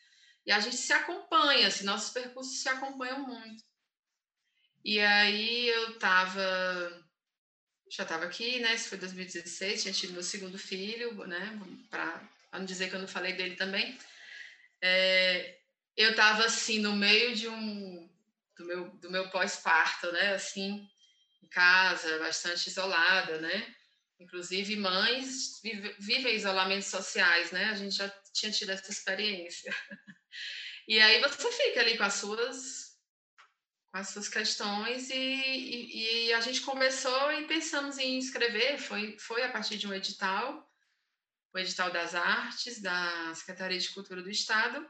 [0.46, 3.62] e a gente se acompanha, assim, nossos percursos se acompanham muito.
[4.84, 7.04] E aí eu tava
[7.90, 8.74] já estava aqui, né?
[8.74, 11.58] Isso foi 2016, tinha tido meu segundo filho, né?
[11.90, 12.20] Para
[12.52, 13.98] não dizer que eu não falei dele também.
[14.80, 15.58] É,
[15.96, 18.08] eu estava assim no meio de um
[18.56, 20.34] do meu do meu pós-parto, né?
[20.34, 20.88] Assim,
[21.42, 23.74] em casa, bastante isolada, né?
[24.20, 25.60] Inclusive, mães
[25.98, 27.66] vivem isolamentos sociais, né?
[27.66, 29.72] A gente já tinha tido essa experiência.
[30.88, 32.98] E aí você fica ali com as suas,
[33.92, 39.18] com as suas questões e, e, e a gente começou e pensamos em escrever, foi,
[39.18, 40.66] foi a partir de um edital,
[41.52, 44.88] o edital das artes da Secretaria de Cultura do Estado.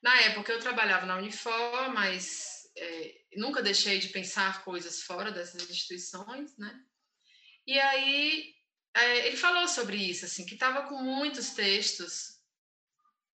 [0.00, 5.68] Na época eu trabalhava na Unifor, mas é, nunca deixei de pensar coisas fora dessas
[5.68, 6.80] instituições, né?
[7.66, 8.54] E aí
[8.94, 12.38] é, ele falou sobre isso, assim, que estava com muitos textos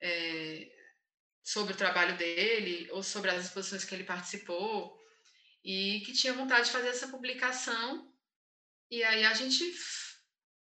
[0.00, 0.70] é,
[1.42, 4.98] sobre o trabalho dele ou sobre as exposições que ele participou
[5.62, 8.12] e que tinha vontade de fazer essa publicação.
[8.90, 9.64] E aí a gente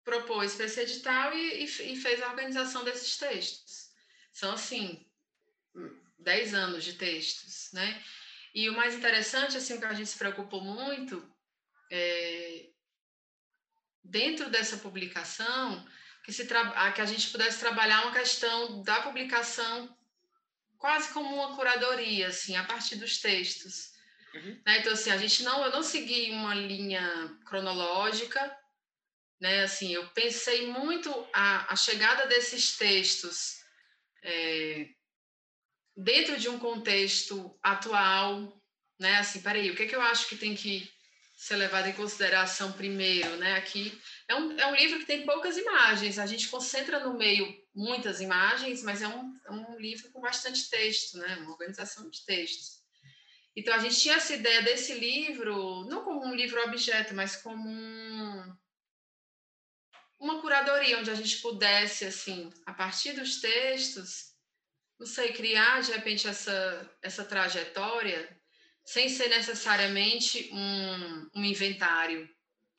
[0.04, 3.90] propôs para esse edital e, e, e fez a organização desses textos.
[4.32, 5.06] São, assim,
[6.20, 8.04] 10 anos de textos, né?
[8.58, 11.24] E o mais interessante, assim, o que a gente se preocupou muito,
[11.92, 12.66] é,
[14.04, 15.88] dentro dessa publicação,
[16.24, 19.96] que, se que a gente pudesse trabalhar uma questão da publicação
[20.76, 23.92] quase como uma curadoria, assim, a partir dos textos.
[24.34, 24.60] Uhum.
[24.66, 24.80] Né?
[24.80, 28.42] Então, assim, a gente não, eu não segui uma linha cronológica,
[29.40, 29.66] né?
[29.66, 33.62] Assim, eu pensei muito a, a chegada desses textos
[34.24, 34.97] é,
[35.98, 38.62] dentro de um contexto atual,
[39.00, 39.18] né?
[39.18, 40.88] Assim, peraí, o que, é que eu acho que tem que
[41.36, 43.56] ser levado em consideração primeiro, né?
[43.56, 47.48] Aqui é um, é um livro que tem poucas imagens, a gente concentra no meio
[47.74, 51.38] muitas imagens, mas é um, é um livro com bastante texto, né?
[51.38, 52.78] Uma organização de textos.
[53.56, 57.68] Então a gente tinha essa ideia desse livro não como um livro objeto, mas como
[57.68, 58.56] um,
[60.20, 64.37] uma curadoria onde a gente pudesse assim, a partir dos textos,
[65.00, 68.36] não sei, criar de repente essa, essa trajetória
[68.86, 72.28] sem ser necessariamente um, um inventário,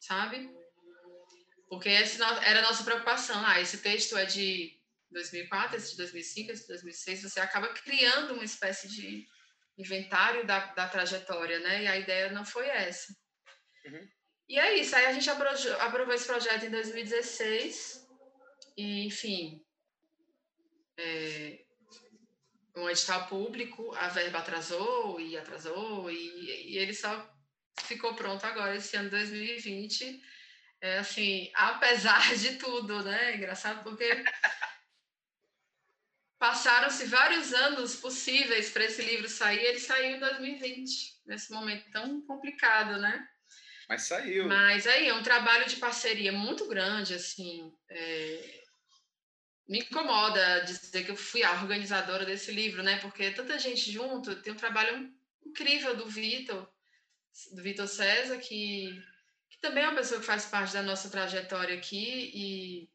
[0.00, 0.50] sabe?
[1.68, 3.44] Porque essa era a nossa preocupação.
[3.44, 4.74] Ah, esse texto é de
[5.10, 7.22] 2004, esse de 2005, esse de 2006.
[7.22, 9.26] Você acaba criando uma espécie de
[9.76, 11.84] inventário da, da trajetória, né?
[11.84, 13.14] E a ideia não foi essa.
[13.84, 14.08] Uhum.
[14.48, 14.96] E é isso.
[14.96, 18.06] Aí a gente aprovou, esse projeto em 2016.
[18.78, 19.62] E, enfim,
[20.98, 21.64] é,
[22.78, 27.30] um edital público, a verba atrasou e atrasou, e, e ele só
[27.80, 30.22] ficou pronto agora, esse ano 2020.
[30.80, 33.36] É, assim, apesar de tudo, né?
[33.36, 34.24] Engraçado porque
[36.38, 42.20] passaram-se vários anos possíveis para esse livro sair, ele saiu em 2020, nesse momento tão
[42.22, 43.28] complicado, né?
[43.88, 44.46] Mas saiu.
[44.46, 47.72] Mas aí é um trabalho de parceria muito grande, assim.
[47.88, 48.57] É,
[49.68, 52.98] me incomoda dizer que eu fui a organizadora desse livro, né?
[53.00, 55.12] Porque tanta gente junto, tem um trabalho
[55.44, 56.68] incrível do Vitor,
[57.52, 59.00] do Vitor César, que,
[59.50, 62.90] que também é uma pessoa que faz parte da nossa trajetória aqui e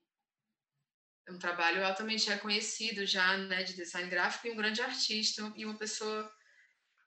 [1.27, 5.65] é um trabalho altamente reconhecido já, né, de design gráfico e um grande artista e
[5.65, 6.29] uma pessoa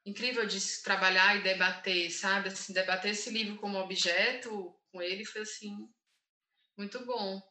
[0.06, 2.48] incrível de trabalhar e debater, sabe?
[2.48, 5.88] Assim, debater esse livro como objeto com ele foi assim
[6.78, 7.42] muito bom.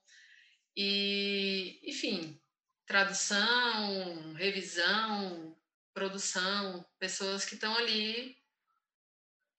[0.76, 2.40] E, enfim,
[2.86, 5.56] tradução, revisão,
[5.94, 8.38] produção, pessoas que estão ali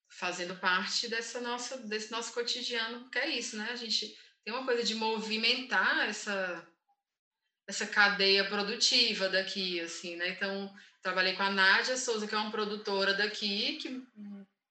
[0.09, 3.69] fazendo parte dessa nossa, desse nosso cotidiano, que é isso, né?
[3.71, 6.67] A gente tem uma coisa de movimentar essa,
[7.67, 10.29] essa cadeia produtiva daqui, assim, né?
[10.29, 14.07] Então, trabalhei com a Nádia Souza, que é uma produtora daqui, que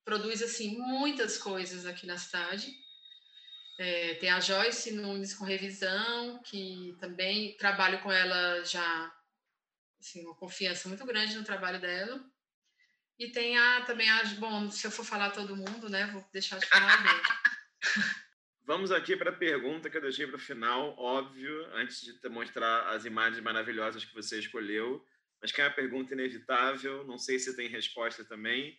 [0.04, 2.85] produz, assim, muitas coisas aqui na cidade.
[3.78, 9.14] É, tem a Joyce Nunes com revisão, que também trabalho com ela já,
[10.00, 12.24] assim, uma confiança muito grande no trabalho dela.
[13.20, 16.58] E tem a, também a, bom, se eu for falar todo mundo, né, vou deixar
[16.58, 17.22] de falar dele.
[18.68, 22.90] Vamos aqui para a pergunta que eu deixei para o final, óbvio, antes de mostrar
[22.90, 25.06] as imagens maravilhosas que você escolheu,
[25.40, 28.76] mas que é uma pergunta inevitável, não sei se tem resposta também,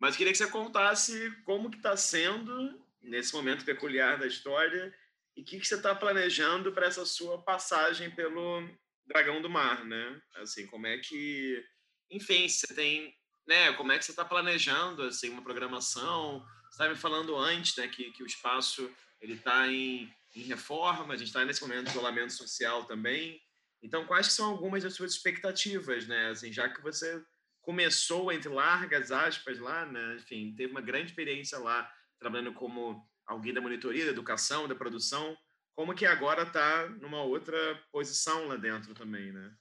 [0.00, 4.94] mas queria que você contasse como que está sendo nesse momento peculiar da história
[5.36, 8.68] e o que, que você está planejando para essa sua passagem pelo
[9.06, 10.20] Dragão do Mar, né?
[10.36, 11.64] Assim, como é que,
[12.10, 13.14] enfim, você tem,
[13.46, 13.72] né?
[13.72, 16.40] Como é que você está planejando assim uma programação?
[16.64, 18.90] Você estava me falando antes, né, que, que o espaço
[19.20, 23.40] ele está em, em reforma, a gente está nesse momento de isolamento social também.
[23.82, 26.28] Então, quais são algumas das suas expectativas, né?
[26.28, 27.22] Assim, já que você
[27.62, 30.16] começou entre largas aspas lá, né?
[30.16, 31.90] Enfim, teve uma grande experiência lá
[32.20, 35.36] trabalhando como alguém da monitoria, da educação, da produção,
[35.74, 37.56] como que agora está numa outra
[37.90, 39.56] posição lá dentro também, né?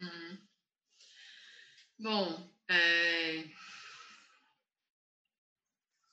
[0.00, 0.48] Uhum.
[1.98, 3.44] Bom, é...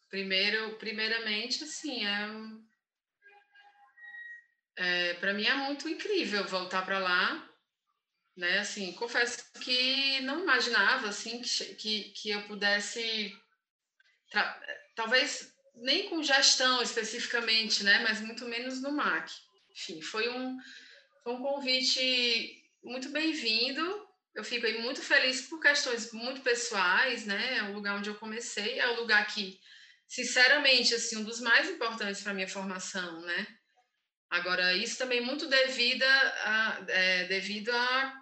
[0.10, 2.30] primeiro, primeiramente, assim, é,
[4.76, 7.49] é para mim é muito incrível voltar para lá,
[8.36, 8.60] né?
[8.60, 13.34] Assim, confesso que não imaginava assim que, que, que eu pudesse
[14.99, 19.31] talvez nem com gestão especificamente, né, mas muito menos no MAC.
[19.71, 20.57] Enfim, foi um,
[21.23, 23.81] foi um convite muito bem-vindo.
[24.35, 27.59] Eu fico aí muito feliz por questões muito pessoais, né?
[27.59, 29.57] É o lugar onde eu comecei, é o lugar que,
[30.05, 33.47] sinceramente, assim, um dos mais importantes para minha formação, né?
[34.30, 38.21] Agora, isso também muito devido a, é, devido a,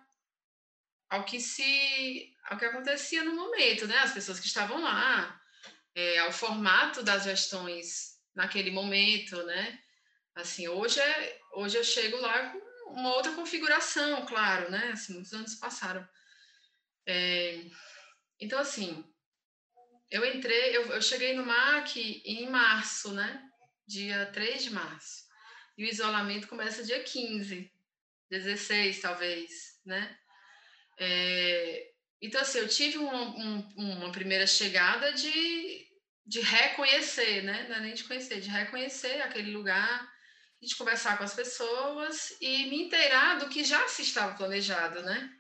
[1.10, 3.98] ao que se ao que acontecia no momento, né?
[3.98, 5.42] As pessoas que estavam lá,
[5.98, 9.82] é, ao formato das gestões naquele momento, né?
[10.36, 14.92] Assim, hoje, é, hoje eu chego lá com uma outra configuração, claro, né?
[14.94, 16.08] Assim, muitos anos passaram.
[17.08, 17.66] É,
[18.40, 19.04] então, assim,
[20.12, 23.50] eu entrei, eu, eu cheguei no MAC em março, né?
[23.88, 25.26] Dia 3 de março.
[25.76, 27.72] E o isolamento começa dia 15,
[28.30, 30.16] 16, talvez, né?
[31.00, 31.92] É,
[32.22, 35.87] então, assim, eu tive um, um, uma primeira chegada de
[36.28, 37.66] de reconhecer, né?
[37.70, 40.12] Não é nem de conhecer, de reconhecer aquele lugar,
[40.62, 45.32] de conversar com as pessoas e me inteirar do que já se estava planejado, né?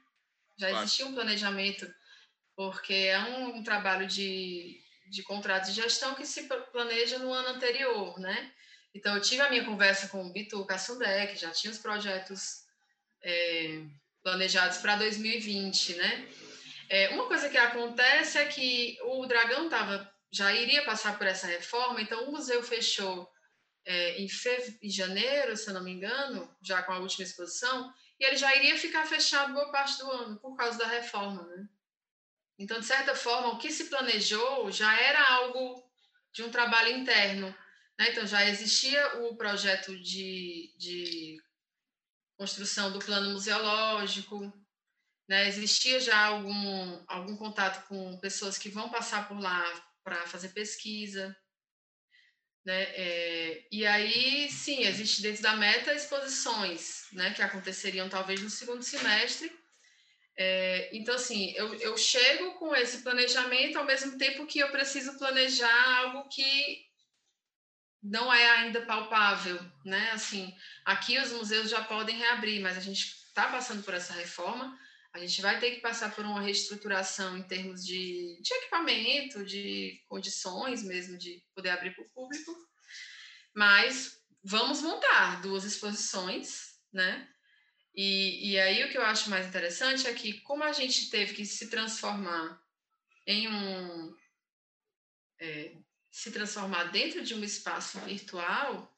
[0.57, 0.85] Já claro.
[0.85, 1.93] existia um planejamento,
[2.55, 4.79] porque é um, um, trabalho de,
[5.11, 8.53] de contrato de gestão que se planeja no ano anterior, né?
[8.95, 12.63] Então, eu tive a minha conversa com o Bitu Cassundé, que já tinha os projetos
[13.21, 13.83] é,
[14.23, 16.27] planejados para 2020, né?
[16.89, 21.47] É, uma coisa que acontece é que o Dragão estava já iria passar por essa
[21.47, 23.31] reforma, então o museu fechou
[23.85, 24.27] é, em,
[24.81, 28.53] em janeiro, se eu não me engano, já com a última exposição, e ele já
[28.55, 31.67] iria ficar fechado boa parte do ano por causa da reforma, né?
[32.59, 35.87] Então, de certa forma, o que se planejou já era algo
[36.33, 37.47] de um trabalho interno,
[37.97, 38.11] né?
[38.11, 41.41] Então, já existia o projeto de, de
[42.35, 44.51] construção do plano museológico,
[45.29, 45.47] né?
[45.47, 51.35] Existia já algum, algum contato com pessoas que vão passar por lá para fazer pesquisa.
[52.65, 52.81] Né?
[52.95, 58.81] É, e aí, sim, existe dentro da meta exposições, né, que aconteceriam talvez no segundo
[58.83, 59.51] semestre.
[60.37, 65.17] É, então, assim, eu, eu chego com esse planejamento ao mesmo tempo que eu preciso
[65.17, 66.85] planejar algo que
[68.01, 70.11] não é ainda palpável, né?
[70.11, 70.55] Assim,
[70.85, 74.77] aqui os museus já podem reabrir, mas a gente está passando por essa reforma
[75.13, 80.01] a gente vai ter que passar por uma reestruturação em termos de, de equipamento, de
[80.07, 82.55] condições mesmo de poder abrir para o público,
[83.55, 87.27] mas vamos montar duas exposições, né?
[87.95, 91.33] E, e aí o que eu acho mais interessante é que, como a gente teve
[91.33, 92.61] que se transformar
[93.25, 94.15] em um.
[95.39, 95.75] É,
[96.11, 98.95] se transformar dentro de um espaço virtual,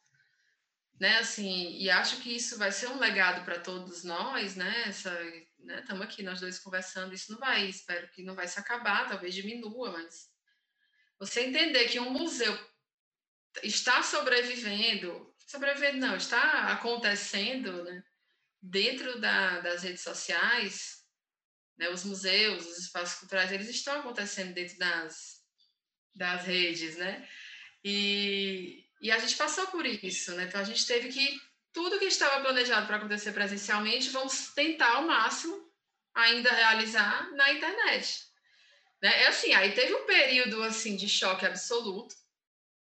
[0.99, 1.19] né?
[1.19, 4.83] Assim, e acho que isso vai ser um legado para todos nós, né?
[4.87, 5.17] Essa
[5.67, 6.05] Estamos né?
[6.05, 9.91] aqui nós dois conversando, isso não vai, espero que não vai se acabar, talvez diminua,
[9.91, 10.31] mas
[11.19, 12.57] você entender que um museu
[13.61, 18.03] está sobrevivendo, sobrevivendo não, está acontecendo, né?
[18.61, 21.03] Dentro da, das redes sociais,
[21.77, 21.89] né?
[21.89, 25.43] Os museus, os espaços culturais, eles estão acontecendo dentro das,
[26.15, 27.27] das redes, né?
[27.83, 30.45] E, e a gente passou por isso, né?
[30.45, 35.03] Então a gente teve que tudo que estava planejado para acontecer presencialmente, vamos tentar ao
[35.03, 35.69] máximo
[36.13, 38.25] ainda realizar na internet.
[39.01, 39.23] Né?
[39.23, 42.15] É assim, aí teve um período assim de choque absoluto,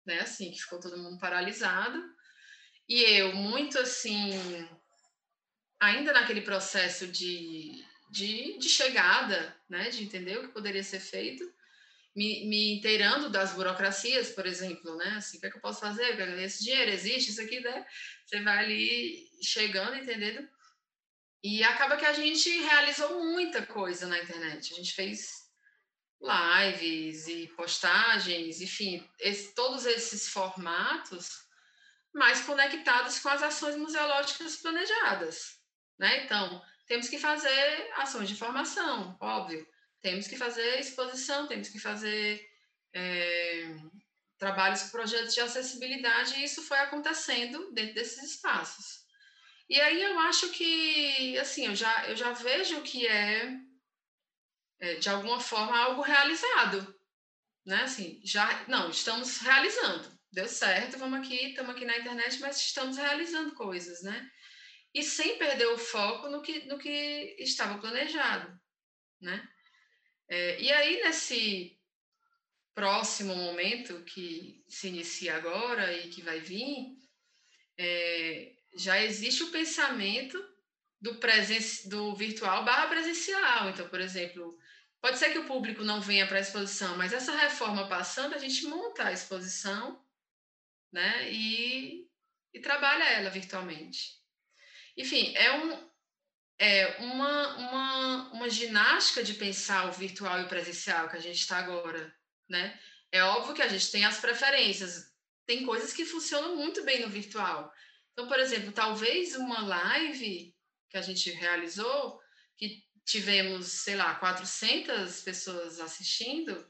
[0.06, 0.20] né?
[0.22, 2.03] Assim, que ficou todo mundo paralisado.
[2.88, 4.32] E eu muito assim,
[5.80, 9.90] ainda naquele processo de, de, de chegada, né?
[9.90, 11.44] De entender o que poderia ser feito.
[12.14, 15.16] Me, inteirando das burocracias, por exemplo, né?
[15.18, 16.20] Assim, o que, é que eu posso fazer?
[16.42, 17.86] Esse dinheiro existe, isso aqui, né?
[18.26, 20.48] Você vai ali chegando, entendendo?
[21.44, 24.74] E acaba que a gente realizou muita coisa na internet.
[24.74, 25.42] A gente fez
[26.22, 31.30] lives e postagens, enfim, esse, todos esses formatos
[32.14, 35.60] mais conectados com as ações museológicas planejadas,
[35.98, 36.26] né?
[36.26, 39.66] Então, temos que fazer ações de formação, óbvio.
[40.02, 42.44] Temos que fazer exposição, temos que fazer
[42.94, 43.76] é,
[44.38, 49.02] trabalhos, projetos de acessibilidade, e isso foi acontecendo dentro desses espaços.
[49.69, 53.57] E aí eu acho que, assim, eu já, eu já vejo que é,
[54.80, 56.99] é de alguma forma, algo realizado,
[57.65, 57.84] né?
[57.84, 62.98] Assim, já, não, estamos realizando, deu certo, vamos aqui, estamos aqui na internet, mas estamos
[62.98, 64.30] realizando coisas, né?
[64.94, 68.60] E sem perder o foco no que, no que estava planejado,
[69.22, 69.48] né?
[70.32, 71.78] É, e aí, nesse
[72.74, 76.98] próximo momento que se inicia agora e que vai vir,
[77.78, 80.41] é, já existe o pensamento
[81.02, 83.72] do, presen do virtual barra presencial.
[83.72, 84.58] Então, por exemplo,
[85.02, 88.38] pode ser que o público não venha para a exposição, mas essa reforma passando, a
[88.38, 90.02] gente monta a exposição
[90.94, 92.08] né, e,
[92.53, 94.22] e trabalha ela virtualmente.
[94.95, 95.91] Enfim, é, um,
[96.64, 101.40] é uma, uma, uma ginástica de pensar o virtual e o presencial que a gente
[101.40, 102.14] está agora
[102.52, 102.78] né?
[103.12, 105.12] É óbvio que a gente tem as preferências.
[105.48, 107.74] Tem coisas que funcionam muito bem no virtual.
[108.12, 110.54] Então, por exemplo, talvez uma live
[110.90, 112.20] que a gente realizou,
[112.58, 116.70] que tivemos, sei lá, 400 pessoas assistindo,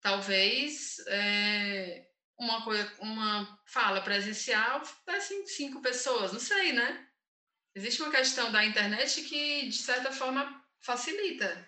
[0.00, 2.06] talvez é,
[2.38, 7.09] uma, coisa, uma fala presencial dessem cinco pessoas, não sei, né?
[7.80, 11.66] Existe uma questão da internet que, de certa forma, facilita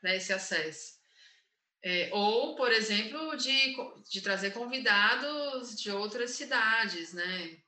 [0.00, 0.94] né, esse acesso.
[1.82, 3.74] É, ou, por exemplo, de,
[4.08, 7.60] de trazer convidados de outras cidades, né?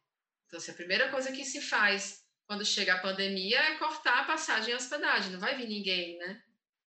[0.46, 4.26] Então, assim, a primeira coisa que se faz quando chega a pandemia é cortar a
[4.26, 5.32] passagem e hospedagem.
[5.32, 6.40] Não vai vir ninguém, né?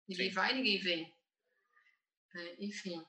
[0.06, 0.34] Ninguém Sim.
[0.36, 1.12] vai, ninguém vem.
[2.36, 3.04] É, enfim.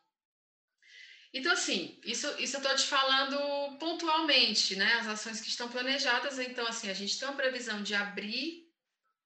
[1.32, 4.94] Então, assim, isso, isso eu estou te falando pontualmente, né?
[4.96, 6.40] As ações que estão planejadas.
[6.40, 8.68] Então, assim, a gente tem uma previsão de abrir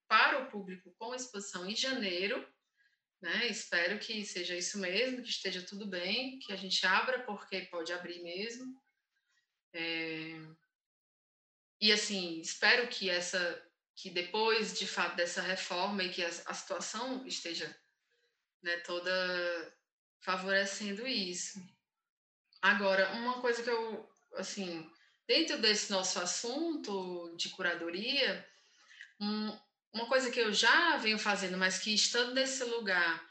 [0.07, 2.45] para o público com exposição em janeiro,
[3.21, 3.47] né?
[3.47, 7.93] Espero que seja isso mesmo, que esteja tudo bem, que a gente abra, porque pode
[7.93, 8.65] abrir mesmo.
[9.73, 10.41] É...
[11.79, 13.65] E assim, espero que essa,
[13.95, 17.73] que depois de fato dessa reforma e que a, a situação esteja
[18.61, 19.73] né, toda
[20.21, 21.59] favorecendo isso.
[22.63, 24.89] Agora, uma coisa que eu, assim,
[25.27, 28.47] dentro desse nosso assunto de curadoria,
[29.19, 29.59] um,
[29.93, 33.21] uma coisa que eu já venho fazendo, mas que estando nesse lugar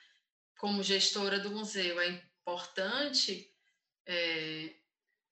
[0.59, 2.09] como gestora do museu é
[2.43, 3.51] importante,
[4.07, 4.77] é,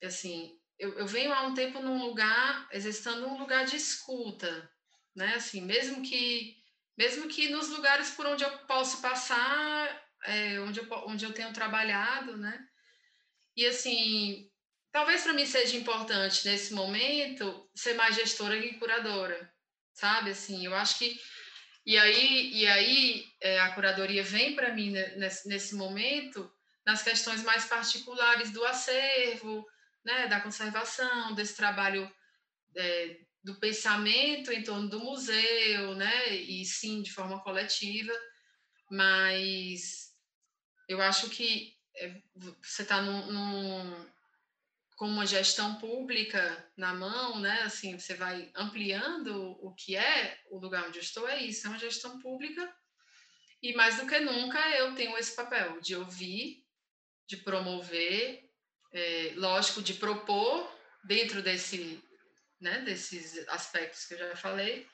[0.03, 4.73] assim, eu, eu, venho há um tempo num lugar, exercitando um lugar de escuta,
[5.15, 5.35] né?
[5.35, 6.57] Assim, mesmo que,
[6.97, 11.53] mesmo que nos lugares por onde eu posso passar, é, onde, eu, onde eu tenho
[11.53, 12.67] trabalhado, né?
[13.61, 14.51] E assim,
[14.91, 19.53] talvez para mim seja importante nesse momento ser mais gestora que curadora,
[19.93, 20.31] sabe?
[20.31, 21.20] Assim, eu acho que
[21.85, 26.51] e aí, e aí é, a curadoria vem para mim nesse, nesse momento
[26.87, 29.66] nas questões mais particulares do acervo,
[30.03, 32.11] né, da conservação, desse trabalho
[32.74, 38.19] é, do pensamento em torno do museu, né, e sim de forma coletiva,
[38.91, 40.15] mas
[40.89, 42.23] eu acho que é,
[42.62, 44.07] você está num, num,
[44.97, 47.62] com uma gestão pública na mão, né?
[47.62, 51.71] Assim, você vai ampliando o que é o lugar onde eu estou, é isso, é
[51.71, 52.73] uma gestão pública.
[53.62, 56.65] E mais do que nunca eu tenho esse papel de ouvir,
[57.27, 58.49] de promover,
[58.93, 60.71] é, lógico, de propor
[61.05, 62.03] dentro desse,
[62.61, 64.87] né, desses aspectos que eu já falei.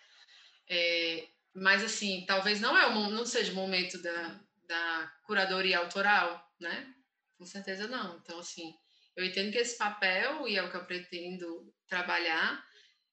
[0.68, 6.52] É, mas assim, talvez não é o, não seja o momento da, da curadoria autoral,
[6.60, 6.94] né?
[7.38, 8.18] Com certeza não.
[8.18, 8.74] Então assim,
[9.16, 12.64] eu entendo que esse papel, e é o que eu pretendo trabalhar,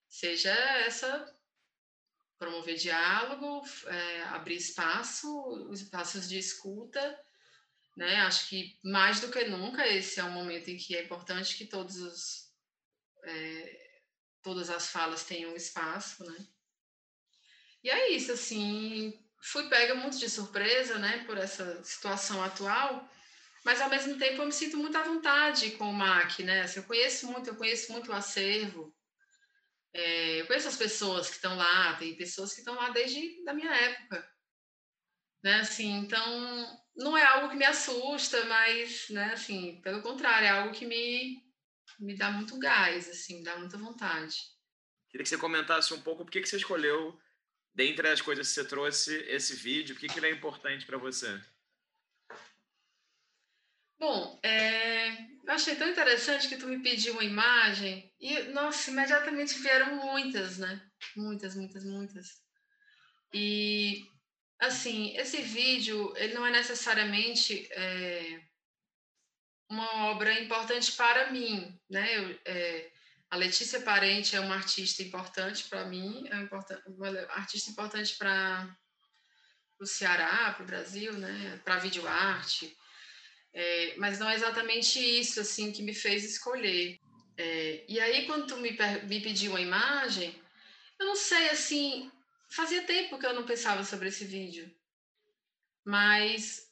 [0.07, 1.33] seja essa
[2.37, 7.19] promover diálogo, é, abrir espaço, espaços de escuta,
[7.95, 8.17] né?
[8.17, 11.65] Acho que mais do que nunca esse é um momento em que é importante que
[11.65, 12.51] todos os
[13.23, 13.83] é,
[14.41, 16.47] todas as falas tenham espaço, né?
[17.81, 23.09] E é isso, assim, fui pega muito de surpresa, né, por essa situação atual,
[23.65, 26.61] mas ao mesmo tempo eu me sinto muito à vontade com o MAC, né?
[26.61, 28.95] Assim, eu conheço muito, eu conheço muito o acervo,
[29.93, 33.53] é, eu conheço as pessoas que estão lá, tem pessoas que estão lá desde da
[33.53, 34.27] minha época,
[35.43, 35.55] né?
[35.55, 39.33] Assim, então não é algo que me assusta, mas, né?
[39.33, 41.41] Assim, pelo contrário, é algo que me
[41.99, 44.37] me dá muito gás, assim, me dá muita vontade.
[45.09, 47.17] Queria que você comentasse um pouco por que, que você escolheu,
[47.73, 50.97] dentre as coisas que você trouxe, esse vídeo, por que, que ele é importante para
[50.97, 51.41] você?
[53.99, 55.11] Bom, é,
[55.45, 60.57] eu achei tão interessante que tu me pediu uma imagem e, nossa, imediatamente vieram muitas,
[60.57, 60.89] né?
[61.15, 62.43] Muitas, muitas, muitas.
[63.33, 64.05] E,
[64.59, 68.41] assim, esse vídeo, ele não é necessariamente é,
[69.69, 72.17] uma obra importante para mim, né?
[72.17, 72.92] Eu, é,
[73.33, 76.35] a Letícia Parente é uma artista importante para mim, é
[76.87, 78.77] uma artista importante para
[79.79, 81.59] o Ceará, para o Brasil, né?
[81.63, 82.77] Para videoarte.
[83.51, 86.99] É, mas não é exatamente isso assim que me fez escolher.
[87.35, 88.69] É, e aí quando tu me,
[89.07, 90.39] me pediu uma imagem,
[90.99, 92.11] eu não sei assim,
[92.51, 94.71] fazia tempo que eu não pensava sobre esse vídeo,
[95.83, 96.67] mas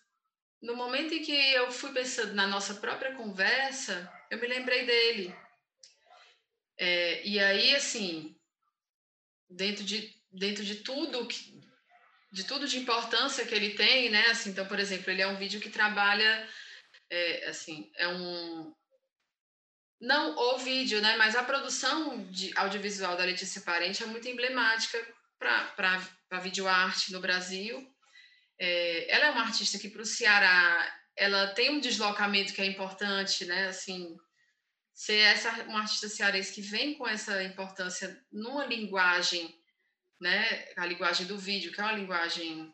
[0.61, 5.40] no momento em que eu fui pensando na nossa própria conversa, eu me lembrei dele.
[6.81, 8.35] É, e aí, assim,
[9.47, 11.61] dentro de, dentro de tudo que,
[12.31, 14.25] de tudo de importância que ele tem, né?
[14.31, 16.49] Assim, então, por exemplo, ele é um vídeo que trabalha,
[17.09, 18.73] é, assim, é um
[19.99, 21.15] não o vídeo, né?
[21.17, 24.97] Mas a produção de audiovisual da Letícia Parente é muito emblemática
[25.37, 26.01] para
[26.31, 27.87] a videoarte no Brasil
[28.61, 32.65] é, ela é uma artista que para o Ceará ela tem um deslocamento que é
[32.65, 33.67] importante, né?
[33.67, 34.15] Assim,
[35.01, 39.59] ser essa uma artista cearense que vem com essa importância numa linguagem,
[40.19, 40.71] né?
[40.77, 42.71] A linguagem do vídeo, que é uma linguagem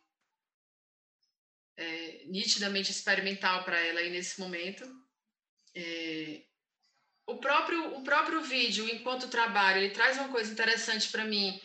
[1.77, 4.83] é, nitidamente experimental para ela aí nesse momento.
[5.73, 6.43] É,
[7.25, 11.57] o próprio o próprio vídeo, enquanto trabalho, ele traz uma coisa interessante para mim.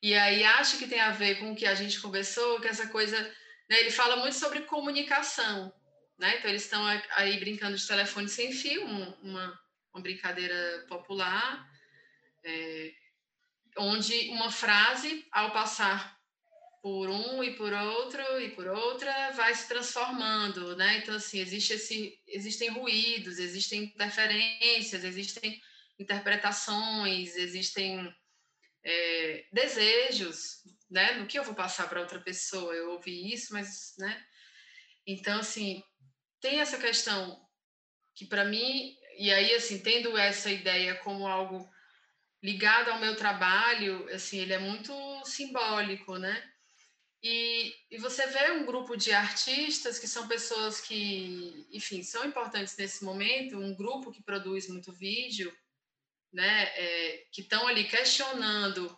[0.00, 2.86] E aí acho que tem a ver com o que a gente conversou, que essa
[2.86, 3.18] coisa
[3.68, 3.80] né?
[3.80, 5.72] Ele fala muito sobre comunicação,
[6.16, 6.38] né?
[6.38, 6.86] Então, eles estão
[7.16, 9.58] aí brincando de telefone sem fio, uma,
[9.94, 11.70] uma brincadeira popular,
[12.44, 12.92] é,
[13.78, 16.18] onde uma frase, ao passar
[16.82, 20.98] por um e por outro e por outra, vai se transformando, né?
[20.98, 25.62] Então, assim, existe esse, existem ruídos, existem interferências, existem
[25.98, 28.14] interpretações, existem
[28.84, 31.12] é, desejos, né?
[31.14, 32.74] No que eu vou passar para outra pessoa?
[32.74, 34.22] Eu ouvi isso, mas, né?
[35.06, 35.82] Então, assim,
[36.40, 37.44] tem essa questão
[38.14, 41.68] que para mim, e aí, assim, tendo essa ideia como algo
[42.42, 44.92] ligado ao meu trabalho, assim, ele é muito
[45.24, 46.50] simbólico, né?
[47.22, 52.76] E, e você vê um grupo de artistas que são pessoas que, enfim, são importantes
[52.76, 55.50] nesse momento, um grupo que produz muito vídeo,
[56.30, 58.94] né, é, que estão ali questionando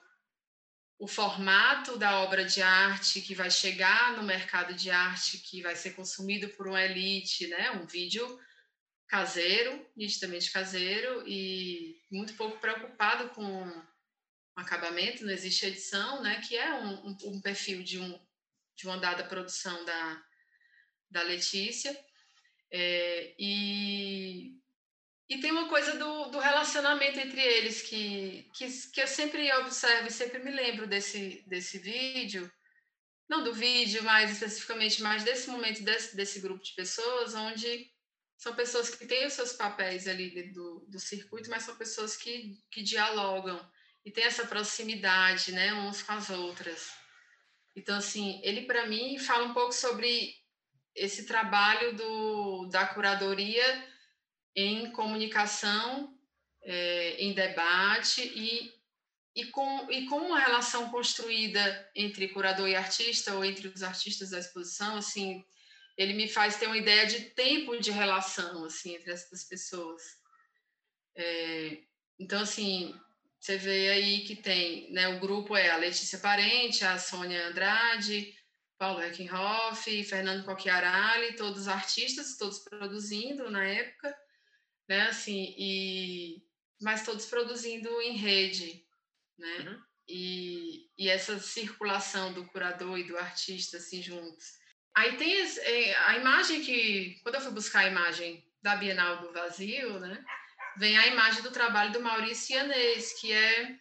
[0.98, 5.76] o formato da obra de arte que vai chegar no mercado de arte, que vai
[5.76, 7.70] ser consumido por uma elite, né?
[7.72, 8.40] Um vídeo
[9.09, 13.83] caseiro, nitidamente caseiro, e muito pouco preocupado com o
[14.57, 16.41] acabamento, não existe edição, né?
[16.47, 18.20] Que é um, um, um perfil de, um,
[18.77, 20.24] de uma dada produção da,
[21.11, 21.97] da Letícia.
[22.73, 24.57] É, e
[25.28, 30.07] e tem uma coisa do, do relacionamento entre eles que, que, que eu sempre observo
[30.07, 32.51] e sempre me lembro desse, desse vídeo,
[33.28, 37.91] não do vídeo, mas especificamente mais desse momento desse, desse grupo de pessoas, onde
[38.37, 42.59] são pessoas que têm os seus papéis ali do, do circuito, mas são pessoas que,
[42.71, 43.59] que dialogam
[44.05, 46.93] e têm essa proximidade, né, uns com as outras.
[47.75, 50.35] Então, assim, ele para mim fala um pouco sobre
[50.95, 53.89] esse trabalho do, da curadoria
[54.55, 56.17] em comunicação,
[56.63, 58.73] é, em debate e,
[59.35, 64.31] e, com, e com uma relação construída entre curador e artista ou entre os artistas
[64.31, 65.45] da exposição, assim,
[65.97, 70.02] ele me faz ter uma ideia de tempo de relação assim entre essas pessoas.
[71.16, 71.78] É,
[72.18, 72.94] então, assim,
[73.40, 78.35] você vê aí que tem, né, o grupo é a Letícia Parente, a Sônia Andrade,
[78.78, 84.14] Paulo Eckenhoff, Fernando Coquiarali, todos artistas, todos produzindo na época,
[84.89, 85.02] né?
[85.09, 86.43] Assim, e
[86.81, 88.85] mas todos produzindo em rede,
[89.39, 89.59] né?
[89.60, 89.82] Uhum.
[90.09, 94.59] E, e essa circulação do curador e do artista assim juntos.
[94.97, 99.31] Aí tem é, a imagem que quando eu fui buscar a imagem da Bienal do
[99.31, 100.24] Vazio, né?
[100.78, 103.78] Vem a imagem do trabalho do Maurício Ianês, que é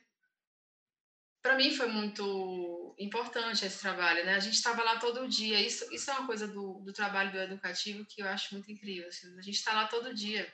[1.42, 4.36] para mim foi muito importante esse trabalho, né?
[4.36, 5.62] A gente estava lá todo dia.
[5.62, 9.08] Isso, isso é uma coisa do, do trabalho do educativo que eu acho muito incrível.
[9.08, 9.38] Assim.
[9.38, 10.54] A gente está lá todo dia.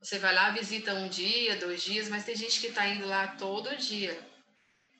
[0.00, 3.28] Você vai lá, visita um dia, dois dias, mas tem gente que está indo lá
[3.36, 4.33] todo dia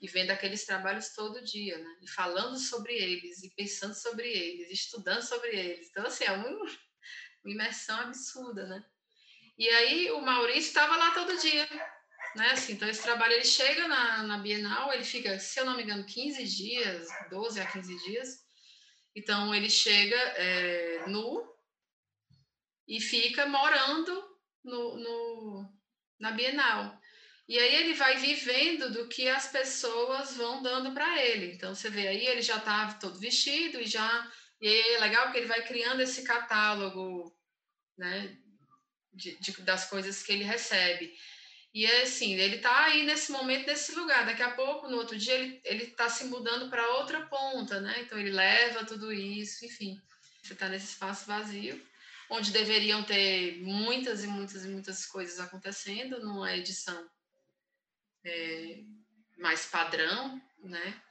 [0.04, 1.98] e vendo aqueles trabalhos todo dia, né?
[2.02, 5.88] E falando sobre eles, e pensando sobre eles, estudando sobre eles.
[5.88, 6.66] Então, assim, é uma,
[7.46, 8.84] imersão absurda, né?
[9.56, 11.68] E aí o Maurício estava lá todo dia
[12.34, 12.50] né?
[12.50, 15.84] Assim, então, esse trabalho ele chega na, na Bienal, ele fica, se eu não me
[15.84, 18.28] engano, 15 dias, 12 a 15 dias.
[19.14, 21.48] Então, ele chega é, nu
[22.88, 24.12] e fica morando
[24.64, 25.72] no, no,
[26.18, 27.00] na Bienal.
[27.46, 31.52] E aí ele vai vivendo do que as pessoas vão dando para ele.
[31.52, 34.30] Então, você vê aí, ele já está todo vestido e já...
[34.60, 37.36] E aí é legal porque ele vai criando esse catálogo,
[37.98, 38.38] né?
[39.12, 41.12] De, de, das coisas que ele recebe.
[41.74, 44.24] E é assim, ele está aí nesse momento, nesse lugar.
[44.24, 48.00] Daqui a pouco, no outro dia, ele ele está se mudando para outra ponta, né?
[48.00, 50.00] Então ele leva tudo isso, enfim.
[50.42, 51.84] Você está nesse espaço vazio,
[52.30, 57.06] onde deveriam ter muitas e muitas e muitas coisas acontecendo numa edição
[58.24, 58.80] é,
[59.38, 61.02] mais padrão, né?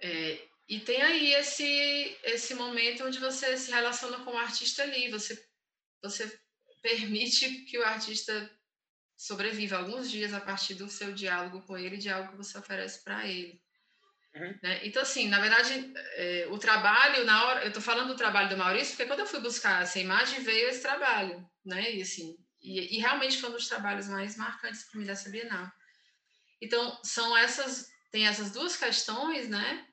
[0.00, 5.10] É, e tem aí esse esse momento onde você se relaciona com o artista ali,
[5.10, 5.42] você
[6.02, 6.40] você
[6.82, 8.50] permite que o artista
[9.16, 13.02] sobrevive alguns dias a partir do seu diálogo com ele, de algo que você oferece
[13.02, 13.60] para ele.
[14.34, 14.58] Uhum.
[14.62, 14.80] Né?
[14.84, 18.56] Então, assim, na verdade, é, o trabalho, na hora, eu estou falando do trabalho do
[18.56, 21.94] Maurício, porque quando eu fui buscar essa imagem, veio esse trabalho, né?
[21.94, 25.70] E, assim, e, e realmente foi um dos trabalhos mais marcantes para mim dessa Bienal.
[26.62, 29.86] Então, são essas, tem essas duas questões, né?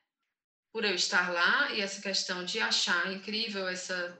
[0.71, 4.17] Por eu estar lá, e essa questão de achar incrível essa,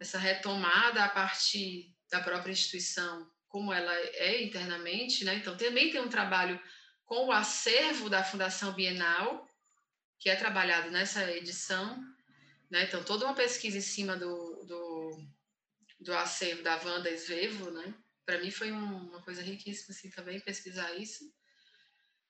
[0.00, 5.34] essa retomada a partir da própria instituição como ela é internamente, né?
[5.34, 6.58] Então também tem um trabalho
[7.04, 9.46] com o acervo da Fundação Bienal,
[10.18, 12.02] que é trabalhado nessa edição,
[12.70, 12.84] né?
[12.84, 15.26] Então toda uma pesquisa em cima do, do,
[16.00, 17.94] do acervo da Wanda Svevo, né?
[18.24, 21.22] Para mim foi um, uma coisa riquíssima assim também pesquisar isso.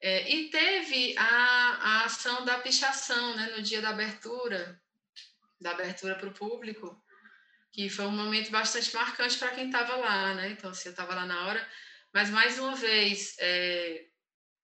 [0.03, 3.55] É, e teve a, a ação da pichação, né?
[3.57, 4.83] No dia da abertura,
[5.61, 7.01] da abertura para o público,
[7.71, 10.51] que foi um momento bastante marcante para quem estava lá, né?
[10.51, 11.69] Então, assim, eu estava lá na hora,
[12.13, 14.07] mas mais uma vez, é,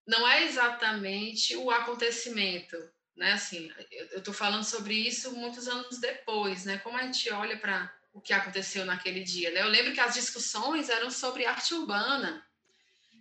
[0.04, 2.76] não é exatamente o acontecimento,
[3.16, 3.32] né?
[3.32, 3.72] Assim,
[4.10, 6.78] eu estou falando sobre isso muitos anos depois, né?
[6.78, 9.62] Como a gente olha para o que aconteceu naquele dia, né?
[9.62, 12.44] Eu lembro que as discussões eram sobre arte urbana.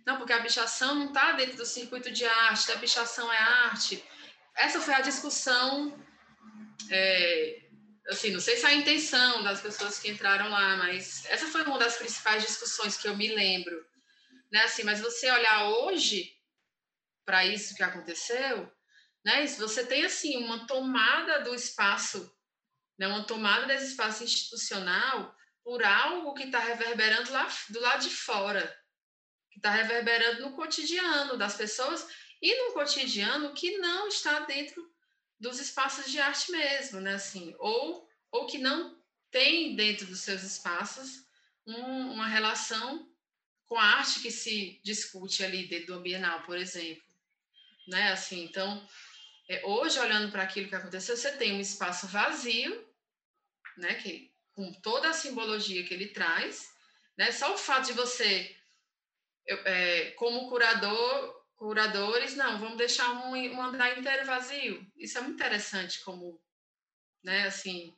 [0.08, 4.02] Não, porque a pichação não está dentro do circuito de arte, a pichação é arte.
[4.56, 6.02] Essa foi a discussão
[6.90, 7.68] é,
[8.08, 11.62] assim, não sei se é a intenção das pessoas que entraram lá, mas essa foi
[11.64, 13.86] uma das principais discussões que eu me lembro,
[14.50, 14.62] né?
[14.62, 16.32] Assim, mas você olhar hoje
[17.26, 18.72] para isso que aconteceu,
[19.22, 19.46] né?
[19.46, 22.34] Você tem assim uma tomada do espaço,
[22.98, 23.06] né?
[23.06, 28.74] Uma tomada desse espaço institucional por algo que está reverberando lá do lado de fora,
[29.58, 32.08] está reverberando no cotidiano das pessoas
[32.40, 34.90] e no cotidiano que não está dentro
[35.38, 37.14] dos espaços de arte mesmo, né?
[37.14, 38.98] Assim, ou, ou que não
[39.30, 41.24] tem dentro dos seus espaços
[41.66, 43.08] um, uma relação
[43.66, 47.04] com a arte que se discute ali dentro do Bienal, por exemplo,
[47.86, 48.12] né?
[48.12, 48.88] Assim, então,
[49.48, 52.86] é, hoje olhando para aquilo que aconteceu, você tem um espaço vazio,
[53.76, 53.94] né?
[53.94, 56.72] Que com toda a simbologia que ele traz,
[57.16, 57.30] né?
[57.30, 58.57] Só o fato de você,
[59.48, 64.86] eu, é, como curador, curadores, não, vamos deixar um, um andar inteiro vazio.
[64.96, 66.40] Isso é muito interessante como,
[67.24, 67.96] né, assim,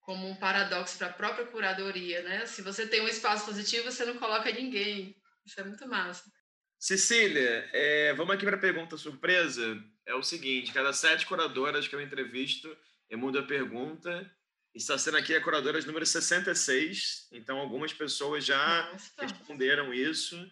[0.00, 2.46] como um paradoxo para a própria curadoria, né?
[2.46, 5.20] Se você tem um espaço positivo, você não coloca ninguém.
[5.44, 6.30] Isso é muito massa.
[6.78, 9.82] Cecília, é, vamos aqui para a pergunta surpresa.
[10.06, 12.76] É o seguinte, cada sete curadoras que eu entrevisto,
[13.08, 14.28] eu mudo a pergunta.
[14.74, 19.12] Está sendo aqui a curadora número 66, então algumas pessoas já Nossa.
[19.18, 20.50] responderam isso.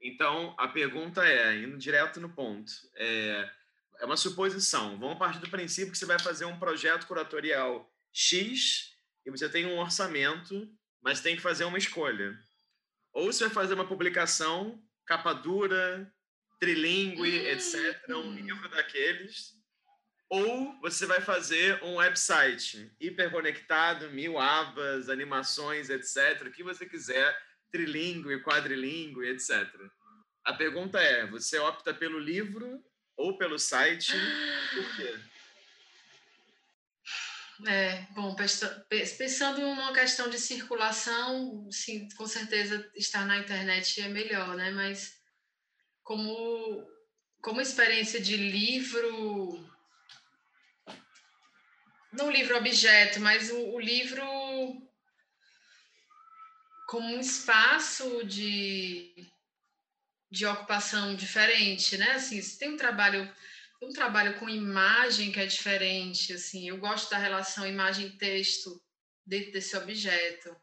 [0.00, 3.50] Então, a pergunta é, indo direto no ponto, é,
[3.98, 4.96] é uma suposição.
[4.96, 8.94] Vamos partir do princípio que você vai fazer um projeto curatorial X
[9.26, 10.70] e você tem um orçamento,
[11.02, 12.38] mas tem que fazer uma escolha.
[13.12, 16.08] Ou você vai fazer uma publicação, capa dura,
[16.60, 19.57] trilingue, etc., um livro daqueles,
[20.28, 27.36] ou você vai fazer um website hiperconectado, mil abas, animações, etc., o que você quiser,
[27.72, 29.66] trilingue, quadrilingue, etc.
[30.44, 32.82] A pergunta é: você opta pelo livro
[33.16, 34.12] ou pelo site?
[34.74, 35.18] Por quê?
[37.66, 38.36] É, bom,
[39.18, 44.70] pensando numa questão de circulação, sim, com certeza estar na internet é melhor, né?
[44.70, 45.18] Mas
[46.04, 46.88] como,
[47.42, 49.68] como experiência de livro,
[52.12, 54.22] não livro objeto, mas o, o livro
[56.88, 59.30] como um espaço de,
[60.30, 62.12] de ocupação diferente, né?
[62.12, 63.30] Assim, tem um trabalho
[63.80, 68.82] um trabalho com imagem que é diferente, assim, eu gosto da relação imagem-texto
[69.24, 70.56] dentro desse objeto.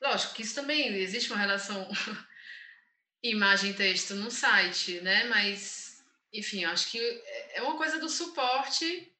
[0.00, 1.86] Lógico que isso também existe uma relação
[3.22, 5.24] imagem-texto no site, né?
[5.24, 6.02] Mas,
[6.32, 6.98] enfim, acho que
[7.52, 9.12] é uma coisa do suporte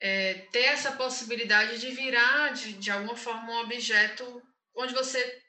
[0.00, 4.42] é, ter essa possibilidade de virar, de, de alguma forma, um objeto
[4.74, 5.42] onde você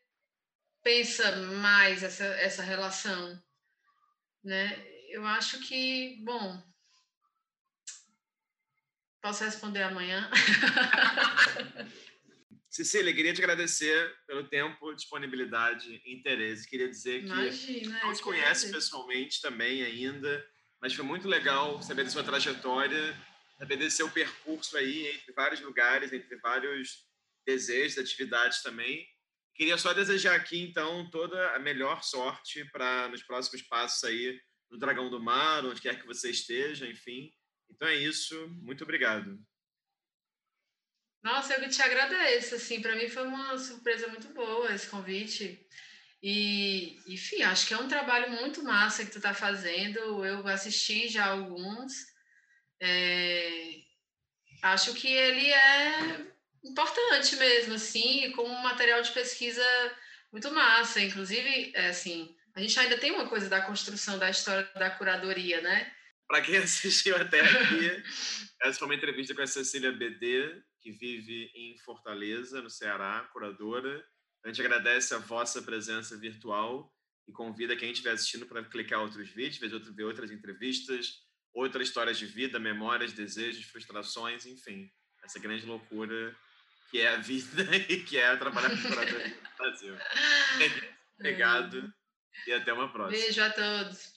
[0.84, 3.42] pensa mais essa, essa relação,
[4.44, 4.86] né?
[5.10, 6.62] Eu acho que, bom,
[9.22, 10.30] posso responder amanhã.
[12.70, 16.68] Cecília, queria te agradecer pelo tempo, disponibilidade e interesse.
[16.68, 20.46] Queria dizer que Imagina, não te conhece pessoalmente também ainda,
[20.82, 23.14] mas foi muito legal saber da sua trajetória
[23.62, 27.06] saber desse seu percurso aí entre vários lugares, entre vários
[27.46, 29.08] desejos, atividades também.
[29.54, 34.80] Queria só desejar aqui, então, toda a melhor sorte para nos próximos passos aí no
[34.80, 37.32] Dragão do Mar, onde quer que você esteja, enfim.
[37.70, 38.48] Então é isso.
[38.64, 39.40] Muito obrigado.
[41.22, 42.56] Nossa, eu que te agradeço.
[42.56, 45.64] Assim, para mim foi uma surpresa muito boa esse convite.
[46.24, 50.26] E, enfim, acho que é um trabalho muito massa que tu está fazendo.
[50.26, 52.11] Eu assisti já alguns
[52.82, 53.82] é,
[54.64, 56.26] acho que ele é
[56.64, 59.64] importante mesmo, assim, como um material de pesquisa
[60.32, 61.00] muito massa.
[61.00, 65.62] Inclusive, é, assim, a gente ainda tem uma coisa da construção da história da curadoria,
[65.62, 65.94] né?
[66.28, 68.04] Para quem assistiu até aqui,
[68.64, 74.04] essa foi uma entrevista com a Cecília BD, que vive em Fortaleza, no Ceará, curadora.
[74.44, 76.92] A gente agradece a vossa presença virtual
[77.28, 81.14] e convida quem estiver assistindo para clicar outros vídeos, ver outras entrevistas,
[81.54, 84.90] outras histórias de vida, memórias, desejos, frustrações, enfim,
[85.24, 86.36] essa grande loucura
[86.90, 88.96] que é a vida e que é trabalhar com no
[89.58, 89.96] Brasil.
[91.18, 91.94] Obrigado
[92.48, 93.22] e até uma próxima.
[93.22, 94.14] Beijo a todos.